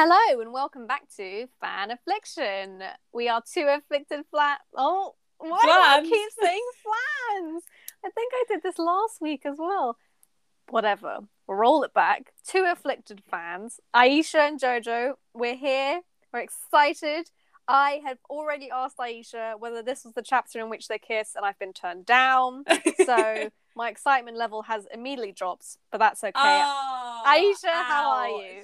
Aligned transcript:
Hello 0.00 0.40
and 0.40 0.52
welcome 0.52 0.86
back 0.86 1.08
to 1.16 1.48
Fan 1.60 1.90
Affliction. 1.90 2.84
We 3.12 3.28
are 3.28 3.42
two 3.52 3.66
afflicted 3.66 4.26
flat. 4.30 4.60
Oh, 4.72 5.16
why 5.38 5.58
do 5.60 5.68
I 5.68 6.00
keep 6.02 6.30
saying 6.40 6.64
flans? 6.84 7.64
I 8.04 8.10
think 8.10 8.32
I 8.32 8.44
did 8.46 8.62
this 8.62 8.78
last 8.78 9.20
week 9.20 9.44
as 9.44 9.56
well. 9.58 9.96
Whatever. 10.68 11.18
Roll 11.48 11.82
it 11.82 11.92
back. 11.94 12.32
Two 12.46 12.64
afflicted 12.70 13.24
fans, 13.28 13.80
Aisha 13.92 14.46
and 14.46 14.60
Jojo. 14.60 15.14
We're 15.34 15.56
here. 15.56 16.02
We're 16.32 16.42
excited. 16.42 17.30
I 17.66 18.00
have 18.06 18.18
already 18.30 18.70
asked 18.70 18.98
Aisha 18.98 19.58
whether 19.58 19.82
this 19.82 20.04
was 20.04 20.14
the 20.14 20.22
chapter 20.22 20.60
in 20.60 20.70
which 20.70 20.86
they 20.86 21.00
kiss, 21.00 21.32
and 21.34 21.44
I've 21.44 21.58
been 21.58 21.72
turned 21.72 22.06
down. 22.06 22.62
So 23.04 23.50
my 23.74 23.88
excitement 23.88 24.36
level 24.36 24.62
has 24.62 24.86
immediately 24.94 25.32
dropped, 25.32 25.76
but 25.90 25.98
that's 25.98 26.22
okay. 26.22 26.32
Oh, 26.36 27.22
Aisha, 27.26 27.72
how 27.72 28.10
are 28.10 28.28
you? 28.28 28.62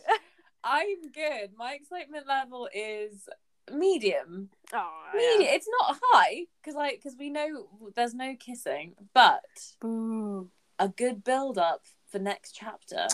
I'm 0.64 1.10
good. 1.12 1.50
My 1.56 1.74
excitement 1.74 2.26
level 2.26 2.68
is 2.74 3.28
medium. 3.72 4.48
Oh, 4.72 4.90
Medium. 5.14 5.54
It's 5.54 5.68
not 5.80 5.98
high 6.02 6.46
because 6.62 6.74
like 6.74 6.96
because 6.96 7.16
we 7.18 7.30
know 7.30 7.68
there's 7.94 8.14
no 8.14 8.34
kissing, 8.38 8.94
but 9.12 9.42
Boo. 9.80 10.48
a 10.78 10.88
good 10.88 11.22
build 11.22 11.58
up 11.58 11.82
for 12.08 12.18
next 12.18 12.52
chapter 12.52 13.06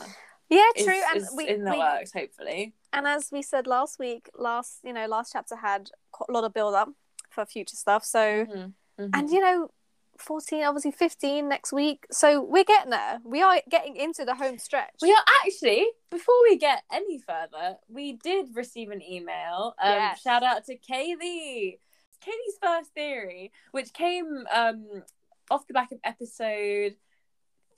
Yeah, 0.49 0.63
is, 0.77 0.85
true. 0.85 1.01
and 1.13 1.23
is 1.23 1.33
we, 1.37 1.49
in 1.49 1.65
the 1.65 1.73
we 1.73 1.79
works. 1.79 2.13
Hopefully, 2.13 2.75
and 2.93 3.07
as 3.07 3.31
we 3.33 3.43
said 3.43 3.67
last 3.67 3.99
week, 3.99 4.31
last 4.39 4.79
you 4.85 4.93
know 4.93 5.07
last 5.07 5.33
chapter 5.33 5.57
had 5.57 5.91
a 6.29 6.33
lot 6.33 6.45
of 6.45 6.55
build 6.55 6.75
up 6.75 6.91
for 7.31 7.45
future 7.45 7.77
stuff. 7.77 8.05
So 8.05 8.47
Mhm, 8.47 8.73
mhm. 8.99 9.11
and 9.13 9.31
you 9.31 9.41
know, 9.41 9.71
fourteen, 10.21 10.65
obviously 10.65 10.91
fifteen 10.93 11.49
next 11.49 11.73
week. 11.73 12.07
So 12.11 12.43
we're 12.43 12.65
getting 12.65 12.91
there. 12.91 13.21
We 13.25 13.43
are 13.43 13.61
getting 13.71 13.97
into 13.97 14.25
the 14.25 14.35
home 14.35 14.59
stretch. 14.59 14.95
We 15.03 15.13
are 15.13 15.25
actually, 15.45 15.87
before 16.11 16.35
we 16.49 16.57
get 16.57 16.83
any 16.93 17.19
further, 17.19 17.77
we 17.89 18.15
did 18.15 18.47
receive 18.55 18.91
an 18.91 19.03
email. 19.03 19.75
Um, 19.83 19.93
Yes. 19.93 20.21
Shout 20.23 20.43
out 20.43 20.65
to 20.67 20.77
Kaylee. 20.77 21.79
Kaylee's 22.25 22.59
first 22.63 22.93
theory, 22.95 23.51
which 23.73 23.93
came 23.95 24.45
um, 24.53 25.03
off 25.51 25.67
the 25.67 25.73
back 25.75 25.91
of 25.91 25.99
episode 26.05 26.97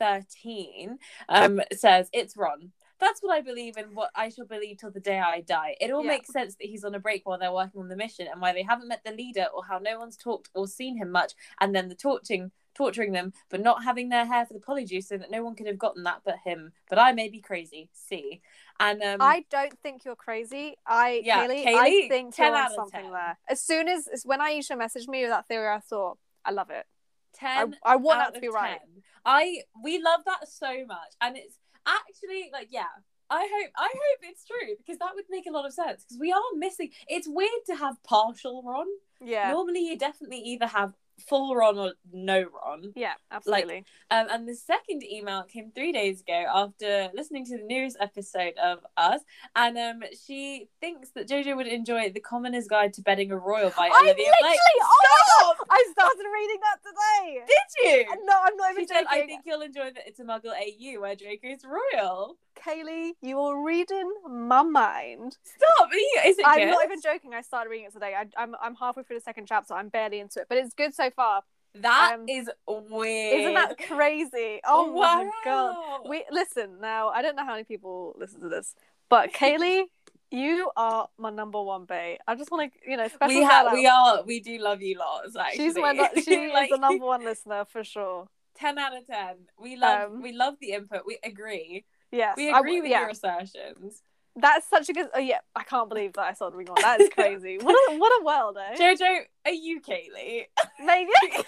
13, 0.01 0.99
um, 1.29 1.61
says 1.73 2.09
it's 2.13 2.37
Ron. 2.37 2.73
That's 3.03 3.21
what 3.21 3.33
I 3.37 3.41
believe 3.41 3.77
and 3.77 3.97
what 3.97 4.11
I 4.15 4.29
shall 4.29 4.47
believe 4.47 4.79
till 4.79 4.93
the 4.93 5.01
day 5.01 5.19
I 5.19 5.41
die. 5.41 5.75
It 5.81 5.91
all 5.91 6.05
Yeah. 6.05 6.11
makes 6.11 6.29
sense 6.33 6.55
that 6.55 6.69
he's 6.69 6.85
on 6.85 6.95
a 6.95 7.01
break 7.01 7.27
while 7.27 7.37
they're 7.37 7.53
working 7.53 7.81
on 7.81 7.89
the 7.89 7.97
mission 7.97 8.29
and 8.31 8.41
why 8.41 8.53
they 8.53 8.63
haven't 8.63 8.87
met 8.87 9.03
the 9.05 9.11
leader 9.11 9.47
or 9.53 9.65
how 9.65 9.79
no 9.79 9.99
one's 9.99 10.17
talked 10.17 10.51
or 10.55 10.69
seen 10.69 10.97
him 10.97 11.11
much 11.11 11.33
and 11.61 11.75
then 11.75 11.89
the 11.89 11.97
torturing 11.97 12.53
torturing 12.75 13.13
them 13.13 13.33
but 13.51 13.61
not 13.61 13.83
having 13.85 14.09
their 14.09 14.25
hair 14.25 14.47
for 14.47 14.55
the 14.55 14.61
polyjuice 14.61 15.05
so 15.05 15.19
that 15.19 15.31
no 15.33 15.43
one 15.43 15.55
could 15.57 15.67
have 15.67 15.79
gotten 15.79 16.05
that 16.05 16.23
but 16.25 16.37
him. 16.45 16.73
But 16.89 17.01
I 17.01 17.13
may 17.13 17.29
be 17.29 17.41
crazy. 17.41 17.91
See. 17.93 18.41
And 18.79 19.03
um 19.03 19.21
I 19.21 19.45
don't 19.51 19.77
think 19.81 20.05
you're 20.05 20.15
crazy. 20.15 20.77
I, 20.87 21.23
Yeah, 21.25 21.45
Kaylee, 21.47 21.65
Kaylee, 21.67 21.77
I 22.05 22.09
think 22.09 22.35
10 22.37 22.47
you're 22.47 22.55
on 22.55 22.61
out 22.63 22.71
of 22.71 22.75
something 22.77 23.03
10. 23.03 23.13
there. 23.13 23.39
As 23.49 23.61
soon 23.61 23.89
as, 23.89 24.09
when 24.25 24.39
Aisha 24.39 24.77
messaged 24.77 25.09
me 25.09 25.23
with 25.23 25.31
that 25.31 25.49
theory, 25.49 25.69
I 25.69 25.81
thought, 25.81 26.19
I 26.45 26.53
love 26.53 26.71
it. 26.71 26.87
10 27.35 27.75
I 27.83 27.97
want 27.97 28.21
out 28.21 28.29
that 28.29 28.35
to 28.35 28.41
be 28.41 28.49
right. 28.49 28.79
I 29.25 29.63
we 29.83 30.01
love 30.03 30.21
that 30.27 30.49
so 30.49 30.85
much, 30.87 31.13
and 31.21 31.37
it's 31.37 31.59
actually 31.87 32.51
like 32.53 32.69
yeah. 32.71 32.93
I 33.31 33.49
hope 33.51 33.71
I 33.79 33.89
hope 33.89 34.19
it's 34.23 34.45
true 34.45 34.77
because 34.77 34.99
that 34.99 35.13
would 35.15 35.25
make 35.31 35.47
a 35.47 35.53
lot 35.53 35.65
of 35.65 35.73
sense 35.73 36.05
because 36.05 36.19
we 36.19 36.33
are 36.33 36.41
missing. 36.57 36.91
It's 37.09 37.27
weird 37.27 37.65
to 37.69 37.77
have 37.77 38.03
partial 38.03 38.63
Ron. 38.63 38.87
Yeah, 39.25 39.53
Normally, 39.53 39.87
you 39.87 39.97
definitely 39.97 40.39
either 40.39 40.67
have 40.67 40.93
full 41.29 41.55
Ron 41.55 41.79
or 41.79 41.93
no 42.13 42.45
Ron. 42.65 42.93
yeah, 42.97 43.15
absolutely. 43.31 43.85
Um, 44.11 44.27
and 44.31 44.49
the 44.49 44.55
second 44.55 45.03
email 45.05 45.45
came 45.45 45.71
three 45.75 45.93
days 45.93 46.21
ago 46.21 46.45
after 46.53 47.11
listening 47.15 47.45
to 47.47 47.59
the 47.59 47.65
newest 47.65 47.97
episode 48.01 48.55
of 48.63 48.81
Us, 48.97 49.21
and 49.57 49.79
um, 49.79 50.01
she 50.27 50.69
thinks 50.81 51.11
that 51.15 51.29
JoJo 51.29 51.57
would 51.57 51.67
enjoy 51.67 52.11
"The 52.11 52.21
Commoner's 52.21 52.67
Guide 52.69 52.93
to 52.95 53.03
Bedding 53.03 53.31
a 53.31 53.37
Royal" 53.39 53.71
by 53.71 53.89
I 53.93 54.01
Olivia 54.05 54.27
literally, 54.27 54.41
Blake. 54.41 54.59
oh, 54.83 55.55
Stop! 55.57 55.67
I 55.71 55.85
started 55.93 56.25
reading 56.33 56.61
that 56.63 56.79
today. 56.83 57.41
Did 57.47 58.09
you? 58.11 58.27
No, 58.27 58.35
I'm 58.43 58.57
not 58.57 58.73
even 58.73 58.85
She 58.85 58.89
said. 58.89 59.05
I 59.11 59.27
think 59.27 59.43
you'll 59.47 59.63
enjoy 59.63 59.91
that 59.95 60.03
it's 60.07 60.21
a 60.21 60.25
Muggle 60.25 60.53
AU 60.53 61.01
where 61.01 61.15
Draco's 61.17 61.65
royal. 61.65 62.37
Kaylee, 62.67 63.13
you 63.23 63.41
are 63.41 63.63
reading 63.65 64.13
my 64.29 64.63
mind. 64.63 65.37
Stop! 65.43 65.89
Is 66.27 66.39
it 66.39 66.45
I'm 66.47 66.59
good? 66.59 66.71
not 66.71 66.85
even 66.85 67.01
joking. 67.01 67.35
I 67.35 67.43
started 67.43 67.71
reading 67.71 67.87
it 67.87 67.93
today. 67.93 68.15
I, 68.17 68.27
I'm 68.37 68.55
I'm 68.63 68.75
halfway 68.75 69.03
through 69.03 69.17
the 69.19 69.23
second 69.23 69.47
chapter. 69.47 69.75
I'm 69.75 69.89
barely 69.89 70.21
into 70.21 70.41
it, 70.41 70.47
but 70.49 70.59
it's 70.59 70.75
good 70.75 70.95
so 70.95 71.11
far. 71.11 71.43
That 71.75 72.13
Um, 72.15 72.27
is 72.29 72.51
weird. 72.69 73.41
Isn't 73.41 73.55
that 73.55 73.79
crazy? 73.79 74.61
Oh 74.65 74.93
my 74.93 75.29
god. 75.45 76.07
We 76.09 76.25
listen 76.31 76.79
now. 76.81 77.09
I 77.09 77.23
don't 77.23 77.35
know 77.35 77.45
how 77.45 77.53
many 77.53 77.65
people 77.65 78.15
listen 78.19 78.41
to 78.41 78.49
this, 78.49 78.75
but 79.09 79.33
Kaylee, 79.35 79.85
you 80.31 80.71
are 80.77 81.09
my 81.19 81.31
number 81.31 81.63
one 81.63 81.85
bae. 81.87 82.19
I 82.29 82.35
just 82.35 82.51
want 82.51 82.73
to, 82.73 82.91
you 82.91 82.97
know, 82.97 83.09
special 83.09 83.35
we 83.41 83.43
have 83.43 83.73
we 83.73 83.87
are 83.87 84.23
we 84.23 84.41
do 84.41 84.59
love 84.59 84.83
you 84.83 84.99
lots 84.99 85.35
actually. 85.37 85.65
She's 85.65 85.77
my 85.77 85.95
she 86.23 86.49
Like, 86.53 86.65
is 86.71 86.71
the 86.71 86.79
number 86.79 87.05
one 87.07 87.25
listener 87.25 87.65
for 87.65 87.83
sure. 87.83 88.29
10 88.55 88.79
out 88.79 88.95
of 88.95 89.07
10 89.07 89.17
we 89.59 89.77
love 89.77 90.13
Um, 90.13 90.23
we 90.23 90.33
love 90.33 90.55
the 90.61 90.73
input 90.73 91.03
we 91.07 91.19
agree 91.25 91.85
Yes, 92.13 92.37
we 92.37 92.53
I- 92.53 92.59
agree 92.61 92.81
with 92.81 92.91
yeah. 92.91 93.01
your 93.01 93.09
assertions 93.11 94.03
That's 94.37 94.67
such 94.69 94.89
a 94.89 94.93
good. 94.93 95.09
Oh 95.15 95.19
yeah, 95.19 95.39
I 95.55 95.63
can't 95.65 95.89
believe 95.89 96.13
that 96.15 96.23
I 96.23 96.33
started 96.35 96.57
reading 96.57 96.75
on. 96.75 96.83
That 96.83 97.01
is 97.01 97.11
crazy. 97.11 97.59
what 97.63 97.75
a 97.75 97.99
what 97.99 98.13
a 98.21 98.25
world, 98.25 98.57
eh? 98.59 98.77
jojo 98.79 99.21
are 99.45 99.53
you 99.53 99.81
kaylee 99.81 100.47
Maybe 100.83 101.11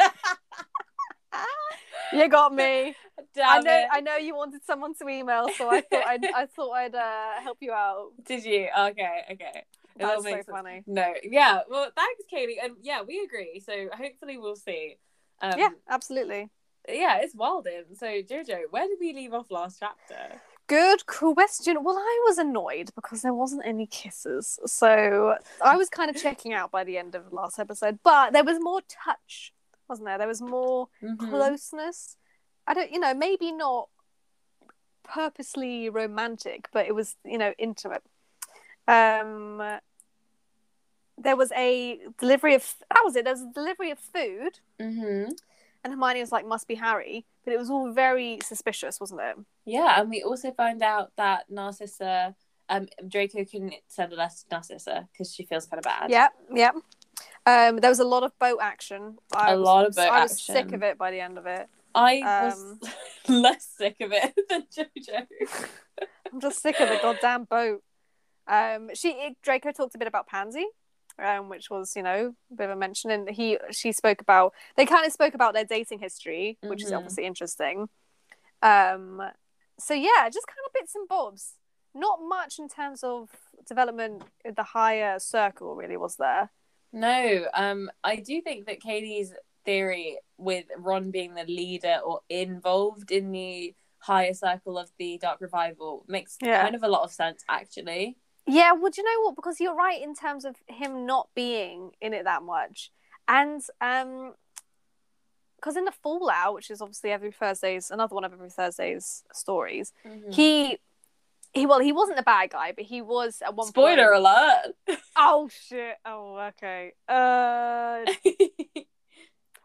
you 2.12 2.28
got 2.28 2.54
me. 2.54 2.94
Damn 3.34 3.48
I 3.48 3.60
know. 3.60 3.72
it. 3.78 3.86
I 3.90 4.00
know 4.00 4.16
you 4.16 4.34
wanted 4.36 4.64
someone 4.64 4.94
to 4.96 5.08
email, 5.08 5.48
so 5.56 5.70
I 5.70 5.80
thought 5.80 6.06
I'd, 6.06 6.24
I 6.26 6.46
thought 6.46 6.72
I'd 6.72 6.94
uh, 6.94 7.40
help 7.42 7.58
you 7.60 7.72
out. 7.72 8.10
did 8.26 8.44
you 8.44 8.68
okay 8.78 9.22
okay 9.32 9.64
That's 9.96 10.22
so 10.22 10.30
sense. 10.30 10.46
funny. 10.50 10.82
no 10.86 11.14
yeah 11.22 11.60
well 11.68 11.90
thanks 11.96 12.22
kaylee 12.32 12.56
and 12.62 12.74
yeah 12.82 13.02
we 13.02 13.20
agree 13.24 13.60
so 13.64 13.72
hopefully 13.96 14.38
we'll 14.38 14.56
see 14.56 14.96
um, 15.42 15.54
yeah, 15.58 15.70
absolutely. 15.88 16.48
yeah, 16.88 17.18
it's 17.22 17.34
Walden. 17.34 17.96
So 17.96 18.06
Jojo, 18.06 18.58
where 18.70 18.86
did 18.86 18.98
we 19.00 19.12
leave 19.12 19.34
off 19.34 19.50
last 19.50 19.78
chapter? 19.80 20.40
Good 20.66 21.04
question. 21.06 21.84
Well, 21.84 21.98
I 21.98 22.22
was 22.26 22.38
annoyed 22.38 22.90
because 22.94 23.20
there 23.22 23.34
wasn't 23.34 23.66
any 23.66 23.86
kisses, 23.86 24.58
so 24.64 25.36
I 25.62 25.76
was 25.76 25.90
kind 25.90 26.08
of 26.08 26.16
checking 26.16 26.54
out 26.54 26.70
by 26.70 26.84
the 26.84 26.96
end 26.96 27.14
of 27.14 27.28
the 27.28 27.36
last 27.36 27.58
episode. 27.58 27.98
But 28.02 28.32
there 28.32 28.44
was 28.44 28.58
more 28.60 28.80
touch, 28.88 29.52
wasn't 29.88 30.06
there? 30.06 30.16
There 30.18 30.28
was 30.28 30.40
more 30.40 30.88
Mm-hmm. 31.02 31.28
closeness. 31.28 32.16
I 32.66 32.72
don't, 32.72 32.90
you 32.90 32.98
know, 32.98 33.12
maybe 33.12 33.52
not 33.52 33.88
purposely 35.02 35.90
romantic, 35.90 36.68
but 36.72 36.86
it 36.86 36.94
was, 36.94 37.14
you 37.26 37.36
know, 37.36 37.52
intimate. 37.58 38.02
Um, 38.88 39.62
there 41.18 41.36
was 41.36 41.52
a 41.52 42.00
delivery 42.18 42.54
of 42.54 42.74
that 42.90 43.02
was 43.04 43.16
it. 43.16 43.24
There 43.24 43.34
was 43.34 43.42
a 43.42 43.52
delivery 43.52 43.90
of 43.90 43.98
food, 43.98 44.60
Mm-hmm. 44.80 45.30
and 45.84 45.92
Hermione 45.92 46.20
was 46.20 46.32
like, 46.32 46.46
"Must 46.46 46.66
be 46.66 46.74
Harry," 46.76 47.26
but 47.44 47.52
it 47.54 47.58
was 47.58 47.70
all 47.70 47.92
very 47.92 48.38
suspicious, 48.42 49.00
wasn't 49.00 49.20
it? 49.20 49.36
Yeah, 49.64 50.00
and 50.00 50.10
we 50.10 50.22
also 50.22 50.50
found 50.52 50.82
out 50.82 51.12
that 51.16 51.44
Narcissa, 51.50 52.34
um, 52.68 52.88
Draco 53.06 53.44
couldn't 53.44 53.74
send 53.88 54.12
a 54.12 54.16
letter 54.16 54.34
to 54.36 54.44
Narcissa 54.56 55.08
because 55.12 55.32
she 55.34 55.44
feels 55.44 55.66
kind 55.66 55.78
of 55.78 55.84
bad. 55.84 56.10
Yep, 56.10 56.32
yep. 56.54 56.74
Um, 57.46 57.76
there 57.78 57.90
was 57.90 58.00
a 58.00 58.04
lot 58.04 58.22
of 58.22 58.36
boat 58.38 58.58
action. 58.60 59.18
I 59.34 59.52
A 59.52 59.56
was- 59.58 59.64
lot 59.64 59.86
of 59.86 59.94
boat 59.94 60.08
I 60.10 60.22
was 60.22 60.40
sick 60.42 60.72
of 60.72 60.82
it 60.82 60.96
by 60.98 61.10
the 61.10 61.20
end 61.20 61.38
of 61.38 61.46
it. 61.46 61.68
I 61.94 62.20
Um, 62.20 62.78
was 62.82 62.90
less 63.28 63.64
sick 63.76 63.96
of 64.00 64.10
it 64.12 64.34
than 64.48 64.62
Jojo. 64.74 65.26
I'm 66.32 66.40
just 66.40 66.60
sick 66.60 66.80
of 66.80 66.88
the 66.88 66.98
goddamn 67.00 67.44
boat. 67.44 67.82
Um, 68.48 68.90
she 68.94 69.36
Draco 69.42 69.70
talked 69.72 69.94
a 69.94 69.98
bit 69.98 70.08
about 70.08 70.26
Pansy, 70.26 70.66
um, 71.18 71.48
which 71.48 71.70
was 71.70 71.94
you 71.96 72.02
know 72.02 72.34
a 72.50 72.54
bit 72.54 72.64
of 72.70 72.76
a 72.76 72.76
mention, 72.76 73.10
and 73.10 73.28
he 73.30 73.58
she 73.70 73.92
spoke 73.92 74.20
about 74.20 74.52
they 74.76 74.86
kind 74.86 75.06
of 75.06 75.12
spoke 75.12 75.34
about 75.34 75.54
their 75.54 75.64
dating 75.64 75.98
history, 76.00 76.58
which 76.62 76.82
is 76.82 76.90
Mhm. 76.90 76.96
obviously 76.96 77.24
interesting. 77.24 77.88
Um, 78.62 79.22
so 79.78 79.94
yeah, 79.94 80.28
just 80.30 80.46
kind 80.46 80.58
of 80.66 80.72
bits 80.72 80.94
and 80.94 81.08
bobs. 81.08 81.54
Not 81.94 82.20
much 82.22 82.58
in 82.58 82.68
terms 82.68 83.04
of 83.04 83.30
development 83.66 84.24
in 84.44 84.54
the 84.54 84.62
higher 84.64 85.18
circle, 85.18 85.74
really, 85.76 85.96
was 85.96 86.16
there? 86.16 86.50
No, 86.92 87.46
um, 87.54 87.90
I 88.02 88.16
do 88.16 88.40
think 88.40 88.66
that 88.66 88.80
Katie's 88.80 89.32
theory 89.64 90.18
with 90.36 90.66
Ron 90.76 91.10
being 91.10 91.34
the 91.34 91.44
leader 91.44 92.00
or 92.04 92.20
involved 92.28 93.10
in 93.10 93.32
the 93.32 93.74
higher 93.98 94.34
circle 94.34 94.76
of 94.78 94.90
the 94.98 95.18
Dark 95.18 95.40
Revival 95.40 96.04
makes 96.08 96.36
Yeah. 96.40 96.62
kind 96.62 96.74
of 96.74 96.82
a 96.82 96.88
lot 96.88 97.02
of 97.02 97.12
sense, 97.12 97.42
actually. 97.48 98.18
Yeah, 98.46 98.72
well, 98.72 98.90
do 98.90 99.00
you 99.00 99.04
know 99.04 99.24
what? 99.24 99.36
Because 99.36 99.58
you're 99.60 99.74
right 99.74 100.02
in 100.02 100.14
terms 100.14 100.44
of 100.44 100.56
him 100.66 101.06
not 101.06 101.28
being 101.34 101.92
in 102.00 102.12
it 102.12 102.24
that 102.24 102.42
much, 102.42 102.90
and 103.26 103.62
um, 103.80 104.34
because 105.56 105.76
in 105.76 105.84
the 105.86 105.92
Fallout, 105.92 106.54
which 106.54 106.70
is 106.70 106.82
obviously 106.82 107.10
every 107.10 107.32
Thursday's 107.32 107.90
another 107.90 108.14
one 108.14 108.24
of 108.24 108.32
every 108.32 108.50
Thursday's 108.50 109.24
stories, 109.32 109.92
Mm-hmm. 110.06 110.30
he 110.32 110.78
he 111.54 111.64
well 111.66 111.78
he 111.80 111.92
wasn't 111.92 112.16
the 112.18 112.22
bad 112.22 112.50
guy, 112.50 112.72
but 112.72 112.84
he 112.84 113.00
was 113.00 113.40
at 113.40 113.54
one 113.54 113.68
Spoiler 113.68 114.08
point. 114.12 114.26
alert! 114.26 114.98
Oh 115.16 115.48
shit! 115.50 115.96
Oh 116.04 116.36
okay. 116.48 116.92
Uh, 117.08 118.04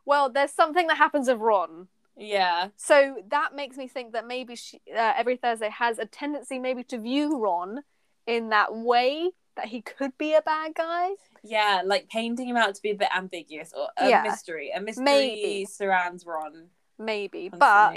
well, 0.05 0.29
there's 0.29 0.51
something 0.51 0.87
that 0.87 0.97
happens 0.97 1.27
with 1.27 1.39
Ron. 1.39 1.87
yeah. 2.15 2.69
So 2.77 3.17
that 3.29 3.55
makes 3.55 3.77
me 3.77 3.87
think 3.87 4.13
that 4.13 4.25
maybe 4.27 4.55
she, 4.55 4.79
uh, 4.95 5.13
every 5.17 5.35
Thursday 5.37 5.69
has 5.69 5.99
a 5.99 6.05
tendency 6.05 6.59
maybe 6.59 6.83
to 6.85 6.97
view 6.99 7.37
Ron 7.37 7.83
in 8.29 8.49
that 8.49 8.75
way 8.75 9.31
that 9.55 9.65
he 9.65 9.81
could 9.81 10.17
be 10.17 10.33
a 10.35 10.41
bad 10.41 10.75
guy. 10.75 11.09
Yeah, 11.43 11.81
like 11.85 12.07
painting 12.09 12.47
him 12.47 12.57
out 12.57 12.75
to 12.75 12.81
be 12.81 12.91
a 12.91 12.95
bit 12.95 13.09
ambiguous 13.15 13.73
or 13.75 13.87
a 13.97 14.09
Yeah. 14.09 14.21
mystery. 14.21 14.71
A 14.71 14.79
mystery 14.79 15.03
Maybe. 15.03 15.65
surrounds 15.65 16.25
Ron. 16.25 16.69
Maybe, 16.97 17.49
but 17.49 17.95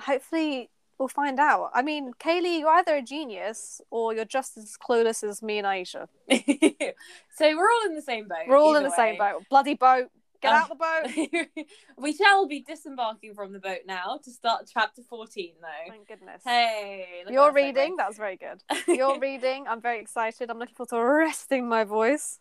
hopefully 0.00 0.70
we'll 0.98 1.08
find 1.08 1.40
out. 1.40 1.70
I 1.72 1.82
mean, 1.82 2.12
Kaylee, 2.20 2.60
you're 2.60 2.68
either 2.68 2.96
a 2.96 3.02
genius 3.02 3.80
or 3.90 4.12
you're 4.14 4.24
just 4.24 4.56
as 4.56 4.76
clueless 4.76 5.24
as 5.24 5.42
me 5.42 5.58
and 5.58 5.66
Aisha. 5.66 6.08
so 7.36 7.56
we're 7.56 7.70
all 7.70 7.86
in 7.86 7.94
the 7.94 8.02
same 8.02 8.28
boat. 8.28 8.38
We're 8.46 8.58
all 8.58 8.76
in 8.76 8.82
the 8.82 8.90
same 8.90 9.16
boat. 9.16 9.42
Bloody 9.48 9.74
boat. 9.74 10.10
Get 10.44 10.52
Oh. 10.52 10.56
out 10.56 10.68
the 10.68 10.74
boat. 11.46 11.66
we 11.96 12.12
shall 12.12 12.46
be 12.46 12.60
disembarking 12.60 13.34
from 13.34 13.52
the 13.52 13.58
boat 13.58 13.80
now 13.86 14.18
to 14.24 14.30
start 14.30 14.70
chapter 14.72 15.02
14, 15.02 15.54
though. 15.60 15.66
Thank 15.92 16.06
goodness. 16.06 16.42
Hey, 16.44 17.24
You're 17.30 17.52
reading. 17.52 17.96
That's 17.96 18.18
very 18.18 18.36
good. 18.36 18.62
You're 18.86 19.18
reading. 19.18 19.64
I'm 19.66 19.80
very 19.80 20.00
excited. 20.00 20.50
I'm 20.50 20.58
looking 20.58 20.74
forward 20.74 20.90
to 20.90 21.00
resting 21.02 21.66
my 21.66 21.84
voice. 21.84 22.38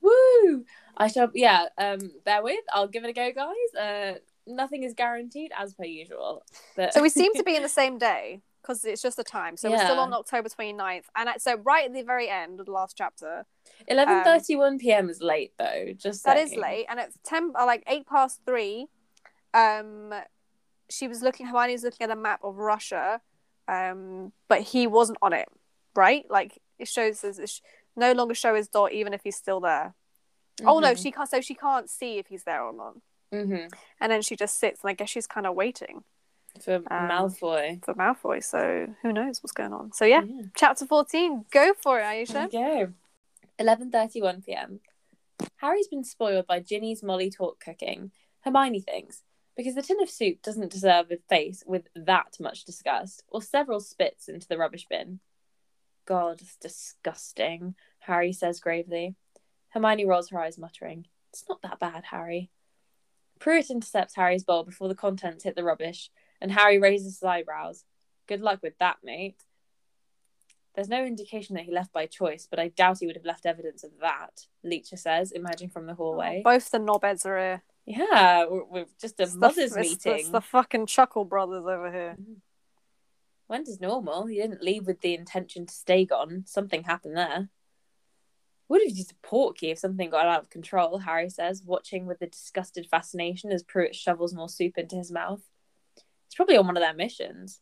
Woo! 0.00 0.64
I 0.96 1.08
shall, 1.08 1.30
yeah, 1.34 1.66
um, 1.76 1.98
bear 2.24 2.42
with. 2.42 2.60
I'll 2.72 2.86
give 2.88 3.04
it 3.04 3.10
a 3.10 3.12
go, 3.12 3.32
guys. 3.32 3.74
Uh, 3.78 4.18
nothing 4.46 4.84
is 4.84 4.94
guaranteed 4.94 5.50
as 5.58 5.74
per 5.74 5.84
usual. 5.84 6.44
But 6.76 6.94
So 6.94 7.02
we 7.02 7.08
seem 7.08 7.34
to 7.34 7.42
be 7.42 7.56
in 7.56 7.62
the 7.68 7.68
same 7.68 7.98
day 7.98 8.42
because 8.62 8.84
it's 8.84 9.02
just 9.02 9.16
the 9.16 9.24
time. 9.24 9.56
So 9.56 9.70
we're 9.70 9.78
still 9.78 9.98
on 9.98 10.12
October 10.12 10.48
29th. 10.48 11.04
And 11.16 11.28
so 11.38 11.56
right 11.56 11.86
at 11.86 11.92
the 11.94 12.02
very 12.02 12.28
end 12.28 12.60
of 12.60 12.66
the 12.66 12.72
last 12.72 12.96
chapter, 12.96 13.46
11:31 13.90 14.78
p.m. 14.78 15.08
is 15.08 15.20
late 15.22 15.52
though. 15.58 15.92
Just 15.96 16.24
that 16.24 16.36
is 16.36 16.50
saying. 16.50 16.60
late. 16.60 16.86
And 16.88 17.00
it's 17.00 17.16
10, 17.24 17.52
uh, 17.58 17.64
like 17.66 17.82
8 17.86 18.06
past 18.06 18.40
3. 18.46 18.86
Um, 19.54 20.12
she 20.88 21.08
was 21.08 21.22
looking, 21.22 21.46
Hermione 21.46 21.72
was 21.72 21.84
looking 21.84 22.04
at 22.04 22.10
a 22.10 22.16
map 22.16 22.40
of 22.42 22.56
Russia, 22.56 23.20
um, 23.68 24.32
but 24.48 24.60
he 24.62 24.86
wasn't 24.86 25.18
on 25.22 25.32
it, 25.32 25.48
right? 25.94 26.24
Like 26.30 26.58
it 26.78 26.88
shows, 26.88 27.22
it 27.24 27.48
sh- 27.48 27.60
no 27.96 28.12
longer 28.12 28.34
show 28.34 28.54
his 28.54 28.68
dot 28.68 28.92
even 28.92 29.12
if 29.14 29.22
he's 29.24 29.36
still 29.36 29.60
there. 29.60 29.94
Oh 30.64 30.78
no, 30.80 30.92
Mhm. 30.92 31.02
she 31.02 31.10
can't. 31.10 31.28
So 31.28 31.40
she 31.40 31.54
can't 31.54 31.88
see 31.88 32.18
if 32.18 32.26
he's 32.26 32.44
there 32.44 32.62
or 32.62 32.72
not. 32.72 32.94
Mm-hmm. 33.32 33.68
And 34.00 34.12
then 34.12 34.22
she 34.22 34.36
just 34.36 34.58
sits, 34.58 34.82
and 34.82 34.90
I 34.90 34.94
guess 34.94 35.08
she's 35.08 35.26
kind 35.26 35.46
of 35.46 35.54
waiting 35.54 36.04
for 36.60 36.76
um, 36.76 36.84
Malfoy. 36.90 37.84
for 37.84 37.94
Malfoy. 37.94 38.42
So 38.42 38.88
who 39.02 39.12
knows 39.12 39.42
what's 39.42 39.52
going 39.52 39.72
on? 39.72 39.92
So 39.92 40.04
yeah, 40.04 40.22
Yeah. 40.24 40.42
chapter 40.56 40.86
fourteen. 40.86 41.44
Go 41.50 41.72
for 41.82 42.00
it, 42.00 42.04
Aisha. 42.04 42.50
go. 42.50 42.92
11:31 43.58 44.44
p.m. 44.44 44.80
Harry's 45.56 45.88
been 45.88 46.04
spoiled 46.04 46.46
by 46.46 46.60
Ginny's 46.60 47.02
Molly 47.02 47.30
talk 47.30 47.60
cooking. 47.60 48.10
Hermione 48.40 48.80
thinks 48.80 49.22
because 49.56 49.74
the 49.74 49.82
tin 49.82 50.00
of 50.00 50.08
soup 50.08 50.40
doesn't 50.42 50.72
deserve 50.72 51.10
a 51.10 51.18
face 51.28 51.62
with 51.66 51.88
that 51.94 52.36
much 52.40 52.64
disgust, 52.64 53.22
or 53.28 53.42
several 53.42 53.80
spits 53.80 54.28
into 54.28 54.48
the 54.48 54.56
rubbish 54.56 54.86
bin. 54.88 55.20
God, 56.06 56.40
it's 56.40 56.56
disgusting. 56.56 57.74
Harry 58.00 58.32
says 58.32 58.60
gravely. 58.60 59.14
Hermione 59.68 60.06
rolls 60.06 60.30
her 60.30 60.40
eyes, 60.40 60.56
muttering, 60.58 61.06
"It's 61.30 61.44
not 61.48 61.60
that 61.62 61.78
bad, 61.78 62.04
Harry." 62.06 62.50
Pruitt 63.38 63.70
intercepts 63.70 64.16
Harry's 64.16 64.44
bowl 64.44 64.64
before 64.64 64.88
the 64.88 64.94
contents 64.94 65.44
hit 65.44 65.54
the 65.56 65.64
rubbish, 65.64 66.10
and 66.40 66.50
Harry 66.52 66.78
raises 66.78 67.14
his 67.14 67.22
eyebrows. 67.22 67.84
Good 68.26 68.40
luck 68.40 68.60
with 68.62 68.78
that, 68.78 68.98
mate. 69.02 69.42
There's 70.74 70.88
no 70.88 71.04
indication 71.04 71.56
that 71.56 71.64
he 71.64 71.72
left 71.72 71.92
by 71.92 72.06
choice, 72.06 72.46
but 72.48 72.60
I 72.60 72.68
doubt 72.68 72.98
he 73.00 73.06
would 73.06 73.16
have 73.16 73.24
left 73.24 73.44
evidence 73.44 73.82
of 73.82 73.90
that, 74.00 74.46
Leecher 74.64 74.96
says, 74.96 75.32
emerging 75.32 75.70
from 75.70 75.86
the 75.86 75.94
hallway. 75.94 76.42
Oh, 76.44 76.52
both 76.52 76.70
the 76.70 76.78
knobheads 76.78 77.26
are 77.26 77.38
here. 77.38 77.62
Yeah, 77.86 78.46
we're, 78.48 78.64
we're 78.64 78.86
just 79.00 79.18
a 79.18 79.24
It's 79.24 79.34
mother's 79.34 79.72
it's- 79.72 79.76
meeting. 80.04 80.20
It's 80.20 80.28
the 80.28 80.40
fucking 80.40 80.86
Chuckle 80.86 81.24
Brothers 81.24 81.64
over 81.66 81.90
here. 81.90 82.16
Mm-hmm. 82.20 82.34
Went 83.48 83.68
as 83.68 83.80
normal. 83.80 84.26
He 84.26 84.36
didn't 84.36 84.62
leave 84.62 84.86
with 84.86 85.00
the 85.00 85.12
intention 85.14 85.66
to 85.66 85.74
stay 85.74 86.04
gone. 86.04 86.44
Something 86.46 86.84
happened 86.84 87.16
there. 87.16 87.48
Would 88.68 88.82
have 88.86 88.96
used 88.96 89.10
a 89.12 89.26
portkey 89.26 89.72
if 89.72 89.78
something 89.80 90.08
got 90.08 90.26
out 90.26 90.42
of 90.42 90.50
control, 90.50 90.98
Harry 90.98 91.28
says, 91.28 91.64
watching 91.66 92.06
with 92.06 92.22
a 92.22 92.28
disgusted 92.28 92.86
fascination 92.88 93.50
as 93.50 93.64
Pruitt 93.64 93.96
shovels 93.96 94.32
more 94.32 94.48
soup 94.48 94.78
into 94.78 94.94
his 94.94 95.10
mouth. 95.10 95.42
It's 96.30 96.36
probably 96.36 96.56
on 96.56 96.66
one 96.66 96.76
of 96.76 96.80
their 96.80 96.94
missions. 96.94 97.60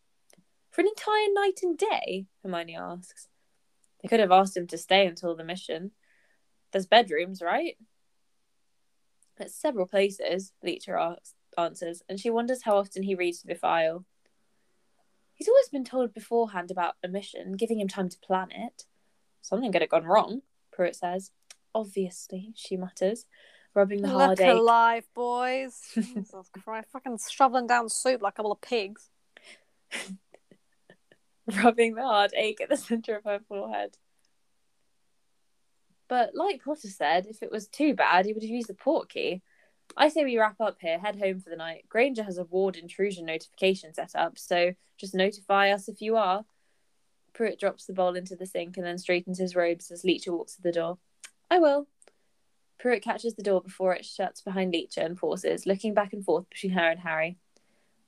For 0.70 0.82
an 0.82 0.88
entire 0.88 1.28
night 1.32 1.60
and 1.62 1.78
day? 1.78 2.26
Hermione 2.42 2.76
asks. 2.76 3.26
They 4.02 4.08
could 4.08 4.20
have 4.20 4.30
asked 4.30 4.58
him 4.58 4.66
to 4.66 4.76
stay 4.76 5.06
until 5.06 5.34
the 5.34 5.42
mission. 5.42 5.92
There's 6.70 6.84
bedrooms, 6.84 7.40
right? 7.40 7.78
At 9.40 9.50
several 9.50 9.86
places, 9.86 10.52
Leecher 10.62 10.98
asks, 10.98 11.32
answers, 11.56 12.02
and 12.10 12.20
she 12.20 12.28
wonders 12.28 12.64
how 12.64 12.76
often 12.76 13.04
he 13.04 13.14
reads 13.14 13.40
the 13.40 13.54
file. 13.54 14.04
He's 15.32 15.48
always 15.48 15.70
been 15.70 15.84
told 15.84 16.12
beforehand 16.12 16.70
about 16.70 16.96
a 17.02 17.08
mission, 17.08 17.54
giving 17.54 17.80
him 17.80 17.88
time 17.88 18.10
to 18.10 18.18
plan 18.18 18.50
it. 18.50 18.84
Something 19.40 19.72
could 19.72 19.80
have 19.80 19.90
gone 19.90 20.04
wrong, 20.04 20.42
Pruitt 20.70 20.96
says. 20.96 21.30
Obviously, 21.74 22.52
she 22.54 22.76
mutters, 22.76 23.24
rubbing 23.78 24.02
the 24.02 24.08
hard 24.08 24.40
Look 24.40 24.48
alive, 24.48 25.04
boys. 25.14 25.80
Jesus 25.94 26.50
Christ. 26.64 26.88
Fucking 26.92 27.18
shoveling 27.30 27.68
down 27.68 27.88
soup 27.88 28.20
like 28.20 28.34
a 28.34 28.36
couple 28.36 28.52
of 28.52 28.60
pigs. 28.60 29.08
rubbing 31.62 31.94
the 31.94 32.02
hard 32.02 32.32
ache 32.36 32.60
at 32.60 32.68
the 32.68 32.76
centre 32.76 33.16
of 33.16 33.24
her 33.24 33.40
forehead. 33.48 33.96
But 36.08 36.34
like 36.34 36.64
Potter 36.64 36.88
said, 36.88 37.26
if 37.26 37.42
it 37.42 37.52
was 37.52 37.68
too 37.68 37.94
bad, 37.94 38.26
he 38.26 38.32
would 38.32 38.42
have 38.42 38.50
used 38.50 38.68
the 38.68 38.74
portkey. 38.74 39.42
I 39.96 40.08
say 40.08 40.24
we 40.24 40.38
wrap 40.38 40.60
up 40.60 40.78
here, 40.80 40.98
head 40.98 41.18
home 41.18 41.40
for 41.40 41.50
the 41.50 41.56
night. 41.56 41.84
Granger 41.88 42.24
has 42.24 42.38
a 42.38 42.44
ward 42.44 42.76
intrusion 42.76 43.26
notification 43.26 43.94
set 43.94 44.14
up, 44.14 44.38
so 44.38 44.72
just 44.98 45.14
notify 45.14 45.70
us 45.70 45.88
if 45.88 46.02
you 46.02 46.16
are. 46.16 46.44
Pruitt 47.32 47.60
drops 47.60 47.86
the 47.86 47.92
bowl 47.92 48.16
into 48.16 48.34
the 48.34 48.46
sink 48.46 48.76
and 48.76 48.84
then 48.84 48.98
straightens 48.98 49.38
his 49.38 49.54
robes 49.54 49.90
as 49.90 50.04
Leecher 50.04 50.32
walks 50.32 50.56
to 50.56 50.62
the 50.62 50.72
door. 50.72 50.98
I 51.50 51.58
will. 51.58 51.86
Pruitt 52.78 53.02
catches 53.02 53.34
the 53.34 53.42
door 53.42 53.60
before 53.60 53.94
it 53.94 54.04
shuts 54.04 54.40
behind 54.40 54.72
Leecher 54.72 55.00
and 55.00 55.16
pauses, 55.16 55.66
looking 55.66 55.94
back 55.94 56.12
and 56.12 56.24
forth 56.24 56.48
between 56.48 56.72
her 56.72 56.90
and 56.90 57.00
Harry. 57.00 57.38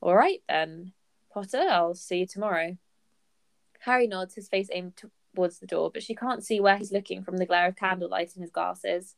All 0.00 0.14
right 0.14 0.42
then, 0.48 0.92
Potter, 1.32 1.66
I'll 1.68 1.94
see 1.94 2.20
you 2.20 2.26
tomorrow. 2.26 2.76
Harry 3.80 4.06
nods, 4.06 4.34
his 4.34 4.48
face 4.48 4.68
aimed 4.72 5.00
towards 5.34 5.58
the 5.58 5.66
door, 5.66 5.90
but 5.92 6.02
she 6.02 6.14
can't 6.14 6.44
see 6.44 6.60
where 6.60 6.76
he's 6.76 6.92
looking 6.92 7.22
from 7.22 7.38
the 7.38 7.46
glare 7.46 7.68
of 7.68 7.76
candlelight 7.76 8.36
in 8.36 8.42
his 8.42 8.50
glasses. 8.50 9.16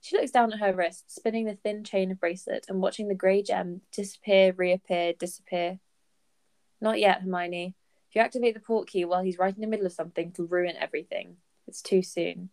She 0.00 0.16
looks 0.16 0.30
down 0.30 0.52
at 0.52 0.60
her 0.60 0.72
wrist, 0.72 1.14
spinning 1.14 1.46
the 1.46 1.54
thin 1.54 1.84
chain 1.84 2.10
of 2.10 2.20
bracelet 2.20 2.66
and 2.68 2.80
watching 2.80 3.08
the 3.08 3.14
grey 3.14 3.42
gem 3.42 3.82
disappear, 3.92 4.52
reappear, 4.52 5.12
disappear. 5.12 5.78
Not 6.80 6.98
yet, 6.98 7.22
Hermione. 7.22 7.74
If 8.10 8.16
you 8.16 8.22
activate 8.22 8.54
the 8.54 8.60
portkey 8.60 9.06
while 9.06 9.22
he's 9.22 9.38
right 9.38 9.54
in 9.54 9.60
the 9.60 9.66
middle 9.66 9.86
of 9.86 9.92
something, 9.92 10.30
it'll 10.30 10.46
ruin 10.46 10.76
everything. 10.76 11.36
It's 11.66 11.80
too 11.80 12.02
soon. 12.02 12.50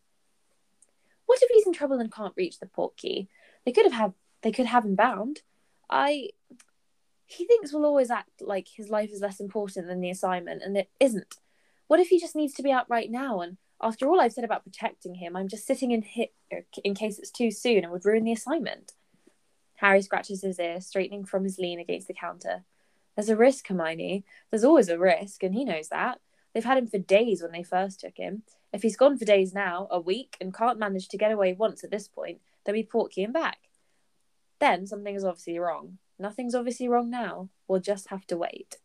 What 1.29 1.43
if 1.43 1.49
he's 1.53 1.67
in 1.67 1.73
trouble 1.73 1.99
and 1.99 2.11
can't 2.11 2.33
reach 2.35 2.57
the 2.57 2.65
port 2.65 2.97
key? 2.97 3.29
They 3.63 3.71
could 3.71 3.85
have 3.85 3.93
had 3.93 4.13
they 4.41 4.51
could 4.51 4.65
have 4.65 4.83
him 4.83 4.95
bound. 4.95 5.43
I 5.87 6.29
he 7.27 7.45
thinks 7.45 7.71
we'll 7.71 7.85
always 7.85 8.09
act 8.09 8.41
like 8.41 8.67
his 8.67 8.89
life 8.89 9.11
is 9.11 9.21
less 9.21 9.39
important 9.39 9.85
than 9.85 10.01
the 10.01 10.09
assignment, 10.09 10.63
and 10.63 10.75
it 10.75 10.89
isn't. 10.99 11.35
What 11.85 11.99
if 11.99 12.07
he 12.07 12.19
just 12.19 12.35
needs 12.35 12.55
to 12.55 12.63
be 12.63 12.71
out 12.71 12.89
right 12.89 13.11
now? 13.11 13.41
And 13.41 13.57
after 13.79 14.07
all 14.09 14.19
I've 14.19 14.33
said 14.33 14.43
about 14.43 14.63
protecting 14.63 15.13
him, 15.13 15.35
I'm 15.35 15.47
just 15.47 15.67
sitting 15.67 15.91
in 15.91 16.01
hit 16.01 16.33
in 16.83 16.95
case 16.95 17.19
it's 17.19 17.29
too 17.29 17.51
soon 17.51 17.83
and 17.83 17.91
would 17.91 18.05
ruin 18.05 18.23
the 18.23 18.33
assignment. 18.33 18.93
Harry 19.75 20.01
scratches 20.01 20.41
his 20.41 20.59
ear, 20.59 20.81
straightening 20.81 21.25
from 21.25 21.43
his 21.43 21.59
lean 21.59 21.79
against 21.79 22.07
the 22.07 22.15
counter. 22.15 22.63
There's 23.15 23.29
a 23.29 23.35
risk, 23.35 23.67
Hermione. 23.67 24.25
There's 24.49 24.63
always 24.63 24.89
a 24.89 24.97
risk, 24.97 25.43
and 25.43 25.53
he 25.53 25.63
knows 25.63 25.89
that. 25.89 26.21
They've 26.55 26.65
had 26.65 26.79
him 26.79 26.87
for 26.87 26.97
days 26.97 27.43
when 27.43 27.51
they 27.51 27.61
first 27.61 27.99
took 27.99 28.17
him. 28.17 28.41
If 28.71 28.83
he's 28.83 28.97
gone 28.97 29.17
for 29.17 29.25
days 29.25 29.53
now, 29.53 29.87
a 29.89 29.99
week, 29.99 30.37
and 30.39 30.53
can't 30.53 30.79
manage 30.79 31.07
to 31.09 31.17
get 31.17 31.31
away 31.31 31.53
once 31.53 31.83
at 31.83 31.91
this 31.91 32.07
point, 32.07 32.39
then 32.65 32.75
we 32.75 32.83
portkey 32.83 33.23
him 33.23 33.31
back. 33.31 33.69
Then 34.59 34.85
something 34.85 35.15
is 35.15 35.23
obviously 35.23 35.57
wrong. 35.57 35.97
Nothing's 36.19 36.53
obviously 36.53 36.87
wrong 36.87 37.09
now. 37.09 37.49
We'll 37.67 37.79
just 37.79 38.09
have 38.09 38.27
to 38.27 38.37
wait. 38.37 38.77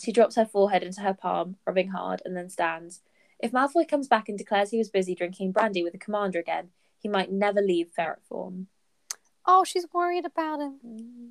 She 0.00 0.12
drops 0.12 0.36
her 0.36 0.46
forehead 0.46 0.82
into 0.82 1.02
her 1.02 1.14
palm, 1.14 1.56
rubbing 1.66 1.88
hard, 1.88 2.22
and 2.24 2.36
then 2.36 2.48
stands. 2.48 3.02
If 3.38 3.52
Malfoy 3.52 3.86
comes 3.86 4.08
back 4.08 4.28
and 4.28 4.38
declares 4.38 4.70
he 4.70 4.78
was 4.78 4.88
busy 4.88 5.14
drinking 5.14 5.52
brandy 5.52 5.82
with 5.82 5.92
the 5.92 5.98
commander 5.98 6.38
again, 6.38 6.70
he 6.98 7.08
might 7.08 7.30
never 7.30 7.60
leave 7.60 7.90
ferret 7.90 8.22
form. 8.24 8.68
Oh, 9.44 9.64
she's 9.64 9.86
worried 9.92 10.24
about 10.24 10.60
him. 10.60 10.78
Mm. 10.86 11.30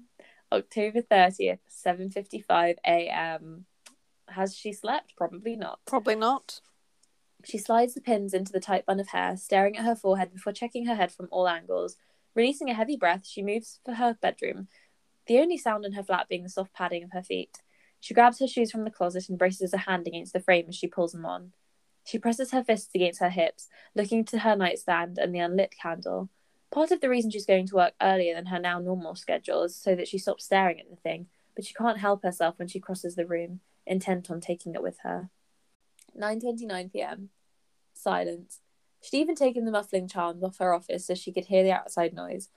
October 0.51 1.01
30th, 1.01 1.59
7:55 1.69 2.75
a.m. 2.85 3.65
Has 4.27 4.55
she 4.55 4.73
slept? 4.73 5.15
Probably 5.15 5.55
not. 5.55 5.79
Probably 5.85 6.15
not. 6.15 6.61
She 7.43 7.57
slides 7.57 7.93
the 7.93 8.01
pins 8.01 8.33
into 8.33 8.51
the 8.51 8.59
tight 8.59 8.85
bun 8.85 8.99
of 8.99 9.09
hair, 9.09 9.35
staring 9.37 9.77
at 9.77 9.85
her 9.85 9.95
forehead 9.95 10.33
before 10.33 10.53
checking 10.53 10.85
her 10.85 10.95
head 10.95 11.11
from 11.11 11.27
all 11.31 11.47
angles. 11.47 11.97
Releasing 12.35 12.69
a 12.69 12.73
heavy 12.73 12.95
breath, 12.95 13.27
she 13.27 13.41
moves 13.41 13.79
for 13.83 13.95
her 13.95 14.17
bedroom, 14.21 14.67
the 15.27 15.39
only 15.39 15.57
sound 15.57 15.85
in 15.85 15.93
her 15.93 16.03
flat 16.03 16.29
being 16.29 16.43
the 16.43 16.49
soft 16.49 16.73
padding 16.73 17.03
of 17.03 17.11
her 17.11 17.23
feet. 17.23 17.59
She 17.99 18.13
grabs 18.13 18.39
her 18.39 18.47
shoes 18.47 18.71
from 18.71 18.83
the 18.83 18.91
closet 18.91 19.29
and 19.29 19.37
braces 19.37 19.73
a 19.73 19.79
hand 19.79 20.07
against 20.07 20.33
the 20.33 20.39
frame 20.39 20.65
as 20.69 20.75
she 20.75 20.87
pulls 20.87 21.11
them 21.11 21.25
on. 21.25 21.51
She 22.03 22.17
presses 22.17 22.51
her 22.51 22.63
fists 22.63 22.89
against 22.95 23.19
her 23.19 23.29
hips, 23.29 23.67
looking 23.95 24.25
to 24.25 24.39
her 24.39 24.55
nightstand 24.55 25.17
and 25.17 25.33
the 25.33 25.39
unlit 25.39 25.75
candle. 25.79 26.29
Part 26.71 26.91
of 26.91 27.01
the 27.01 27.09
reason 27.09 27.29
she's 27.29 27.45
going 27.45 27.67
to 27.67 27.75
work 27.75 27.93
earlier 28.01 28.33
than 28.33 28.47
her 28.47 28.59
now 28.59 28.79
normal 28.79 29.15
schedule 29.15 29.63
is 29.63 29.75
so 29.75 29.95
that 29.95 30.07
she 30.07 30.17
stops 30.17 30.45
staring 30.45 30.79
at 30.79 30.89
the 30.89 30.95
thing, 30.95 31.27
but 31.55 31.65
she 31.65 31.73
can't 31.73 31.99
help 31.99 32.23
herself 32.23 32.57
when 32.57 32.67
she 32.67 32.79
crosses 32.79 33.15
the 33.15 33.25
room, 33.25 33.59
intent 33.85 34.31
on 34.31 34.41
taking 34.41 34.73
it 34.73 34.81
with 34.81 34.99
her. 35.03 35.29
9:29 36.19 36.91
p.m. 36.91 37.29
Silence. 37.93 38.59
She'd 39.01 39.17
even 39.17 39.35
taken 39.35 39.65
the 39.65 39.71
muffling 39.71 40.07
charms 40.07 40.43
off 40.43 40.59
her 40.59 40.73
office 40.73 41.07
so 41.07 41.15
she 41.15 41.31
could 41.31 41.45
hear 41.45 41.63
the 41.63 41.71
outside 41.71 42.13
noise. 42.13 42.49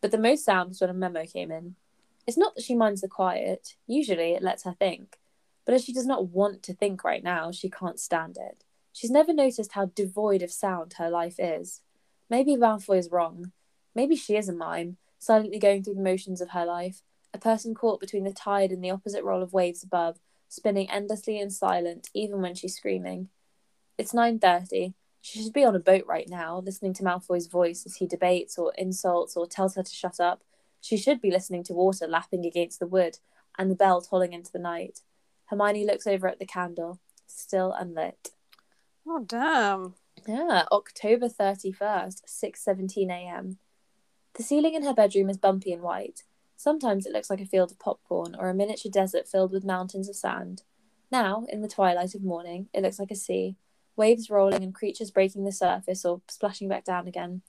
But 0.00 0.10
the 0.10 0.18
most 0.18 0.44
sound 0.44 0.70
was 0.70 0.80
when 0.80 0.90
a 0.90 0.94
memo 0.94 1.24
came 1.24 1.50
in. 1.50 1.76
It's 2.26 2.36
not 2.36 2.54
that 2.54 2.64
she 2.64 2.74
minds 2.74 3.00
the 3.00 3.08
quiet, 3.08 3.76
usually 3.86 4.32
it 4.32 4.42
lets 4.42 4.64
her 4.64 4.72
think. 4.72 5.18
But 5.64 5.74
as 5.74 5.84
she 5.84 5.92
does 5.92 6.06
not 6.06 6.28
want 6.28 6.62
to 6.64 6.74
think 6.74 7.04
right 7.04 7.22
now, 7.22 7.52
she 7.52 7.70
can't 7.70 8.00
stand 8.00 8.36
it. 8.36 8.64
She's 8.92 9.10
never 9.10 9.32
noticed 9.32 9.72
how 9.72 9.86
devoid 9.86 10.42
of 10.42 10.52
sound 10.52 10.94
her 10.94 11.08
life 11.08 11.36
is. 11.38 11.80
Maybe 12.28 12.56
Malfoy 12.56 12.98
is 12.98 13.10
wrong. 13.10 13.52
Maybe 13.94 14.16
she 14.16 14.36
is 14.36 14.48
a 14.48 14.52
mime, 14.52 14.96
silently 15.18 15.58
going 15.58 15.82
through 15.82 15.94
the 15.94 16.02
motions 16.02 16.40
of 16.40 16.50
her 16.50 16.64
life, 16.64 17.02
a 17.32 17.38
person 17.38 17.74
caught 17.74 18.00
between 18.00 18.24
the 18.24 18.32
tide 18.32 18.72
and 18.72 18.82
the 18.82 18.90
opposite 18.90 19.24
roll 19.24 19.42
of 19.42 19.52
waves 19.52 19.82
above, 19.82 20.18
spinning 20.52 20.90
endlessly 20.90 21.40
and 21.40 21.50
silent, 21.50 22.10
even 22.12 22.42
when 22.42 22.54
she's 22.54 22.76
screaming. 22.76 23.30
It's 23.96 24.12
9.30. 24.12 24.92
She 25.22 25.42
should 25.42 25.54
be 25.54 25.64
on 25.64 25.74
a 25.74 25.80
boat 25.80 26.04
right 26.06 26.28
now, 26.28 26.58
listening 26.58 26.92
to 26.94 27.02
Malfoy's 27.02 27.46
voice 27.46 27.86
as 27.86 27.96
he 27.96 28.06
debates 28.06 28.58
or 28.58 28.74
insults 28.76 29.34
or 29.34 29.46
tells 29.46 29.76
her 29.76 29.82
to 29.82 29.94
shut 29.94 30.20
up. 30.20 30.42
She 30.82 30.98
should 30.98 31.22
be 31.22 31.30
listening 31.30 31.64
to 31.64 31.72
water 31.72 32.06
lapping 32.06 32.44
against 32.44 32.80
the 32.80 32.86
wood 32.86 33.16
and 33.56 33.70
the 33.70 33.74
bell 33.74 34.02
tolling 34.02 34.34
into 34.34 34.52
the 34.52 34.58
night. 34.58 35.00
Hermione 35.46 35.86
looks 35.86 36.06
over 36.06 36.28
at 36.28 36.38
the 36.38 36.44
candle, 36.44 37.00
still 37.26 37.72
unlit. 37.72 38.32
Oh 39.08 39.24
damn. 39.26 39.94
Yeah, 40.28 40.64
October 40.70 41.30
31st, 41.30 42.26
6:17 42.26 43.10
a.m. 43.10 43.56
The 44.34 44.42
ceiling 44.42 44.74
in 44.74 44.82
her 44.82 44.92
bedroom 44.92 45.30
is 45.30 45.38
bumpy 45.38 45.72
and 45.72 45.80
white. 45.80 46.24
Sometimes 46.62 47.06
it 47.06 47.12
looks 47.12 47.28
like 47.28 47.40
a 47.40 47.44
field 47.44 47.72
of 47.72 47.80
popcorn 47.80 48.36
or 48.38 48.48
a 48.48 48.54
miniature 48.54 48.88
desert 48.88 49.26
filled 49.26 49.50
with 49.50 49.64
mountains 49.64 50.08
of 50.08 50.14
sand. 50.14 50.62
Now, 51.10 51.44
in 51.48 51.60
the 51.60 51.66
twilight 51.66 52.14
of 52.14 52.22
morning, 52.22 52.68
it 52.72 52.84
looks 52.84 53.00
like 53.00 53.10
a 53.10 53.16
sea, 53.16 53.56
waves 53.96 54.30
rolling 54.30 54.62
and 54.62 54.72
creatures 54.72 55.10
breaking 55.10 55.44
the 55.44 55.50
surface 55.50 56.04
or 56.04 56.22
splashing 56.28 56.68
back 56.68 56.84
down 56.84 57.08
again. 57.08 57.42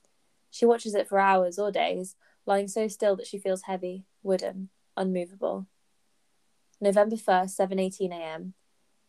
She 0.49 0.65
watches 0.65 0.95
it 0.95 1.07
for 1.07 1.19
hours 1.19 1.59
or 1.59 1.71
days, 1.71 2.15
lying 2.47 2.67
so 2.67 2.87
still 2.87 3.15
that 3.17 3.27
she 3.27 3.37
feels 3.37 3.61
heavy, 3.61 4.07
wooden, 4.23 4.69
unmovable. 4.97 5.67
November 6.81 7.15
1st, 7.15 7.55
7:18 7.55 8.11
a.m. 8.11 8.55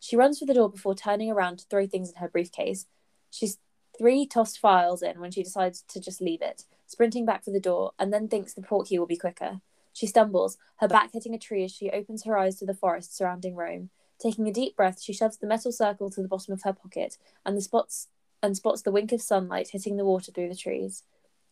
She 0.00 0.16
runs 0.16 0.38
for 0.38 0.44
the 0.44 0.52
door 0.52 0.68
before 0.68 0.94
turning 0.94 1.30
around 1.30 1.60
to 1.60 1.64
throw 1.64 1.86
things 1.86 2.10
in 2.10 2.16
her 2.16 2.28
briefcase. 2.28 2.84
She's 3.30 3.56
three 3.96 4.26
tossed 4.26 4.58
files 4.58 5.02
in 5.02 5.18
when 5.18 5.30
she 5.30 5.42
decides 5.42 5.80
to 5.88 5.98
just 5.98 6.20
leave 6.20 6.42
it, 6.42 6.64
sprinting 6.86 7.24
back 7.24 7.42
for 7.42 7.52
the 7.52 7.58
door, 7.58 7.92
and 7.98 8.12
then 8.12 8.28
thinks 8.28 8.52
the 8.52 8.60
portkey 8.60 8.98
will 8.98 9.06
be 9.06 9.16
quicker. 9.16 9.62
She 9.94 10.06
stumbles, 10.06 10.58
her 10.80 10.88
back 10.88 11.12
hitting 11.12 11.34
a 11.34 11.38
tree 11.38 11.64
as 11.64 11.72
she 11.72 11.88
opens 11.88 12.24
her 12.24 12.36
eyes 12.36 12.56
to 12.56 12.66
the 12.66 12.74
forest 12.74 13.16
surrounding 13.16 13.54
Rome. 13.54 13.88
Taking 14.18 14.46
a 14.46 14.52
deep 14.52 14.76
breath, 14.76 15.00
she 15.00 15.12
shoves 15.12 15.38
the 15.38 15.46
metal 15.46 15.72
circle 15.72 16.10
to 16.10 16.20
the 16.20 16.28
bottom 16.28 16.52
of 16.52 16.62
her 16.64 16.72
pocket 16.72 17.16
and 17.46 17.56
the 17.56 17.62
spots 17.62 18.08
and 18.42 18.56
spots 18.56 18.82
the 18.82 18.92
wink 18.92 19.12
of 19.12 19.22
sunlight 19.22 19.70
hitting 19.70 19.96
the 19.96 20.04
water 20.04 20.30
through 20.30 20.48
the 20.48 20.56
trees. 20.56 21.04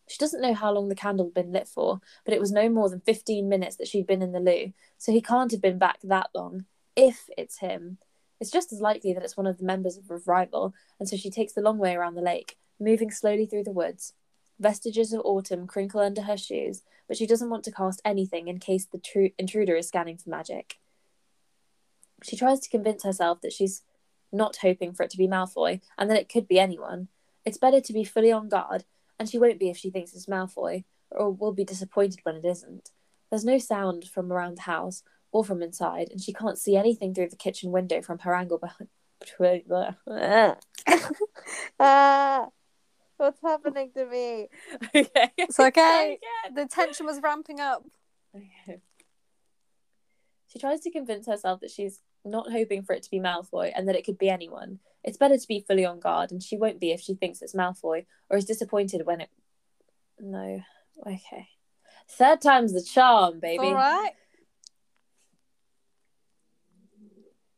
She 0.07 0.17
doesn't 0.17 0.41
know 0.41 0.53
how 0.53 0.73
long 0.73 0.89
the 0.89 0.95
candle 0.95 1.27
had 1.27 1.33
been 1.33 1.53
lit 1.53 1.67
for, 1.67 2.01
but 2.25 2.33
it 2.33 2.41
was 2.41 2.51
no 2.51 2.67
more 2.67 2.89
than 2.89 2.99
fifteen 2.99 3.47
minutes 3.47 3.77
that 3.77 3.87
she'd 3.87 4.05
been 4.05 4.21
in 4.21 4.33
the 4.33 4.39
loo, 4.39 4.73
so 4.97 5.13
he 5.13 5.21
can't 5.21 5.51
have 5.51 5.61
been 5.61 5.77
back 5.77 5.99
that 6.03 6.29
long. 6.35 6.65
If 6.95 7.29
it's 7.37 7.59
him. 7.59 7.97
It's 8.39 8.51
just 8.51 8.73
as 8.73 8.81
likely 8.81 9.13
that 9.13 9.23
it's 9.23 9.37
one 9.37 9.47
of 9.47 9.57
the 9.57 9.63
members 9.63 9.95
of 9.95 10.11
Revival, 10.11 10.73
and 10.99 11.07
so 11.07 11.15
she 11.15 11.29
takes 11.29 11.53
the 11.53 11.61
long 11.61 11.77
way 11.77 11.95
around 11.95 12.15
the 12.15 12.21
lake, 12.21 12.57
moving 12.77 13.09
slowly 13.09 13.45
through 13.45 13.63
the 13.63 13.71
woods. 13.71 14.13
Vestiges 14.59 15.13
of 15.13 15.21
autumn 15.23 15.65
crinkle 15.65 16.01
under 16.01 16.23
her 16.23 16.37
shoes, 16.37 16.83
but 17.13 17.19
she 17.19 17.27
doesn't 17.27 17.51
want 17.51 17.63
to 17.63 17.71
cast 17.71 18.01
anything 18.03 18.47
in 18.47 18.57
case 18.57 18.87
the 18.87 18.97
tru- 18.97 19.29
intruder 19.37 19.75
is 19.75 19.87
scanning 19.87 20.17
for 20.17 20.31
magic. 20.31 20.79
She 22.23 22.35
tries 22.35 22.59
to 22.61 22.69
convince 22.71 23.03
herself 23.03 23.41
that 23.41 23.53
she's 23.53 23.83
not 24.31 24.57
hoping 24.63 24.93
for 24.93 25.03
it 25.03 25.11
to 25.11 25.17
be 25.17 25.27
Malfoy, 25.27 25.81
and 25.95 26.09
that 26.09 26.17
it 26.17 26.27
could 26.27 26.47
be 26.47 26.57
anyone. 26.57 27.09
It's 27.45 27.59
better 27.59 27.79
to 27.81 27.93
be 27.93 28.03
fully 28.03 28.31
on 28.31 28.49
guard, 28.49 28.85
and 29.19 29.29
she 29.29 29.37
won't 29.37 29.59
be 29.59 29.69
if 29.69 29.77
she 29.77 29.91
thinks 29.91 30.15
it's 30.15 30.25
Malfoy, 30.25 30.85
or 31.11 31.29
will 31.29 31.51
be 31.51 31.63
disappointed 31.63 32.21
when 32.23 32.37
it 32.37 32.45
isn't. 32.45 32.89
There's 33.29 33.45
no 33.45 33.59
sound 33.59 34.05
from 34.05 34.33
around 34.33 34.57
the 34.57 34.61
house 34.63 35.03
or 35.31 35.45
from 35.45 35.61
inside, 35.61 36.07
and 36.09 36.19
she 36.19 36.33
can't 36.33 36.57
see 36.57 36.75
anything 36.75 37.13
through 37.13 37.29
the 37.29 37.35
kitchen 37.35 37.71
window 37.71 38.01
from 38.01 38.17
her 38.17 38.33
angle 38.33 38.57
behind. 38.57 38.89
ah, 41.79 42.47
what's 43.17 43.41
happening 43.41 43.91
to 43.95 44.05
me? 44.05 44.49
okay. 44.95 45.31
It's 45.37 45.59
okay. 45.59 46.19
The 46.53 46.65
tension 46.65 47.05
was 47.05 47.19
ramping 47.21 47.59
up. 47.59 47.83
Okay. 48.35 48.79
She 50.47 50.59
tries 50.59 50.81
to 50.81 50.91
convince 50.91 51.27
herself 51.27 51.61
that 51.61 51.71
she's 51.71 51.99
not 52.25 52.51
hoping 52.51 52.83
for 52.83 52.93
it 52.93 53.03
to 53.03 53.11
be 53.11 53.19
Malfoy 53.19 53.71
and 53.75 53.87
that 53.87 53.95
it 53.95 54.05
could 54.05 54.17
be 54.17 54.29
anyone. 54.29 54.79
It's 55.03 55.17
better 55.17 55.37
to 55.37 55.47
be 55.47 55.65
fully 55.67 55.85
on 55.85 55.99
guard, 55.99 56.31
and 56.31 56.41
she 56.41 56.55
won't 56.55 56.79
be 56.79 56.91
if 56.91 57.01
she 57.01 57.15
thinks 57.15 57.41
it's 57.41 57.55
Malfoy 57.55 58.05
or 58.29 58.37
is 58.37 58.45
disappointed 58.45 59.05
when 59.05 59.21
it. 59.21 59.29
No. 60.19 60.61
Okay. 61.05 61.47
Third 62.09 62.41
time's 62.41 62.73
the 62.73 62.83
charm, 62.83 63.39
baby. 63.39 63.65
All 63.65 63.73
right. 63.73 64.13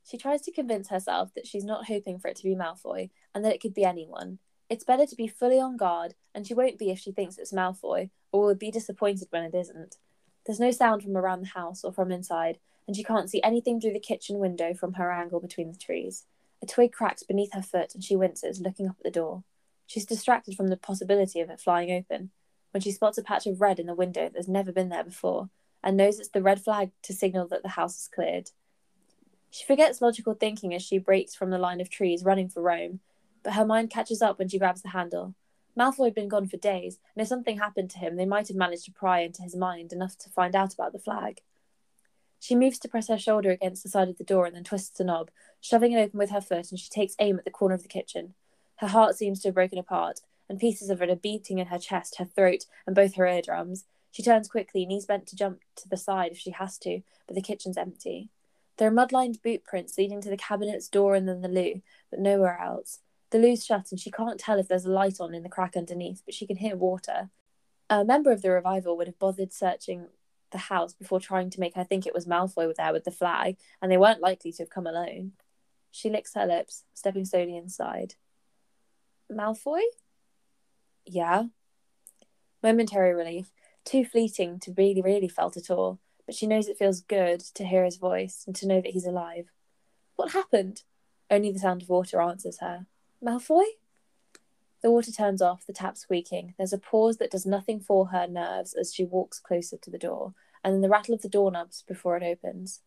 She 0.09 0.17
tries 0.17 0.41
to 0.41 0.51
convince 0.51 0.89
herself 0.89 1.33
that 1.35 1.47
she's 1.47 1.63
not 1.63 1.85
hoping 1.85 2.19
for 2.19 2.27
it 2.27 2.38
to 2.38 2.43
be 2.43 2.55
Malfoy 2.55 3.09
and 3.33 3.43
that 3.43 3.53
it 3.53 3.62
could 3.62 3.74
be 3.74 3.83
anyone. 3.83 4.39
It's 4.69 4.84
better 4.84 5.05
to 5.05 5.15
be 5.15 5.27
fully 5.27 5.60
on 5.60 5.77
guard, 5.77 6.15
and 6.34 6.45
she 6.45 6.53
won't 6.53 6.79
be 6.79 6.89
if 6.89 7.00
she 7.00 7.12
thinks 7.12 7.38
it's 7.38 7.53
Malfoy 7.53 8.10
or 8.31 8.45
will 8.45 8.55
be 8.55 8.72
disappointed 8.72 9.27
when 9.29 9.43
it 9.43 9.53
isn't. 9.53 9.98
There's 10.45 10.60
no 10.60 10.72
sound 10.72 11.03
from 11.03 11.15
around 11.15 11.41
the 11.41 11.48
house 11.48 11.84
or 11.84 11.91
from 11.91 12.12
inside, 12.12 12.60
and 12.88 12.95
she 12.95 13.03
can't 13.03 13.29
see 13.29 13.41
anything 13.43 13.79
through 13.79 13.93
the 13.93 14.00
kitchen 14.00 14.39
window 14.39 14.74
from 14.74 14.93
her 14.93 15.12
angle 15.12 15.39
between 15.39 15.72
the 15.72 15.77
trees. 15.77 16.25
A 16.62 16.65
twig 16.65 16.91
cracks 16.91 17.24
beneath 17.24 17.53
her 17.53 17.62
foot 17.62 17.93
and 17.93 18.03
she 18.03 18.15
winces, 18.15 18.60
looking 18.60 18.88
up 18.88 18.95
at 19.00 19.03
the 19.03 19.12
door. 19.12 19.43
She's 19.88 20.05
distracted 20.05 20.55
from 20.55 20.67
the 20.67 20.77
possibility 20.77 21.41
of 21.41 21.50
it 21.50 21.60
flying 21.60 21.91
open 21.91 22.31
when 22.72 22.81
she 22.81 22.91
spots 22.91 23.17
a 23.17 23.24
patch 23.24 23.45
of 23.45 23.62
red 23.62 23.79
in 23.79 23.86
the 23.86 23.93
window 23.93 24.29
that's 24.34 24.48
never 24.48 24.72
been 24.72 24.89
there 24.89 25.03
before 25.03 25.50
and 25.84 25.95
knows 25.95 26.19
it's 26.19 26.29
the 26.29 26.41
red 26.41 26.62
flag 26.62 26.91
to 27.03 27.13
signal 27.13 27.48
that 27.48 27.62
the 27.62 27.69
house 27.69 28.01
is 28.01 28.07
cleared. 28.07 28.50
She 29.51 29.63
forgets 29.63 30.01
logical 30.01 30.34
thinking 30.34 30.74
as 30.74 30.81
she 30.81 30.98
breaks 30.98 31.36
from 31.36 31.51
the 31.51 31.60
line 31.60 31.79
of 31.79 31.89
trees 31.89 32.24
running 32.24 32.50
for 32.50 32.62
Rome, 32.62 33.00
but 33.45 33.53
her 33.53 33.63
mind 33.63 33.91
catches 33.91 34.23
up 34.23 34.39
when 34.39 34.49
she 34.49 34.57
grabs 34.57 34.81
the 34.81 34.89
handle. 34.89 35.35
Malfoy 35.77 36.05
had 36.05 36.15
been 36.15 36.27
gone 36.27 36.47
for 36.47 36.57
days, 36.57 36.99
and 37.15 37.21
if 37.21 37.27
something 37.27 37.59
happened 37.59 37.91
to 37.91 37.99
him, 37.99 38.15
they 38.15 38.25
might 38.25 38.47
have 38.47 38.57
managed 38.57 38.85
to 38.85 38.91
pry 38.91 39.19
into 39.19 39.43
his 39.43 39.55
mind 39.55 39.93
enough 39.93 40.17
to 40.17 40.29
find 40.31 40.55
out 40.55 40.73
about 40.73 40.93
the 40.93 40.99
flag. 40.99 41.41
She 42.39 42.55
moves 42.55 42.79
to 42.79 42.87
press 42.87 43.07
her 43.07 43.19
shoulder 43.19 43.51
against 43.51 43.83
the 43.83 43.89
side 43.89 44.09
of 44.09 44.17
the 44.17 44.23
door 44.23 44.47
and 44.47 44.55
then 44.55 44.63
twists 44.63 44.97
the 44.97 45.03
knob, 45.03 45.29
shoving 45.61 45.91
it 45.91 45.99
open 45.99 46.17
with 46.17 46.31
her 46.31 46.41
foot, 46.41 46.71
and 46.71 46.79
she 46.79 46.89
takes 46.89 47.15
aim 47.19 47.37
at 47.37 47.45
the 47.45 47.51
corner 47.51 47.75
of 47.75 47.83
the 47.83 47.87
kitchen. 47.87 48.33
Her 48.77 48.87
heart 48.87 49.15
seems 49.15 49.41
to 49.41 49.49
have 49.49 49.55
broken 49.55 49.77
apart, 49.77 50.21
and 50.49 50.59
pieces 50.59 50.89
of 50.89 51.01
it 51.03 51.09
are 51.11 51.15
beating 51.15 51.59
in 51.59 51.67
her 51.67 51.79
chest, 51.79 52.15
her 52.17 52.25
throat, 52.25 52.65
and 52.87 52.95
both 52.95 53.13
her 53.15 53.27
eardrums. 53.27 53.85
She 54.11 54.23
turns 54.23 54.47
quickly, 54.47 54.87
knees 54.87 55.05
bent 55.05 55.27
to 55.27 55.35
jump 55.35 55.61
to 55.75 55.87
the 55.87 55.97
side 55.97 56.31
if 56.31 56.39
she 56.39 56.51
has 56.51 56.79
to, 56.79 57.01
but 57.27 57.35
the 57.35 57.41
kitchen's 57.43 57.77
empty. 57.77 58.29
There 58.77 58.87
are 58.87 58.91
mud 58.91 59.11
lined 59.11 59.41
boot 59.43 59.63
prints 59.63 59.97
leading 59.97 60.21
to 60.21 60.29
the 60.29 60.37
cabinet's 60.37 60.87
door 60.87 61.15
and 61.15 61.27
then 61.27 61.41
the 61.41 61.47
loo, 61.47 61.81
but 62.09 62.19
nowhere 62.19 62.59
else. 62.59 62.99
The 63.32 63.39
loo's 63.39 63.65
shut 63.65 63.88
and 63.91 64.00
she 64.00 64.12
can't 64.12 64.39
tell 64.39 64.60
if 64.60 64.67
there's 64.67 64.86
a 64.86 64.91
light 64.91 65.20
on 65.20 65.34
in 65.34 65.44
the 65.44 65.50
crack 65.50 65.75
underneath, 65.75 66.22
but 66.25 66.34
she 66.34 66.48
can 66.48 66.58
hear 66.58 66.75
water. 66.75 67.29
A 67.89 68.05
member 68.05 68.32
of 68.32 68.41
the 68.41 68.51
revival 68.51 68.98
would 68.98 69.08
have 69.08 69.20
bothered 69.20 69.53
searching 69.53 70.08
the 70.51 70.58
house 70.58 70.94
before 70.94 71.20
trying 71.20 71.50
to 71.50 71.60
make 71.60 71.75
her 71.75 71.84
think 71.84 72.05
it 72.05 72.13
was 72.13 72.25
Malfoy 72.25 72.74
there 72.75 72.94
with 72.94 73.03
the 73.03 73.12
flag, 73.12 73.58
and 73.82 73.91
they 73.91 73.98
weren't 73.98 74.22
likely 74.22 74.51
to 74.53 74.63
have 74.63 74.70
come 74.70 74.88
alone. 74.88 75.34
She 75.91 76.10
licks 76.10 76.34
her 76.34 76.46
lips, 76.46 76.84
stepping 76.94 77.25
slowly 77.25 77.58
inside. 77.58 78.15
Malfoy? 79.32 79.82
Yeah. 81.05 81.46
Momentary 82.62 83.13
relief, 83.13 83.51
too 83.84 84.05
fleeting 84.05 84.60
to 84.60 84.74
really, 84.77 85.01
really 85.01 85.27
felt 85.27 85.58
at 85.58 85.70
all 85.70 86.00
but 86.25 86.36
she 86.36 86.48
knows 86.48 86.67
it 86.67 86.77
feels 86.77 87.01
good 87.01 87.39
to 87.39 87.65
hear 87.65 87.84
his 87.84 87.98
voice 87.98 88.44
and 88.46 88.55
to 88.55 88.67
know 88.67 88.82
that 88.82 88.91
he's 88.91 89.05
alive. 89.05 89.51
What 90.15 90.32
happened? 90.32 90.84
Only 91.29 91.51
the 91.51 91.60
sound 91.60 91.84
of 91.84 91.89
water 91.89 92.22
answers 92.22 92.60
her. 92.60 92.88
Malfoy? 93.25 93.63
The 94.82 94.91
water 94.91 95.12
turns 95.12 95.41
off, 95.41 95.65
the 95.65 95.74
tap 95.74 95.98
squeaking. 95.98 96.53
There's 96.58 96.74
a 96.74 96.77
pause 96.77 97.17
that 97.17 97.32
does 97.32 97.46
nothing 97.46 97.79
for 97.79 98.08
her 98.08 98.27
nerves 98.27 98.74
as 98.74 98.94
she 98.94 99.03
walks 99.03 99.39
closer 99.39 99.77
to 99.77 99.89
the 99.89 99.98
door, 99.98 100.34
and 100.63 100.74
then 100.74 100.82
the 100.82 100.89
rattle 100.89 101.15
of 101.15 101.22
the 101.22 101.29
doorknobs 101.29 101.84
before 101.88 102.15
it 102.17 102.24
opens. 102.24 102.82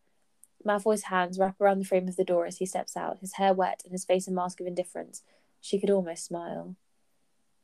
Malfoy's 0.65 1.03
hands 1.03 1.37
wrap 1.37 1.59
around 1.59 1.79
the 1.79 1.85
frame 1.85 2.07
of 2.07 2.15
the 2.15 2.23
door 2.23 2.45
as 2.45 2.57
he 2.57 2.65
steps 2.65 2.95
out, 2.95 3.19
his 3.19 3.33
hair 3.33 3.53
wet 3.53 3.81
and 3.83 3.91
his 3.91 4.05
face 4.05 4.27
a 4.27 4.31
mask 4.31 4.61
of 4.61 4.67
indifference. 4.67 5.23
She 5.59 5.79
could 5.79 5.89
almost 5.89 6.25
smile. 6.25 6.75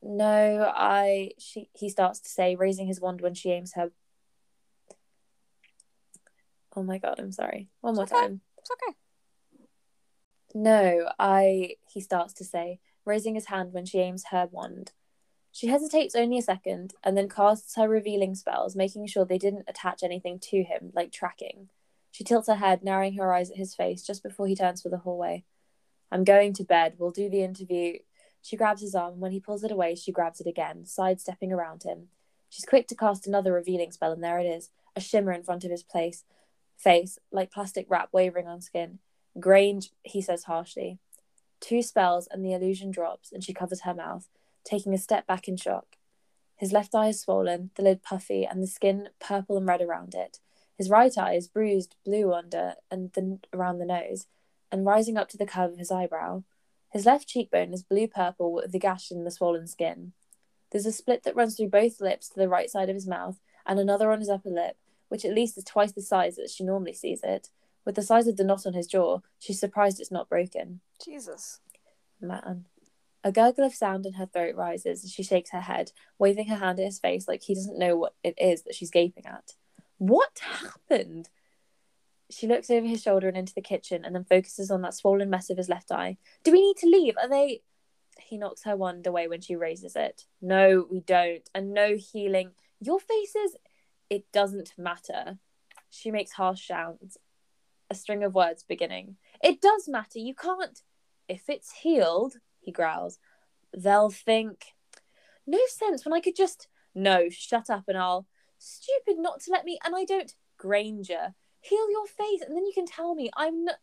No, 0.02 0.72
I. 0.74 1.30
She. 1.38 1.70
He 1.72 1.88
starts 1.88 2.20
to 2.20 2.28
say, 2.28 2.54
raising 2.54 2.86
his 2.86 3.00
wand 3.00 3.22
when 3.22 3.34
she 3.34 3.50
aims 3.50 3.72
her 3.72 3.90
Oh 6.76 6.82
my 6.82 6.98
god, 6.98 7.18
I'm 7.18 7.32
sorry. 7.32 7.68
One 7.80 7.94
more 7.94 8.04
okay. 8.04 8.14
time. 8.14 8.40
It's 8.58 8.70
okay. 8.70 8.96
No, 10.58 11.10
I. 11.18 11.74
He 11.86 12.00
starts 12.00 12.32
to 12.32 12.44
say, 12.44 12.80
raising 13.04 13.34
his 13.34 13.48
hand 13.48 13.74
when 13.74 13.84
she 13.84 13.98
aims 13.98 14.28
her 14.30 14.48
wand. 14.50 14.92
She 15.52 15.66
hesitates 15.66 16.14
only 16.14 16.38
a 16.38 16.42
second 16.42 16.94
and 17.04 17.14
then 17.14 17.28
casts 17.28 17.76
her 17.76 17.86
revealing 17.86 18.34
spells, 18.34 18.74
making 18.74 19.06
sure 19.06 19.26
they 19.26 19.36
didn't 19.36 19.68
attach 19.68 20.02
anything 20.02 20.38
to 20.38 20.62
him, 20.62 20.92
like 20.94 21.12
tracking. 21.12 21.68
She 22.10 22.24
tilts 22.24 22.48
her 22.48 22.54
head, 22.54 22.82
narrowing 22.82 23.18
her 23.18 23.34
eyes 23.34 23.50
at 23.50 23.58
his 23.58 23.74
face 23.74 24.02
just 24.02 24.22
before 24.22 24.46
he 24.46 24.56
turns 24.56 24.80
for 24.80 24.88
the 24.88 24.96
hallway. 24.96 25.44
I'm 26.10 26.24
going 26.24 26.54
to 26.54 26.64
bed. 26.64 26.94
We'll 26.96 27.10
do 27.10 27.28
the 27.28 27.42
interview. 27.42 27.98
She 28.40 28.56
grabs 28.56 28.80
his 28.80 28.94
arm, 28.94 29.12
and 29.12 29.20
when 29.20 29.32
he 29.32 29.40
pulls 29.40 29.62
it 29.62 29.70
away, 29.70 29.94
she 29.94 30.10
grabs 30.10 30.40
it 30.40 30.46
again, 30.46 30.86
sidestepping 30.86 31.52
around 31.52 31.82
him. 31.82 32.08
She's 32.48 32.64
quick 32.64 32.88
to 32.88 32.96
cast 32.96 33.26
another 33.26 33.52
revealing 33.52 33.92
spell, 33.92 34.12
and 34.12 34.24
there 34.24 34.38
it 34.38 34.46
is, 34.46 34.70
a 34.94 35.02
shimmer 35.02 35.32
in 35.32 35.42
front 35.42 35.64
of 35.64 35.70
his 35.70 35.82
place, 35.82 36.24
face, 36.78 37.18
like 37.30 37.52
plastic 37.52 37.84
wrap 37.90 38.08
wavering 38.10 38.46
on 38.46 38.62
skin. 38.62 39.00
Grange, 39.38 39.90
he 40.02 40.20
says 40.20 40.44
harshly. 40.44 40.98
Two 41.60 41.82
spells, 41.82 42.28
and 42.30 42.44
the 42.44 42.52
illusion 42.52 42.90
drops, 42.90 43.32
and 43.32 43.42
she 43.42 43.52
covers 43.52 43.82
her 43.82 43.94
mouth, 43.94 44.28
taking 44.64 44.94
a 44.94 44.98
step 44.98 45.26
back 45.26 45.48
in 45.48 45.56
shock. 45.56 45.96
His 46.56 46.72
left 46.72 46.94
eye 46.94 47.08
is 47.08 47.20
swollen, 47.20 47.70
the 47.74 47.82
lid 47.82 48.02
puffy, 48.02 48.44
and 48.44 48.62
the 48.62 48.66
skin 48.66 49.10
purple 49.20 49.56
and 49.56 49.66
red 49.66 49.82
around 49.82 50.14
it. 50.14 50.38
His 50.76 50.90
right 50.90 51.16
eye 51.16 51.34
is 51.34 51.48
bruised 51.48 51.96
blue 52.04 52.32
under 52.32 52.74
and 52.90 53.12
then 53.14 53.40
around 53.52 53.78
the 53.78 53.86
nose, 53.86 54.26
and 54.72 54.86
rising 54.86 55.16
up 55.16 55.28
to 55.30 55.36
the 55.36 55.46
curve 55.46 55.72
of 55.72 55.78
his 55.78 55.90
eyebrow. 55.90 56.42
His 56.90 57.06
left 57.06 57.28
cheekbone 57.28 57.72
is 57.72 57.82
blue 57.82 58.08
purple 58.08 58.52
with 58.52 58.72
the 58.72 58.78
gash 58.78 59.10
in 59.10 59.24
the 59.24 59.30
swollen 59.30 59.66
skin. 59.66 60.12
There's 60.70 60.86
a 60.86 60.92
split 60.92 61.22
that 61.24 61.36
runs 61.36 61.56
through 61.56 61.68
both 61.68 62.00
lips 62.00 62.28
to 62.30 62.38
the 62.38 62.48
right 62.48 62.70
side 62.70 62.88
of 62.88 62.94
his 62.94 63.06
mouth, 63.06 63.38
and 63.66 63.78
another 63.78 64.10
on 64.10 64.20
his 64.20 64.28
upper 64.28 64.50
lip, 64.50 64.76
which 65.08 65.24
at 65.24 65.34
least 65.34 65.58
is 65.58 65.64
twice 65.64 65.92
the 65.92 66.02
size 66.02 66.36
that 66.36 66.50
she 66.50 66.64
normally 66.64 66.92
sees 66.92 67.20
it. 67.22 67.48
With 67.86 67.94
the 67.94 68.02
size 68.02 68.26
of 68.26 68.36
the 68.36 68.44
knot 68.44 68.66
on 68.66 68.74
his 68.74 68.88
jaw, 68.88 69.20
she's 69.38 69.60
surprised 69.60 70.00
it's 70.00 70.10
not 70.10 70.28
broken. 70.28 70.80
Jesus. 71.02 71.60
Man. 72.20 72.66
A 73.22 73.30
gurgle 73.30 73.64
of 73.64 73.74
sound 73.74 74.04
in 74.06 74.14
her 74.14 74.26
throat 74.26 74.56
rises 74.56 75.04
as 75.04 75.12
she 75.12 75.22
shakes 75.22 75.50
her 75.50 75.60
head, 75.60 75.92
waving 76.18 76.48
her 76.48 76.56
hand 76.56 76.80
at 76.80 76.84
his 76.84 76.98
face 76.98 77.28
like 77.28 77.42
he 77.42 77.54
doesn't 77.54 77.78
know 77.78 77.96
what 77.96 78.14
it 78.24 78.34
is 78.38 78.64
that 78.64 78.74
she's 78.74 78.90
gaping 78.90 79.24
at. 79.26 79.52
What 79.98 80.40
happened? 80.40 81.28
She 82.28 82.48
looks 82.48 82.70
over 82.70 82.86
his 82.86 83.02
shoulder 83.02 83.28
and 83.28 83.36
into 83.36 83.54
the 83.54 83.62
kitchen 83.62 84.04
and 84.04 84.14
then 84.14 84.24
focuses 84.24 84.70
on 84.70 84.82
that 84.82 84.94
swollen 84.94 85.30
mess 85.30 85.48
of 85.48 85.56
his 85.56 85.68
left 85.68 85.92
eye. 85.92 86.18
Do 86.42 86.50
we 86.50 86.60
need 86.60 86.76
to 86.78 86.88
leave? 86.88 87.14
Are 87.22 87.28
they. 87.28 87.62
He 88.18 88.36
knocks 88.36 88.64
her 88.64 88.76
wand 88.76 89.06
away 89.06 89.28
when 89.28 89.42
she 89.42 89.54
raises 89.54 89.94
it. 89.94 90.24
No, 90.42 90.86
we 90.90 91.00
don't. 91.00 91.48
And 91.54 91.72
no 91.72 91.94
healing. 91.96 92.50
Your 92.80 92.98
faces. 92.98 93.56
It 94.10 94.24
doesn't 94.32 94.72
matter. 94.76 95.38
She 95.90 96.10
makes 96.10 96.32
harsh 96.32 96.66
sounds, 96.66 97.16
a 97.90 97.94
string 97.94 98.24
of 98.24 98.34
words 98.34 98.64
beginning. 98.66 99.16
It 99.42 99.60
does 99.60 99.88
matter. 99.88 100.18
You 100.18 100.34
can't. 100.34 100.80
If 101.28 101.48
it's 101.48 101.72
healed, 101.72 102.34
he 102.60 102.72
growls, 102.72 103.18
they'll 103.76 104.10
think. 104.10 104.74
No 105.46 105.58
sense 105.68 106.04
when 106.04 106.12
I 106.12 106.20
could 106.20 106.36
just. 106.36 106.68
No, 106.94 107.28
shut 107.28 107.70
up 107.70 107.84
and 107.88 107.98
I'll. 107.98 108.26
Stupid 108.58 109.18
not 109.18 109.40
to 109.42 109.50
let 109.50 109.64
me. 109.64 109.78
And 109.84 109.94
I 109.94 110.04
don't. 110.04 110.32
Granger, 110.58 111.34
heal 111.60 111.90
your 111.90 112.06
face 112.06 112.40
and 112.40 112.56
then 112.56 112.64
you 112.64 112.72
can 112.74 112.86
tell 112.86 113.14
me 113.14 113.30
I'm 113.36 113.64
not. 113.64 113.76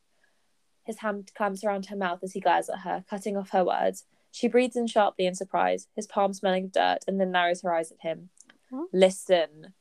His 0.86 1.00
hand 1.00 1.32
clamps 1.36 1.64
around 1.64 1.86
her 1.86 1.96
mouth 1.96 2.20
as 2.24 2.34
he 2.34 2.42
glares 2.42 2.70
at 2.70 2.80
her, 2.80 3.06
cutting 3.10 3.38
off 3.38 3.52
her 3.52 3.64
words. 3.64 4.06
She 4.32 4.48
breathes 4.48 4.76
in 4.76 4.88
sharply 4.88 5.28
in 5.28 5.36
surprise, 5.36 5.88
his 5.96 6.08
palm 6.08 6.34
smelling 6.34 6.66
of 6.66 6.72
dirt, 6.72 7.00
and 7.08 7.22
then 7.22 7.32
narrows 7.32 7.62
her 7.62 7.74
eyes 7.74 7.92
at 7.92 8.02
him. 8.02 8.30
Huh? 8.72 8.86
Listen. 8.92 9.74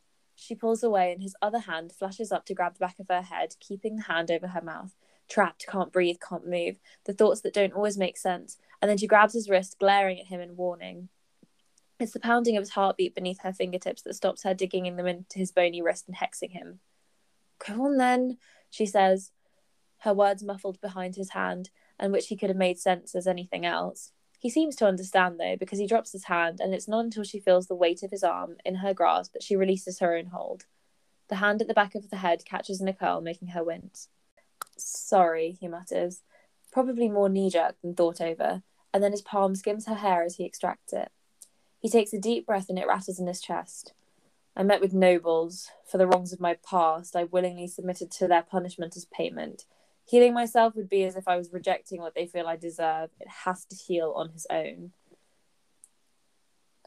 She 0.42 0.56
pulls 0.56 0.82
away, 0.82 1.12
and 1.12 1.22
his 1.22 1.36
other 1.40 1.60
hand 1.60 1.92
flashes 1.92 2.32
up 2.32 2.44
to 2.46 2.54
grab 2.54 2.74
the 2.74 2.80
back 2.80 2.98
of 2.98 3.06
her 3.08 3.22
head, 3.22 3.54
keeping 3.60 3.94
the 3.94 4.02
hand 4.02 4.28
over 4.28 4.48
her 4.48 4.60
mouth. 4.60 4.96
Trapped, 5.28 5.66
can't 5.68 5.92
breathe, 5.92 6.16
can't 6.28 6.48
move. 6.48 6.80
The 7.04 7.12
thoughts 7.12 7.42
that 7.42 7.54
don't 7.54 7.72
always 7.72 7.96
make 7.96 8.18
sense. 8.18 8.58
And 8.80 8.90
then 8.90 8.98
she 8.98 9.06
grabs 9.06 9.34
his 9.34 9.48
wrist, 9.48 9.78
glaring 9.78 10.18
at 10.18 10.26
him 10.26 10.40
in 10.40 10.56
warning. 10.56 11.10
It's 12.00 12.12
the 12.12 12.18
pounding 12.18 12.56
of 12.56 12.62
his 12.62 12.70
heartbeat 12.70 13.14
beneath 13.14 13.42
her 13.42 13.52
fingertips 13.52 14.02
that 14.02 14.14
stops 14.14 14.42
her 14.42 14.52
digging 14.52 14.86
in 14.86 14.96
them 14.96 15.06
into 15.06 15.38
his 15.38 15.52
bony 15.52 15.80
wrist 15.80 16.08
and 16.08 16.16
hexing 16.16 16.50
him. 16.50 16.80
Go 17.64 17.84
on 17.84 17.96
then, 17.96 18.38
she 18.68 18.84
says, 18.84 19.30
her 19.98 20.12
words 20.12 20.42
muffled 20.42 20.80
behind 20.80 21.14
his 21.14 21.30
hand, 21.30 21.70
and 22.00 22.12
which 22.12 22.26
he 22.26 22.36
could 22.36 22.50
have 22.50 22.56
made 22.56 22.80
sense 22.80 23.14
as 23.14 23.28
anything 23.28 23.64
else. 23.64 24.10
He 24.42 24.50
seems 24.50 24.74
to 24.76 24.86
understand, 24.86 25.38
though, 25.38 25.54
because 25.56 25.78
he 25.78 25.86
drops 25.86 26.10
his 26.10 26.24
hand, 26.24 26.58
and 26.60 26.74
it's 26.74 26.88
not 26.88 27.04
until 27.04 27.22
she 27.22 27.38
feels 27.38 27.68
the 27.68 27.76
weight 27.76 28.02
of 28.02 28.10
his 28.10 28.24
arm 28.24 28.56
in 28.64 28.74
her 28.74 28.92
grasp 28.92 29.34
that 29.34 29.42
she 29.44 29.54
releases 29.54 30.00
her 30.00 30.16
own 30.16 30.26
hold. 30.26 30.64
The 31.28 31.36
hand 31.36 31.62
at 31.62 31.68
the 31.68 31.74
back 31.74 31.94
of 31.94 32.10
the 32.10 32.16
head 32.16 32.44
catches 32.44 32.80
in 32.80 32.88
a 32.88 32.92
curl, 32.92 33.20
making 33.20 33.48
her 33.50 33.62
wince. 33.62 34.08
Sorry, 34.76 35.56
he 35.60 35.68
mutters, 35.68 36.22
probably 36.72 37.08
more 37.08 37.28
knee 37.28 37.50
jerk 37.50 37.76
than 37.82 37.94
thought 37.94 38.20
over, 38.20 38.64
and 38.92 39.00
then 39.00 39.12
his 39.12 39.22
palm 39.22 39.54
skims 39.54 39.86
her 39.86 39.94
hair 39.94 40.24
as 40.24 40.34
he 40.34 40.44
extracts 40.44 40.92
it. 40.92 41.12
He 41.78 41.88
takes 41.88 42.12
a 42.12 42.18
deep 42.18 42.44
breath 42.44 42.68
and 42.68 42.80
it 42.80 42.88
rattles 42.88 43.20
in 43.20 43.28
his 43.28 43.40
chest. 43.40 43.92
I 44.56 44.64
met 44.64 44.80
with 44.80 44.92
nobles. 44.92 45.70
For 45.86 45.98
the 45.98 46.06
wrongs 46.08 46.32
of 46.32 46.40
my 46.40 46.56
past, 46.68 47.14
I 47.14 47.22
willingly 47.22 47.68
submitted 47.68 48.10
to 48.10 48.26
their 48.26 48.42
punishment 48.42 48.96
as 48.96 49.04
payment. 49.04 49.66
Healing 50.04 50.34
myself 50.34 50.74
would 50.76 50.88
be 50.88 51.04
as 51.04 51.16
if 51.16 51.28
I 51.28 51.36
was 51.36 51.52
rejecting 51.52 52.00
what 52.00 52.14
they 52.14 52.26
feel 52.26 52.46
I 52.46 52.56
deserve. 52.56 53.10
It 53.20 53.28
has 53.28 53.64
to 53.66 53.76
heal 53.76 54.12
on 54.16 54.30
his 54.30 54.46
own. 54.50 54.92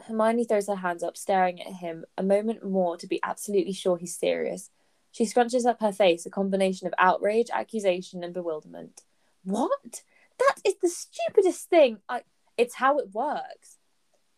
Hermione 0.07 0.45
throws 0.45 0.67
her 0.67 0.75
hands 0.75 1.03
up, 1.03 1.17
staring 1.17 1.61
at 1.61 1.73
him 1.73 2.05
a 2.17 2.23
moment 2.23 2.65
more 2.65 2.97
to 2.97 3.07
be 3.07 3.19
absolutely 3.23 3.73
sure 3.73 3.97
he's 3.97 4.15
serious. 4.15 4.69
She 5.11 5.23
scrunches 5.23 5.65
up 5.65 5.79
her 5.79 5.93
face, 5.93 6.25
a 6.25 6.29
combination 6.29 6.87
of 6.87 6.93
outrage, 6.97 7.47
accusation, 7.51 8.23
and 8.23 8.33
bewilderment. 8.33 9.03
What? 9.43 10.03
That 10.37 10.55
is 10.65 10.75
the 10.81 10.89
stupidest 10.89 11.69
thing. 11.69 11.99
I. 12.09 12.21
It's 12.57 12.75
how 12.75 12.97
it 12.99 13.13
works. 13.13 13.77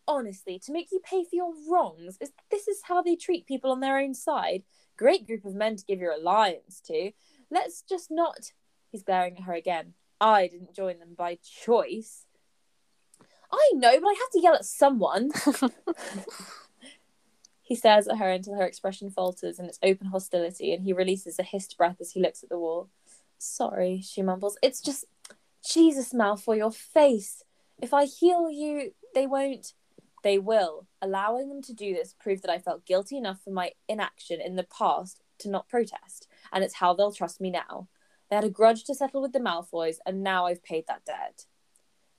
Honestly, 0.06 0.58
to 0.60 0.72
make 0.72 0.90
you 0.92 1.00
pay 1.00 1.24
for 1.24 1.34
your 1.34 1.52
wrongs, 1.68 2.16
is 2.20 2.32
this 2.50 2.68
is 2.68 2.82
how 2.84 3.02
they 3.02 3.16
treat 3.16 3.46
people 3.46 3.70
on 3.72 3.80
their 3.80 3.98
own 3.98 4.14
side. 4.14 4.62
Great 4.96 5.26
group 5.26 5.44
of 5.44 5.54
men 5.54 5.76
to 5.76 5.84
give 5.84 6.00
your 6.00 6.12
alliance 6.12 6.80
to. 6.86 7.12
Let's 7.50 7.82
just 7.82 8.10
not. 8.10 8.52
He's 8.90 9.02
glaring 9.02 9.36
at 9.38 9.44
her 9.44 9.54
again. 9.54 9.94
I 10.20 10.48
didn't 10.48 10.74
join 10.74 10.98
them 10.98 11.14
by 11.16 11.38
choice. 11.42 12.24
I 13.52 13.72
know, 13.74 14.00
but 14.00 14.08
I 14.08 14.14
have 14.18 14.30
to 14.32 14.40
yell 14.40 14.54
at 14.54 14.64
someone. 14.64 15.30
he 17.62 17.74
stares 17.74 18.08
at 18.08 18.18
her 18.18 18.30
until 18.30 18.54
her 18.54 18.66
expression 18.66 19.10
falters 19.10 19.58
in 19.58 19.66
its 19.66 19.78
open 19.82 20.08
hostility, 20.08 20.72
and 20.72 20.82
he 20.82 20.92
releases 20.92 21.38
a 21.38 21.42
hissed 21.42 21.76
breath 21.76 21.96
as 22.00 22.12
he 22.12 22.20
looks 22.20 22.42
at 22.42 22.48
the 22.48 22.58
wall. 22.58 22.88
Sorry, 23.38 24.00
she 24.00 24.22
mumbles. 24.22 24.58
It's 24.62 24.80
just 24.80 25.04
Jesus, 25.66 26.12
Malfoy, 26.12 26.58
your 26.58 26.72
face. 26.72 27.42
If 27.80 27.94
I 27.94 28.04
heal 28.04 28.50
you, 28.50 28.92
they 29.14 29.26
won't. 29.26 29.74
They 30.24 30.38
will. 30.38 30.86
Allowing 31.00 31.48
them 31.48 31.62
to 31.62 31.72
do 31.72 31.94
this 31.94 32.14
proved 32.18 32.42
that 32.42 32.50
I 32.50 32.58
felt 32.58 32.84
guilty 32.84 33.16
enough 33.16 33.40
for 33.42 33.50
my 33.50 33.72
inaction 33.88 34.40
in 34.40 34.56
the 34.56 34.64
past 34.64 35.22
to 35.38 35.48
not 35.48 35.68
protest, 35.68 36.26
and 36.52 36.64
it's 36.64 36.74
how 36.74 36.92
they'll 36.94 37.12
trust 37.12 37.40
me 37.40 37.50
now. 37.50 37.88
They 38.28 38.36
had 38.36 38.44
a 38.44 38.50
grudge 38.50 38.84
to 38.84 38.94
settle 38.94 39.22
with 39.22 39.32
the 39.32 39.40
Malfoys, 39.40 39.96
and 40.04 40.22
now 40.22 40.46
I've 40.46 40.62
paid 40.62 40.84
that 40.86 41.04
debt. 41.04 41.46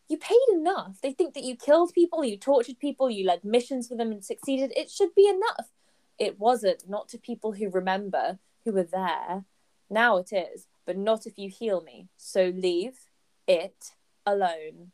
You 0.07 0.17
paid 0.17 0.39
enough. 0.51 0.99
They 1.01 1.11
think 1.11 1.35
that 1.35 1.43
you 1.43 1.55
killed 1.55 1.93
people, 1.93 2.23
you 2.23 2.35
tortured 2.35 2.79
people, 2.79 3.11
you 3.11 3.27
led 3.27 3.43
missions 3.43 3.87
for 3.87 3.95
them 3.95 4.11
and 4.11 4.25
succeeded. 4.25 4.73
It 4.75 4.89
should 4.89 5.13
be 5.13 5.27
enough. 5.27 5.69
It 6.17 6.39
wasn't, 6.39 6.89
not 6.89 7.09
to 7.09 7.19
people 7.19 7.53
who 7.53 7.69
remember, 7.69 8.39
who 8.65 8.73
were 8.73 8.83
there. 8.83 9.45
Now 9.89 10.17
it 10.17 10.33
is, 10.33 10.67
but 10.85 10.97
not 10.97 11.27
if 11.27 11.37
you 11.37 11.49
heal 11.49 11.81
me. 11.81 12.07
So 12.17 12.51
leave 12.55 12.97
it 13.47 13.91
alone. 14.25 14.91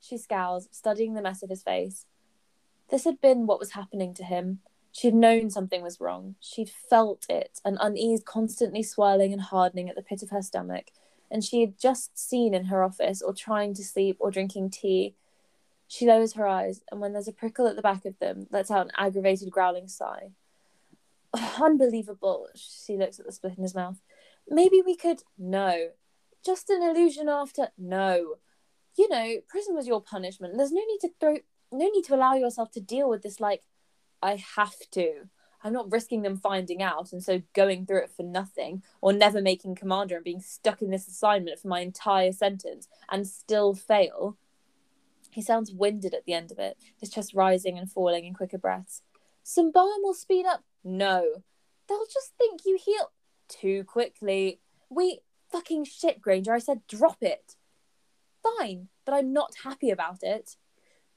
She 0.00 0.16
scowls, 0.16 0.68
studying 0.70 1.14
the 1.14 1.22
mess 1.22 1.42
of 1.42 1.50
his 1.50 1.62
face. 1.62 2.06
This 2.88 3.04
had 3.04 3.20
been 3.20 3.46
what 3.46 3.60
was 3.60 3.72
happening 3.72 4.14
to 4.14 4.24
him. 4.24 4.60
She'd 4.92 5.14
known 5.14 5.50
something 5.50 5.82
was 5.82 6.00
wrong. 6.00 6.34
She'd 6.40 6.70
felt 6.70 7.26
it, 7.28 7.60
an 7.64 7.78
unease 7.80 8.22
constantly 8.24 8.82
swirling 8.82 9.32
and 9.32 9.42
hardening 9.42 9.88
at 9.88 9.96
the 9.96 10.02
pit 10.02 10.22
of 10.22 10.30
her 10.30 10.42
stomach, 10.42 10.90
and 11.30 11.44
she 11.44 11.60
had 11.60 11.78
just 11.78 12.18
seen 12.18 12.54
in 12.54 12.64
her 12.64 12.82
office, 12.82 13.22
or 13.22 13.32
trying 13.32 13.74
to 13.74 13.84
sleep, 13.84 14.16
or 14.18 14.30
drinking 14.30 14.70
tea. 14.70 15.14
She 15.86 16.06
lowers 16.06 16.34
her 16.34 16.46
eyes, 16.46 16.82
and 16.90 17.00
when 17.00 17.12
there's 17.12 17.28
a 17.28 17.32
prickle 17.32 17.66
at 17.66 17.76
the 17.76 17.82
back 17.82 18.04
of 18.04 18.18
them, 18.18 18.46
lets 18.50 18.70
out 18.70 18.86
an 18.86 18.92
aggravated 18.96 19.50
growling 19.50 19.88
sigh. 19.88 20.30
unbelievable. 21.60 22.48
She 22.54 22.96
looks 22.96 23.18
at 23.18 23.26
the 23.26 23.32
split 23.32 23.56
in 23.56 23.62
his 23.62 23.74
mouth. 23.74 24.00
Maybe 24.48 24.82
we 24.84 24.96
could. 24.96 25.22
No. 25.38 25.90
Just 26.44 26.70
an 26.70 26.82
illusion 26.82 27.28
after. 27.28 27.68
No. 27.78 28.36
You 28.96 29.08
know, 29.08 29.36
prison 29.48 29.74
was 29.74 29.86
your 29.86 30.02
punishment. 30.02 30.56
There's 30.56 30.72
no 30.72 30.82
need 30.86 31.00
to 31.00 31.10
throw. 31.20 31.36
No 31.72 31.88
need 31.88 32.04
to 32.04 32.14
allow 32.14 32.34
yourself 32.34 32.72
to 32.72 32.80
deal 32.80 33.08
with 33.08 33.22
this 33.22 33.38
like 33.38 33.62
I 34.22 34.42
have 34.56 34.78
to. 34.92 35.28
I'm 35.62 35.72
not 35.72 35.92
risking 35.92 36.22
them 36.22 36.36
finding 36.36 36.82
out 36.82 37.12
and 37.12 37.22
so 37.22 37.42
going 37.54 37.84
through 37.84 38.04
it 38.04 38.10
for 38.16 38.22
nothing 38.22 38.82
or 39.00 39.12
never 39.12 39.42
making 39.42 39.74
commander 39.74 40.16
and 40.16 40.24
being 40.24 40.40
stuck 40.40 40.80
in 40.80 40.90
this 40.90 41.06
assignment 41.06 41.58
for 41.58 41.68
my 41.68 41.80
entire 41.80 42.32
sentence 42.32 42.88
and 43.10 43.26
still 43.26 43.74
fail. 43.74 44.38
He 45.30 45.42
sounds 45.42 45.72
winded 45.72 46.14
at 46.14 46.24
the 46.24 46.32
end 46.32 46.50
of 46.50 46.58
it, 46.58 46.76
his 46.98 47.10
chest 47.10 47.34
rising 47.34 47.78
and 47.78 47.90
falling 47.90 48.24
in 48.24 48.34
quicker 48.34 48.58
breaths. 48.58 49.02
Some 49.42 49.70
balm 49.70 50.00
will 50.02 50.14
speed 50.14 50.46
up. 50.46 50.64
No. 50.82 51.42
They'll 51.88 52.06
just 52.12 52.32
think 52.38 52.62
you 52.64 52.78
heal 52.82 53.10
too 53.48 53.84
quickly. 53.84 54.60
We 54.88 55.20
fucking 55.50 55.84
shit, 55.84 56.20
Granger. 56.20 56.54
I 56.54 56.58
said 56.58 56.86
drop 56.88 57.18
it. 57.22 57.56
Fine, 58.42 58.88
but 59.04 59.14
I'm 59.14 59.32
not 59.32 59.52
happy 59.62 59.90
about 59.90 60.22
it. 60.22 60.56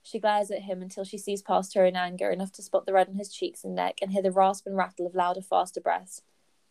She 0.04 0.20
glares 0.20 0.52
at 0.52 0.63
him 0.63 0.82
until 0.82 1.06
she 1.06 1.18
sees 1.18 1.42
past 1.42 1.74
her 1.74 1.86
in 1.86 1.96
anger 1.96 2.30
enough 2.30 2.52
to 2.54 2.62
spot 2.62 2.86
the 2.86 2.94
red 2.94 3.08
on 3.08 3.16
his 3.16 3.34
cheeks 3.34 3.63
and 3.63 3.74
neck 3.74 4.00
and 4.02 4.12
hear 4.12 4.22
the 4.22 4.32
rasp 4.32 4.68
and 4.68 4.76
rattle 4.76 5.08
of 5.08 5.16
louder, 5.16 5.42
faster 5.42 5.80
breaths. 5.80 6.22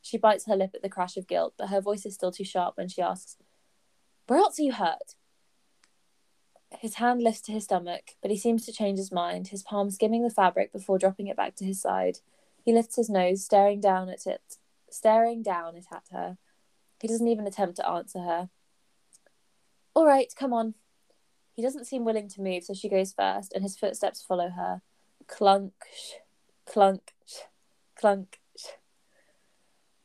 She 0.03 0.18
bites 0.18 0.47
her 0.47 0.57
lip 0.57 0.73
at 0.75 0.83
the 0.83 0.90
crash 0.90 1.16
of 1.16 1.27
guilt, 1.27 1.55
but 1.57 1.68
her 1.68 1.81
voice 1.81 2.05
is 2.05 2.14
still 2.14 2.31
too 2.31 2.45
sharp 2.45 2.77
when 2.77 2.88
she 2.88 3.01
asks, 3.01 3.38
Where 4.27 4.38
else 4.38 4.59
are 4.61 4.62
you 4.62 4.73
hurt? 4.73 5.14
His 6.79 6.97
hand 6.97 7.23
lifts 7.23 7.40
to 7.42 7.53
his 7.53 7.64
stomach, 7.64 8.16
but 8.21 8.31
he 8.31 8.37
seems 8.37 8.66
to 8.66 8.73
change 8.73 8.99
his 8.99 9.12
mind, 9.12 9.49
his 9.49 9.62
palm 9.62 9.90
skimming 9.90 10.23
the 10.23 10.31
fabric 10.31 10.73
before 10.73 10.99
dropping 10.99 11.29
it 11.29 11.37
back 11.37 11.55
to 11.57 11.64
his 11.64 11.81
side. 11.81 12.18
He 12.62 12.73
lifts 12.73 12.97
his 12.97 13.09
nose, 13.09 13.45
staring 13.45 13.81
down 13.81 14.09
at 14.09 14.27
it, 14.27 14.59
staring 14.90 15.42
down 15.42 15.77
it 15.77 15.87
at 15.90 16.05
her. 16.12 16.38
He 17.01 17.09
doesn't 17.09 17.29
even 17.29 17.47
attempt 17.47 17.77
to 17.77 17.88
answer 17.88 18.21
her. 18.21 18.51
All 19.95 20.07
right, 20.07 20.33
come 20.37 20.53
on. 20.53 20.75
He 21.55 21.62
doesn't 21.62 21.87
seem 21.87 22.05
willing 22.05 22.29
to 22.31 22.41
move, 22.41 22.65
so 22.65 22.75
she 22.75 22.88
goes 22.88 23.12
first, 23.12 23.53
and 23.53 23.62
his 23.62 23.77
footsteps 23.77 24.23
follow 24.23 24.51
her. 24.51 24.81
Clunk, 25.27 25.73
sh, 25.95 26.15
clunk, 26.67 27.12
sh, 27.27 27.41
clunk. 27.95 28.41
Sh. 28.57 28.67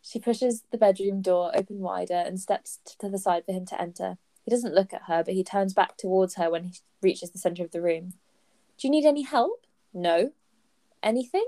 She 0.02 0.20
pushes 0.20 0.64
the 0.72 0.78
bedroom 0.78 1.22
door 1.22 1.52
open 1.56 1.80
wider 1.80 2.16
and 2.26 2.40
steps 2.40 2.80
to 3.00 3.10
the 3.10 3.18
side 3.18 3.46
for 3.46 3.54
him 3.54 3.66
to 3.68 3.82
enter. 3.82 4.18
He 4.44 4.52
doesn't 4.52 4.76
look 4.76 4.94
at 4.94 5.04
her, 5.04 5.24
but 5.24 5.34
he 5.34 5.44
turns 5.44 5.74
back 5.74 5.98
towards 5.98 6.36
her 6.36 6.50
when 6.50 6.66
he 6.66 6.74
reaches 7.02 7.32
the 7.32 7.40
centre 7.40 7.64
of 7.64 7.72
the 7.72 7.82
room. 7.82 8.14
Do 8.78 8.88
you 8.88 8.92
need 8.92 9.06
any 9.06 9.24
help? 9.24 9.66
No. 9.94 10.32
Anything? 11.02 11.46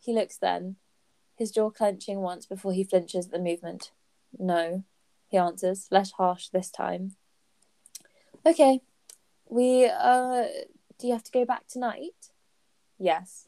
He 0.00 0.12
looks 0.12 0.36
then, 0.38 0.76
his 1.36 1.50
jaw 1.50 1.70
clenching 1.70 2.20
once 2.20 2.46
before 2.46 2.72
he 2.72 2.82
flinches 2.82 3.26
at 3.26 3.32
the 3.32 3.38
movement. 3.38 3.92
No, 4.38 4.84
he 5.28 5.36
answers, 5.36 5.86
less 5.90 6.12
harsh 6.12 6.48
this 6.48 6.70
time. 6.70 7.14
Okay, 8.48 8.80
we, 9.46 9.84
uh, 9.84 10.44
do 10.98 11.06
you 11.06 11.12
have 11.12 11.24
to 11.24 11.30
go 11.30 11.44
back 11.44 11.66
tonight? 11.66 12.30
Yes. 12.98 13.46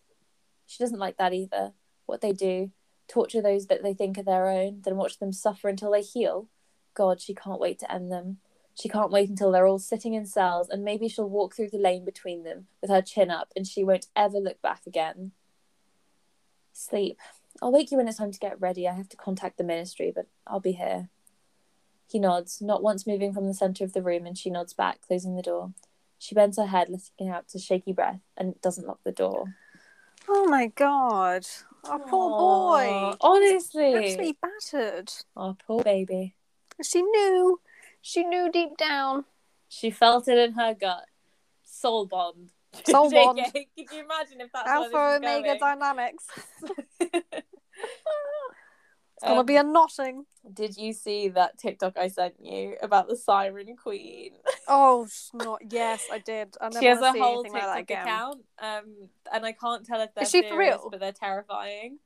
She 0.67 0.77
doesn't 0.79 0.99
like 0.99 1.17
that 1.17 1.33
either. 1.33 1.73
What 2.05 2.21
they 2.21 2.33
do, 2.33 2.73
torture 3.09 3.41
those 3.41 3.69
that 3.69 3.83
they 3.83 3.95
think 3.95 4.19
are 4.19 4.23
their 4.23 4.49
own, 4.49 4.83
then 4.85 4.97
watch 4.97 5.19
them 5.19 5.33
suffer 5.33 5.71
until 5.71 5.93
they 5.93 6.03
heal. 6.03 6.49
God, 6.93 7.19
she 7.19 7.35
can't 7.35 7.59
wait 7.59 7.79
to 7.79 7.91
end 7.91 8.13
them. 8.13 8.41
She 8.75 8.91
can't 8.91 9.11
wait 9.11 9.31
until 9.31 9.51
they're 9.51 9.67
all 9.67 9.79
sitting 9.79 10.13
in 10.13 10.27
cells, 10.27 10.69
and 10.69 10.85
maybe 10.85 11.09
she'll 11.09 11.31
walk 11.31 11.57
through 11.57 11.71
the 11.71 11.79
lane 11.79 12.05
between 12.05 12.43
them 12.43 12.67
with 12.83 12.91
her 12.91 13.01
chin 13.01 13.31
up, 13.31 13.55
and 13.57 13.67
she 13.67 13.83
won't 13.83 14.09
ever 14.15 14.37
look 14.37 14.61
back 14.61 14.83
again. 14.87 15.33
Sleep. 16.75 17.19
I'll 17.63 17.73
wake 17.73 17.91
you 17.91 17.97
when 17.97 18.07
it's 18.07 18.19
time 18.19 18.33
to 18.33 18.39
get 18.39 18.61
ready. 18.61 18.87
I 18.87 18.93
have 18.93 19.09
to 19.09 19.17
contact 19.17 19.57
the 19.57 19.65
ministry, 19.65 20.13
but 20.15 20.27
I'll 20.47 20.61
be 20.61 20.73
here. 20.73 21.09
He 22.11 22.19
nods, 22.19 22.61
not 22.61 22.83
once 22.83 23.07
moving 23.07 23.33
from 23.33 23.47
the 23.47 23.55
centre 23.55 23.85
of 23.85 23.93
the 23.93 24.03
room, 24.03 24.27
and 24.27 24.37
she 24.37 24.51
nods 24.51 24.73
back, 24.73 25.01
closing 25.07 25.37
the 25.37 25.43
door. 25.43 25.73
She 26.19 26.35
bends 26.35 26.59
her 26.59 26.67
head, 26.67 26.89
letting 26.89 27.33
out 27.33 27.47
a 27.55 27.59
shaky 27.59 27.93
breath, 27.93 28.21
and 28.37 28.61
doesn't 28.61 28.87
lock 28.87 28.99
the 29.05 29.13
door. 29.13 29.55
Oh 30.29 30.47
my 30.47 30.67
god. 30.67 31.47
Our 31.85 32.01
poor 32.01 32.31
boy. 32.31 33.15
Honestly. 33.21 33.95
Absolutely 33.95 34.37
battered. 34.43 35.13
Our 35.37 35.57
poor 35.67 35.83
baby. 35.85 36.35
She 36.83 37.01
knew. 37.01 37.61
She 38.03 38.25
knew 38.25 38.51
deep 38.51 38.77
down. 38.77 39.25
She 39.69 39.91
felt 39.91 40.27
it 40.27 40.37
in 40.37 40.55
her 40.55 40.75
gut. 40.75 41.05
Soul 41.63 42.07
bond. 42.07 42.51
Soul 42.85 43.11
bond. 43.11 43.41
Could 43.53 43.67
you 43.77 44.03
imagine 44.03 44.41
if 44.41 44.51
that's 44.53 44.69
Alpha 44.69 44.91
where 44.93 45.21
this 45.21 45.31
is 45.31 45.37
Omega 45.37 45.59
going? 45.59 45.79
dynamics. 45.79 46.27
It's 49.23 49.29
gonna 49.29 49.45
be 49.45 49.57
a 49.57 49.63
knotting. 49.63 50.25
Um, 50.47 50.53
Did 50.55 50.79
you 50.79 50.95
see 50.95 51.29
that 51.29 51.59
TikTok 51.59 51.99
I 51.99 52.09
sent 52.09 52.35
you 52.41 52.77
about 52.81 53.07
the 53.07 53.17
Siren 53.17 53.77
Queen? 53.77 54.33
Oh, 54.67 55.07
not 55.35 55.61
yes, 55.71 56.07
I 56.11 56.19
did. 56.21 56.57
I 56.59 56.69
never 56.71 56.81
she 56.81 56.87
has 56.87 57.01
a 57.03 57.13
whole 57.13 57.41
anything 57.41 57.53
like 57.53 57.87
TikTok 57.89 58.07
account, 58.07 58.45
um, 58.61 59.09
and 59.31 59.45
I 59.45 59.53
can't 59.53 59.85
tell 59.85 60.01
if 60.01 60.15
they're 60.15 60.25
Is 60.25 60.31
she 60.31 60.41
for 60.43 60.49
serious, 60.49 60.79
real? 60.81 60.89
but 60.91 61.01
they're 61.01 61.13
terrifying. 61.13 61.99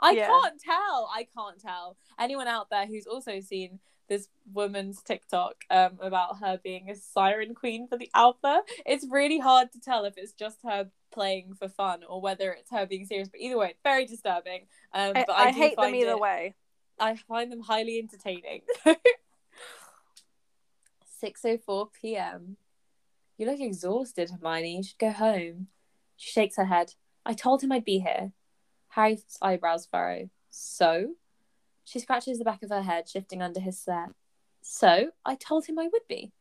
I 0.00 0.12
Yeah. 0.12 0.26
can't 0.26 0.58
tell. 0.60 1.10
I 1.14 1.26
can't 1.36 1.60
tell. 1.60 1.98
Anyone 2.18 2.48
out 2.48 2.70
there 2.70 2.86
who's 2.86 3.06
also 3.06 3.40
seen 3.40 3.78
this 4.08 4.28
woman's 4.52 5.02
TikTok 5.02 5.64
um, 5.70 5.98
about 6.00 6.40
her 6.40 6.60
being 6.62 6.90
a 6.90 6.94
siren 6.94 7.54
queen 7.54 7.88
for 7.88 7.96
the 7.96 8.10
alpha, 8.14 8.62
it's 8.84 9.06
really 9.10 9.38
hard 9.38 9.72
to 9.72 9.80
tell 9.80 10.04
if 10.04 10.14
it's 10.16 10.32
just 10.32 10.58
her 10.64 10.90
playing 11.12 11.54
for 11.54 11.68
fun 11.68 12.02
or 12.08 12.20
whether 12.20 12.52
it's 12.52 12.70
her 12.70 12.86
being 12.86 13.06
serious. 13.06 13.28
But 13.28 13.40
either 13.40 13.58
way, 13.58 13.68
it's 13.70 13.80
very 13.82 14.06
disturbing. 14.06 14.66
Um, 14.92 15.12
I, 15.14 15.24
but 15.26 15.36
I, 15.36 15.48
I 15.48 15.52
hate 15.52 15.76
them 15.76 15.94
either 15.94 16.10
it- 16.10 16.20
way. 16.20 16.54
I 16.98 17.16
find 17.16 17.50
them 17.50 17.60
highly 17.60 17.98
entertaining. 17.98 18.62
6:04 21.22 21.88
p.m. 22.00 22.56
You 23.36 23.46
look 23.46 23.60
exhausted, 23.60 24.30
Hermione. 24.30 24.76
You 24.76 24.82
should 24.82 24.98
go 24.98 25.10
home. 25.10 25.68
She 26.16 26.30
shakes 26.30 26.56
her 26.56 26.66
head. 26.66 26.94
I 27.26 27.32
told 27.32 27.62
him 27.62 27.72
I'd 27.72 27.84
be 27.84 27.98
here. 27.98 28.32
Harry's 28.88 29.24
eyebrows 29.42 29.88
furrow. 29.90 30.28
So? 30.50 31.14
She 31.84 31.98
scratches 31.98 32.38
the 32.38 32.44
back 32.44 32.62
of 32.62 32.70
her 32.70 32.82
head, 32.82 33.08
shifting 33.08 33.42
under 33.42 33.60
his 33.60 33.78
stare. 33.78 34.14
So? 34.62 35.10
I 35.24 35.34
told 35.34 35.66
him 35.66 35.78
I 35.78 35.88
would 35.92 36.08
be. 36.08 36.32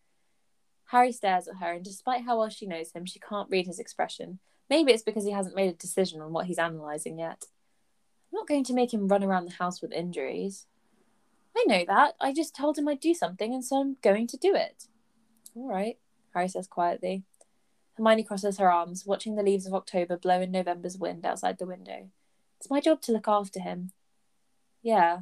Harry 0.85 1.11
stares 1.11 1.47
at 1.47 1.57
her, 1.57 1.73
and 1.73 1.83
despite 1.83 2.23
how 2.23 2.39
well 2.39 2.49
she 2.49 2.65
knows 2.65 2.91
him, 2.91 3.05
she 3.05 3.19
can't 3.19 3.49
read 3.49 3.67
his 3.67 3.79
expression. 3.79 4.39
Maybe 4.69 4.91
it's 4.91 5.03
because 5.03 5.25
he 5.25 5.31
hasn't 5.31 5.55
made 5.55 5.69
a 5.69 5.77
decision 5.77 6.21
on 6.21 6.31
what 6.31 6.45
he's 6.45 6.57
analysing 6.57 7.19
yet. 7.19 7.45
I'm 8.31 8.37
not 8.37 8.47
going 8.47 8.63
to 8.65 8.73
make 8.73 8.93
him 8.93 9.07
run 9.07 9.23
around 9.23 9.45
the 9.45 9.55
house 9.55 9.81
with 9.81 9.91
injuries. 9.91 10.65
I 11.55 11.65
know 11.67 11.83
that. 11.87 12.15
I 12.19 12.33
just 12.33 12.55
told 12.55 12.77
him 12.77 12.87
I'd 12.87 12.99
do 12.99 13.13
something, 13.13 13.53
and 13.53 13.63
so 13.63 13.79
I'm 13.79 13.97
going 14.01 14.27
to 14.27 14.37
do 14.37 14.55
it. 14.55 14.85
All 15.55 15.67
right, 15.67 15.97
Harry 16.33 16.47
says 16.47 16.67
quietly. 16.67 17.23
Hermione 17.95 18.23
crosses 18.23 18.57
her 18.57 18.71
arms, 18.71 19.05
watching 19.05 19.35
the 19.35 19.43
leaves 19.43 19.67
of 19.67 19.73
October 19.73 20.17
blow 20.17 20.41
in 20.41 20.51
November's 20.51 20.97
wind 20.97 21.25
outside 21.25 21.59
the 21.59 21.67
window. 21.67 22.09
It's 22.59 22.69
my 22.69 22.79
job 22.79 23.01
to 23.01 23.11
look 23.11 23.27
after 23.27 23.59
him. 23.59 23.91
Yeah. 24.81 25.21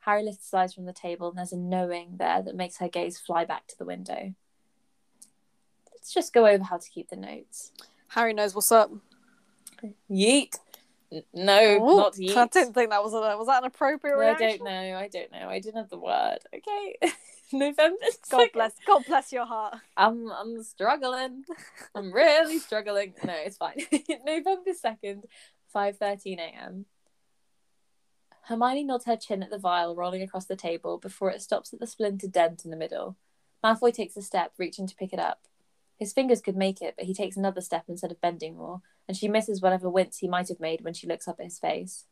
Harry 0.00 0.22
lifts 0.22 0.46
his 0.46 0.54
eyes 0.54 0.74
from 0.74 0.86
the 0.86 0.92
table, 0.92 1.28
and 1.28 1.38
there's 1.38 1.52
a 1.52 1.56
knowing 1.56 2.16
there 2.16 2.42
that 2.42 2.54
makes 2.54 2.78
her 2.78 2.88
gaze 2.88 3.18
fly 3.18 3.44
back 3.44 3.66
to 3.68 3.78
the 3.78 3.84
window. 3.84 4.34
Let's 5.92 6.12
just 6.12 6.32
go 6.32 6.46
over 6.46 6.64
how 6.64 6.78
to 6.78 6.90
keep 6.90 7.10
the 7.10 7.16
notes. 7.16 7.72
Harry 8.08 8.32
knows 8.32 8.54
what's 8.54 8.72
up. 8.72 8.90
Yeet. 10.10 10.58
N- 11.12 11.22
no, 11.34 11.76
Ooh, 11.76 11.96
not 11.96 12.14
yeet. 12.14 12.36
I 12.36 12.46
didn't 12.46 12.72
think 12.72 12.90
that 12.90 13.02
was 13.02 13.12
a 13.12 13.20
was 13.36 13.46
that 13.48 13.62
an 13.62 13.66
appropriate 13.66 14.16
I 14.16 14.34
don't 14.34 14.64
know. 14.64 14.96
I 14.96 15.08
don't 15.08 15.32
know. 15.32 15.48
I 15.48 15.58
didn't 15.58 15.76
have 15.76 15.90
the 15.90 15.98
word. 15.98 16.38
Okay. 16.54 16.96
November. 17.52 17.96
God 18.30 18.48
bless. 18.52 18.72
God 18.86 19.04
bless 19.06 19.32
your 19.32 19.44
heart. 19.44 19.74
I'm 19.96 20.30
I'm 20.30 20.62
struggling. 20.62 21.44
I'm 21.94 22.12
really 22.12 22.58
struggling. 22.60 23.14
No, 23.24 23.34
it's 23.34 23.56
fine. 23.56 23.76
November 24.24 24.72
second, 24.80 25.24
five 25.72 25.98
thirteen 25.98 26.38
a.m. 26.38 26.86
Hermione 28.50 28.82
nods 28.82 29.04
her 29.04 29.16
chin 29.16 29.44
at 29.44 29.50
the 29.50 29.58
vial 29.58 29.94
rolling 29.94 30.22
across 30.22 30.46
the 30.46 30.56
table 30.56 30.98
before 30.98 31.30
it 31.30 31.40
stops 31.40 31.72
at 31.72 31.78
the 31.78 31.86
splintered 31.86 32.32
dent 32.32 32.64
in 32.64 32.72
the 32.72 32.76
middle. 32.76 33.16
Malfoy 33.62 33.94
takes 33.94 34.16
a 34.16 34.22
step, 34.22 34.54
reaching 34.58 34.88
to 34.88 34.96
pick 34.96 35.12
it 35.12 35.20
up. 35.20 35.46
His 35.96 36.12
fingers 36.12 36.40
could 36.40 36.56
make 36.56 36.82
it, 36.82 36.94
but 36.96 37.04
he 37.04 37.14
takes 37.14 37.36
another 37.36 37.60
step 37.60 37.84
instead 37.86 38.10
of 38.10 38.20
bending 38.20 38.56
more, 38.56 38.80
and 39.06 39.16
she 39.16 39.28
misses 39.28 39.62
whatever 39.62 39.88
wince 39.88 40.18
he 40.18 40.26
might 40.26 40.48
have 40.48 40.58
made 40.58 40.80
when 40.80 40.94
she 40.94 41.06
looks 41.06 41.28
up 41.28 41.36
at 41.38 41.44
his 41.44 41.60
face. 41.60 42.06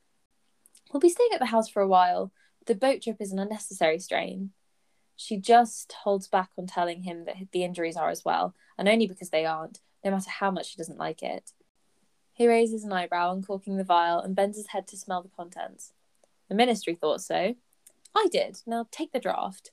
We'll 0.92 1.01
be 1.01 1.09
staying 1.09 1.31
at 1.33 1.40
the 1.40 1.46
house 1.46 1.68
for 1.68 1.83
a 1.83 1.88
while. 1.88 2.31
The 2.66 2.77
boat 2.77 3.03
trip 3.03 3.16
is 3.18 3.33
an 3.33 3.40
unnecessary 3.40 3.98
strain. 3.98 4.51
She 5.16 5.38
just 5.38 5.92
holds 6.05 6.29
back 6.29 6.51
on 6.57 6.68
telling 6.68 7.03
him 7.03 7.24
that 7.24 7.51
the 7.51 7.64
injuries 7.64 7.96
are 7.96 8.11
as 8.11 8.24
well, 8.24 8.55
and 8.79 8.88
only 8.88 9.09
because 9.09 9.31
they 9.31 9.44
aren't, 9.44 9.81
no 10.05 10.12
matter 10.12 10.31
how 10.31 10.53
much 10.53 10.66
she 10.66 10.77
doesn't 10.77 11.01
like 11.01 11.20
it. 11.20 11.51
He 12.33 12.46
raises 12.46 12.85
an 12.85 12.92
eyebrow, 12.92 13.33
uncorking 13.33 13.77
the 13.77 13.83
vial, 13.83 14.20
and 14.20 14.37
bends 14.37 14.57
his 14.57 14.68
head 14.68 14.87
to 14.87 14.96
smell 14.96 15.20
the 15.20 15.31
contents. 15.37 15.94
The 16.49 16.55
ministry 16.55 16.95
thought 16.95 17.21
so. 17.21 17.55
I 18.15 18.27
did. 18.31 18.59
Now 18.67 18.87
take 18.91 19.13
the 19.13 19.21
draft. 19.21 19.71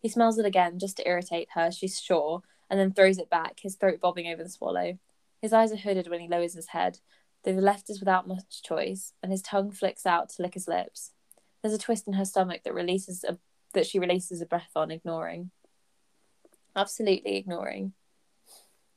He 0.00 0.08
smells 0.08 0.38
it 0.38 0.46
again, 0.46 0.78
just 0.78 0.96
to 0.98 1.08
irritate 1.08 1.48
her, 1.54 1.70
she's 1.70 2.00
sure, 2.00 2.42
and 2.70 2.78
then 2.78 2.92
throws 2.92 3.18
it 3.18 3.28
back, 3.30 3.60
his 3.60 3.76
throat 3.76 4.00
bobbing 4.00 4.28
over 4.28 4.42
the 4.42 4.48
swallow. 4.48 4.98
His 5.42 5.52
eyes 5.52 5.72
are 5.72 5.76
hooded 5.76 6.08
when 6.08 6.20
he 6.20 6.28
lowers 6.28 6.54
his 6.54 6.68
head, 6.68 6.98
though 7.44 7.54
the 7.54 7.60
left 7.60 7.90
is 7.90 8.00
without 8.00 8.28
much 8.28 8.62
choice, 8.62 9.12
and 9.22 9.32
his 9.32 9.42
tongue 9.42 9.70
flicks 9.70 10.06
out 10.06 10.28
to 10.30 10.42
lick 10.42 10.54
his 10.54 10.68
lips. 10.68 11.12
There's 11.62 11.74
a 11.74 11.78
twist 11.78 12.06
in 12.06 12.14
her 12.14 12.24
stomach 12.24 12.62
that 12.64 12.74
releases 12.74 13.24
a 13.24 13.38
that 13.72 13.86
she 13.86 13.98
releases 14.00 14.40
a 14.40 14.46
breath 14.46 14.72
on, 14.74 14.90
ignoring. 14.90 15.50
Absolutely 16.74 17.36
ignoring. 17.36 17.92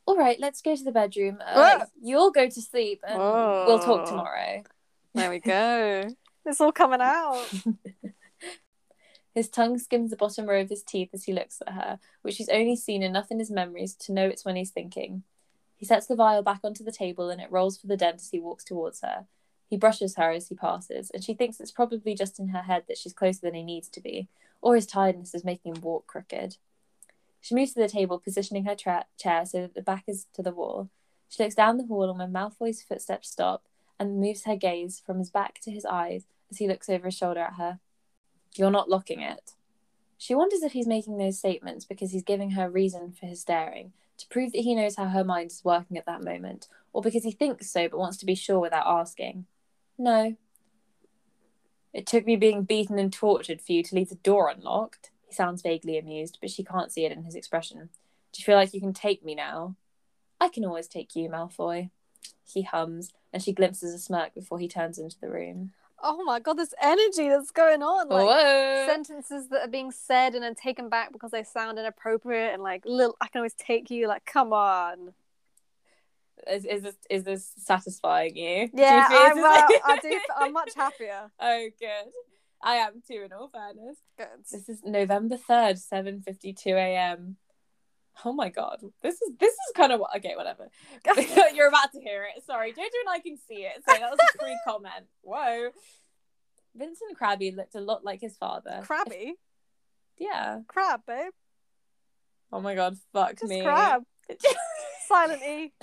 All 0.05 0.17
right, 0.17 0.39
let's 0.39 0.61
go 0.61 0.75
to 0.75 0.83
the 0.83 0.91
bedroom. 0.91 1.37
Uh, 1.41 1.79
Ah. 1.81 1.85
you'll 2.01 2.31
go 2.31 2.49
to 2.49 2.61
sleep, 2.61 3.01
and 3.07 3.17
we'll 3.19 3.79
talk 3.79 4.01
Oh. 4.01 4.09
tomorrow. 4.09 4.63
There 5.13 5.29
we 5.29 5.39
go. 5.39 6.09
It's 6.45 6.61
all 6.61 6.71
coming 6.71 7.01
out. 7.01 7.45
His 9.35 9.49
tongue 9.49 9.79
skims 9.79 10.11
the 10.11 10.15
bottom 10.15 10.47
row 10.47 10.61
of 10.61 10.69
his 10.69 10.83
teeth 10.83 11.09
as 11.11 11.23
he 11.23 11.33
looks 11.33 11.59
at 11.65 11.73
her, 11.73 11.99
which 12.21 12.37
he's 12.37 12.49
only 12.49 12.75
seen 12.75 13.01
enough 13.01 13.31
in 13.31 13.39
his 13.39 13.49
memories 13.49 13.95
to 13.95 14.13
know 14.13 14.27
it's 14.27 14.45
when 14.45 14.55
he's 14.55 14.69
thinking. 14.69 15.23
He 15.75 15.87
sets 15.87 16.05
the 16.05 16.15
vial 16.15 16.43
back 16.43 16.59
onto 16.63 16.83
the 16.83 16.91
table 16.91 17.31
and 17.31 17.41
it 17.41 17.51
rolls 17.51 17.79
for 17.79 17.87
the 17.87 17.97
dent 17.97 18.17
as 18.17 18.29
he 18.29 18.39
walks 18.39 18.63
towards 18.63 19.01
her. 19.01 19.25
He 19.67 19.77
brushes 19.77 20.17
her 20.17 20.29
as 20.29 20.49
he 20.49 20.55
passes, 20.55 21.09
and 21.09 21.23
she 21.23 21.33
thinks 21.33 21.59
it's 21.59 21.71
probably 21.71 22.13
just 22.13 22.39
in 22.39 22.49
her 22.49 22.61
head 22.61 22.83
that 22.87 22.97
she's 22.97 23.11
closer 23.11 23.39
than 23.41 23.55
he 23.55 23.63
needs 23.63 23.89
to 23.89 24.01
be, 24.01 24.27
or 24.61 24.75
his 24.75 24.85
tiredness 24.85 25.33
is 25.33 25.43
making 25.43 25.73
him 25.73 25.81
walk 25.81 26.05
crooked. 26.05 26.57
She 27.41 27.55
moves 27.55 27.73
to 27.73 27.79
the 27.79 27.89
table, 27.89 28.19
positioning 28.19 28.65
her 28.65 28.75
tra- 28.75 29.07
chair 29.17 29.47
so 29.47 29.61
that 29.61 29.73
the 29.73 29.81
back 29.81 30.03
is 30.05 30.27
to 30.35 30.43
the 30.43 30.51
wall. 30.51 30.89
She 31.27 31.41
looks 31.41 31.55
down 31.55 31.77
the 31.77 31.87
hall, 31.87 32.07
and 32.07 32.19
when 32.19 32.31
Malfoy's 32.31 32.83
footsteps 32.83 33.31
stop, 33.31 33.63
and 33.99 34.19
moves 34.19 34.45
her 34.45 34.55
gaze 34.55 35.01
from 35.05 35.19
his 35.19 35.29
back 35.29 35.59
to 35.61 35.71
his 35.71 35.85
eyes 35.85 36.25
as 36.51 36.57
he 36.57 36.67
looks 36.67 36.89
over 36.89 37.05
his 37.05 37.17
shoulder 37.17 37.41
at 37.41 37.53
her. 37.53 37.79
You're 38.55 38.71
not 38.71 38.89
locking 38.89 39.21
it. 39.21 39.51
She 40.17 40.35
wonders 40.35 40.63
if 40.63 40.71
he's 40.71 40.87
making 40.87 41.17
those 41.17 41.39
statements 41.39 41.85
because 41.85 42.11
he's 42.11 42.23
giving 42.23 42.51
her 42.51 42.69
reason 42.69 43.11
for 43.11 43.25
his 43.25 43.41
staring, 43.41 43.93
to 44.17 44.27
prove 44.27 44.51
that 44.53 44.61
he 44.61 44.75
knows 44.75 44.95
how 44.95 45.07
her 45.07 45.23
mind 45.23 45.51
is 45.51 45.65
working 45.65 45.97
at 45.97 46.05
that 46.05 46.23
moment, 46.23 46.67
or 46.93 47.01
because 47.01 47.23
he 47.23 47.31
thinks 47.31 47.69
so 47.69 47.89
but 47.89 47.99
wants 47.99 48.17
to 48.17 48.25
be 48.25 48.35
sure 48.35 48.59
without 48.59 48.87
asking. 48.87 49.45
No. 49.97 50.37
It 51.93 52.07
took 52.07 52.25
me 52.25 52.35
being 52.35 52.63
beaten 52.63 52.97
and 52.97 53.11
tortured 53.11 53.61
for 53.61 53.73
you 53.73 53.83
to 53.83 53.95
leave 53.95 54.09
the 54.09 54.15
door 54.15 54.49
unlocked. 54.49 55.11
He 55.27 55.33
sounds 55.33 55.61
vaguely 55.61 55.97
amused, 55.97 56.37
but 56.41 56.49
she 56.49 56.63
can't 56.63 56.91
see 56.91 57.05
it 57.05 57.11
in 57.11 57.23
his 57.23 57.35
expression. 57.35 57.89
Do 58.31 58.39
you 58.39 58.45
feel 58.45 58.55
like 58.55 58.73
you 58.73 58.79
can 58.79 58.93
take 58.93 59.23
me 59.23 59.35
now? 59.35 59.75
I 60.39 60.49
can 60.49 60.65
always 60.65 60.87
take 60.87 61.15
you, 61.15 61.29
Malfoy. 61.29 61.89
He 62.43 62.63
hums, 62.63 63.09
and 63.31 63.41
she 63.41 63.51
glimpses 63.51 63.93
a 63.93 63.99
smirk 63.99 64.33
before 64.33 64.59
he 64.59 64.67
turns 64.67 64.97
into 64.97 65.19
the 65.19 65.29
room. 65.29 65.71
Oh 66.01 66.23
my 66.23 66.39
god, 66.39 66.57
this 66.57 66.73
energy 66.81 67.29
that's 67.29 67.51
going 67.51 67.81
on. 67.81 68.09
Like 68.09 68.25
Whoa! 68.25 68.85
sentences 68.87 69.47
that 69.49 69.61
are 69.61 69.69
being 69.69 69.91
said 69.91 70.35
and 70.35 70.43
then 70.43 70.53
taken 70.53 70.89
back 70.89 71.13
because 71.13 71.31
they 71.31 71.43
sound 71.43 71.79
inappropriate 71.79 72.53
and 72.53 72.61
like 72.61 72.83
little 72.85 73.15
I 73.21 73.27
can 73.27 73.39
always 73.39 73.53
take 73.53 73.89
you, 73.89 74.07
like, 74.07 74.25
come 74.25 74.51
on. 74.51 75.13
Is, 76.47 76.65
is 76.65 76.81
this 76.81 76.95
is 77.09 77.23
this 77.23 77.51
satisfying 77.57 78.35
you? 78.35 78.67
Do 78.67 78.81
you 78.81 78.83
Yeah, 78.83 79.07
I'm, 79.09 79.37
uh, 79.37 79.67
I 79.85 79.99
do 80.01 80.19
I'm 80.37 80.53
much 80.53 80.75
happier. 80.75 81.31
oh, 81.39 81.69
good. 81.79 82.11
I 82.61 82.75
am 82.75 83.01
too. 83.05 83.23
In 83.25 83.33
all 83.33 83.49
fairness, 83.49 83.97
Good. 84.17 84.27
this 84.51 84.69
is 84.69 84.83
November 84.83 85.37
third, 85.37 85.79
seven 85.79 86.21
fifty 86.21 86.53
two 86.53 86.75
a.m. 86.75 87.37
Oh 88.25 88.33
my 88.33 88.49
god, 88.49 88.81
this 89.01 89.15
is 89.21 89.31
this 89.39 89.51
is 89.51 89.71
kind 89.75 89.91
of 89.91 89.99
what. 89.99 90.15
Okay, 90.17 90.33
whatever. 90.35 90.69
You're 91.55 91.67
about 91.67 91.91
to 91.93 91.99
hear 91.99 92.25
it. 92.35 92.43
Sorry, 92.45 92.71
Jojo 92.71 92.77
and 92.77 93.09
I 93.09 93.19
can 93.19 93.37
see 93.47 93.65
it, 93.65 93.83
so 93.87 93.97
that 93.97 94.09
was 94.09 94.19
a 94.19 94.37
free 94.37 94.57
comment. 94.67 95.05
Whoa. 95.21 95.69
Vincent 96.75 97.15
Crabby 97.17 97.51
looked 97.51 97.75
a 97.75 97.81
lot 97.81 98.03
like 98.03 98.21
his 98.21 98.35
father. 98.37 98.81
Crabby? 98.83 99.35
Yeah. 100.17 100.59
Crab, 100.67 101.01
babe. 101.07 101.31
Oh 102.51 102.61
my 102.61 102.75
god, 102.75 102.97
fuck 103.13 103.31
Just 103.39 103.45
me. 103.49 103.61
crab. 103.63 104.03
Silent 105.07 105.41
E. 105.43 105.73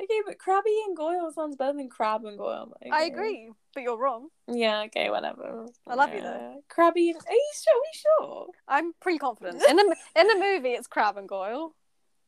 okay, 0.00 0.20
but 0.26 0.38
Crabby 0.38 0.74
and 0.86 0.96
Goyle 0.96 1.30
sounds 1.32 1.56
better 1.56 1.76
than 1.76 1.88
Crab 1.88 2.24
and 2.24 2.38
Goyle. 2.38 2.72
but 2.80 2.92
I 2.92 3.04
agree, 3.04 3.50
but 3.74 3.82
you're 3.82 3.98
wrong. 3.98 4.28
Yeah, 4.46 4.82
okay, 4.86 5.10
whatever. 5.10 5.66
I 5.86 5.94
love 5.94 6.14
you, 6.14 6.20
though. 6.20 6.52
Yeah. 6.54 6.60
Crabby 6.68 7.10
and 7.10 7.18
are 7.18 7.32
you 7.32 7.52
sure? 7.54 7.74
Are 7.74 7.80
we 7.80 7.98
sure? 8.36 8.46
I'm 8.68 8.92
pretty 9.00 9.18
confident. 9.18 9.62
In 9.68 9.76
the 9.76 9.96
in 10.16 10.26
the 10.28 10.34
movie, 10.38 10.70
it's 10.70 10.86
Crab 10.86 11.16
and 11.16 11.28
Goyle. 11.28 11.74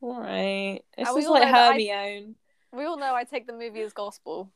Alright. 0.01 0.83
It's 0.97 1.07
And 1.09 1.15
we 1.15 1.21
just 1.21 1.27
all 1.27 1.39
like 1.39 1.51
know 1.51 1.59
I- 1.59 1.71
Hermione. 1.73 2.35
We 2.73 2.85
all 2.85 2.97
know 2.97 3.13
I 3.13 3.23
take 3.25 3.47
the 3.47 3.53
movie 3.53 3.81
as 3.81 3.93
gospel. 3.93 4.49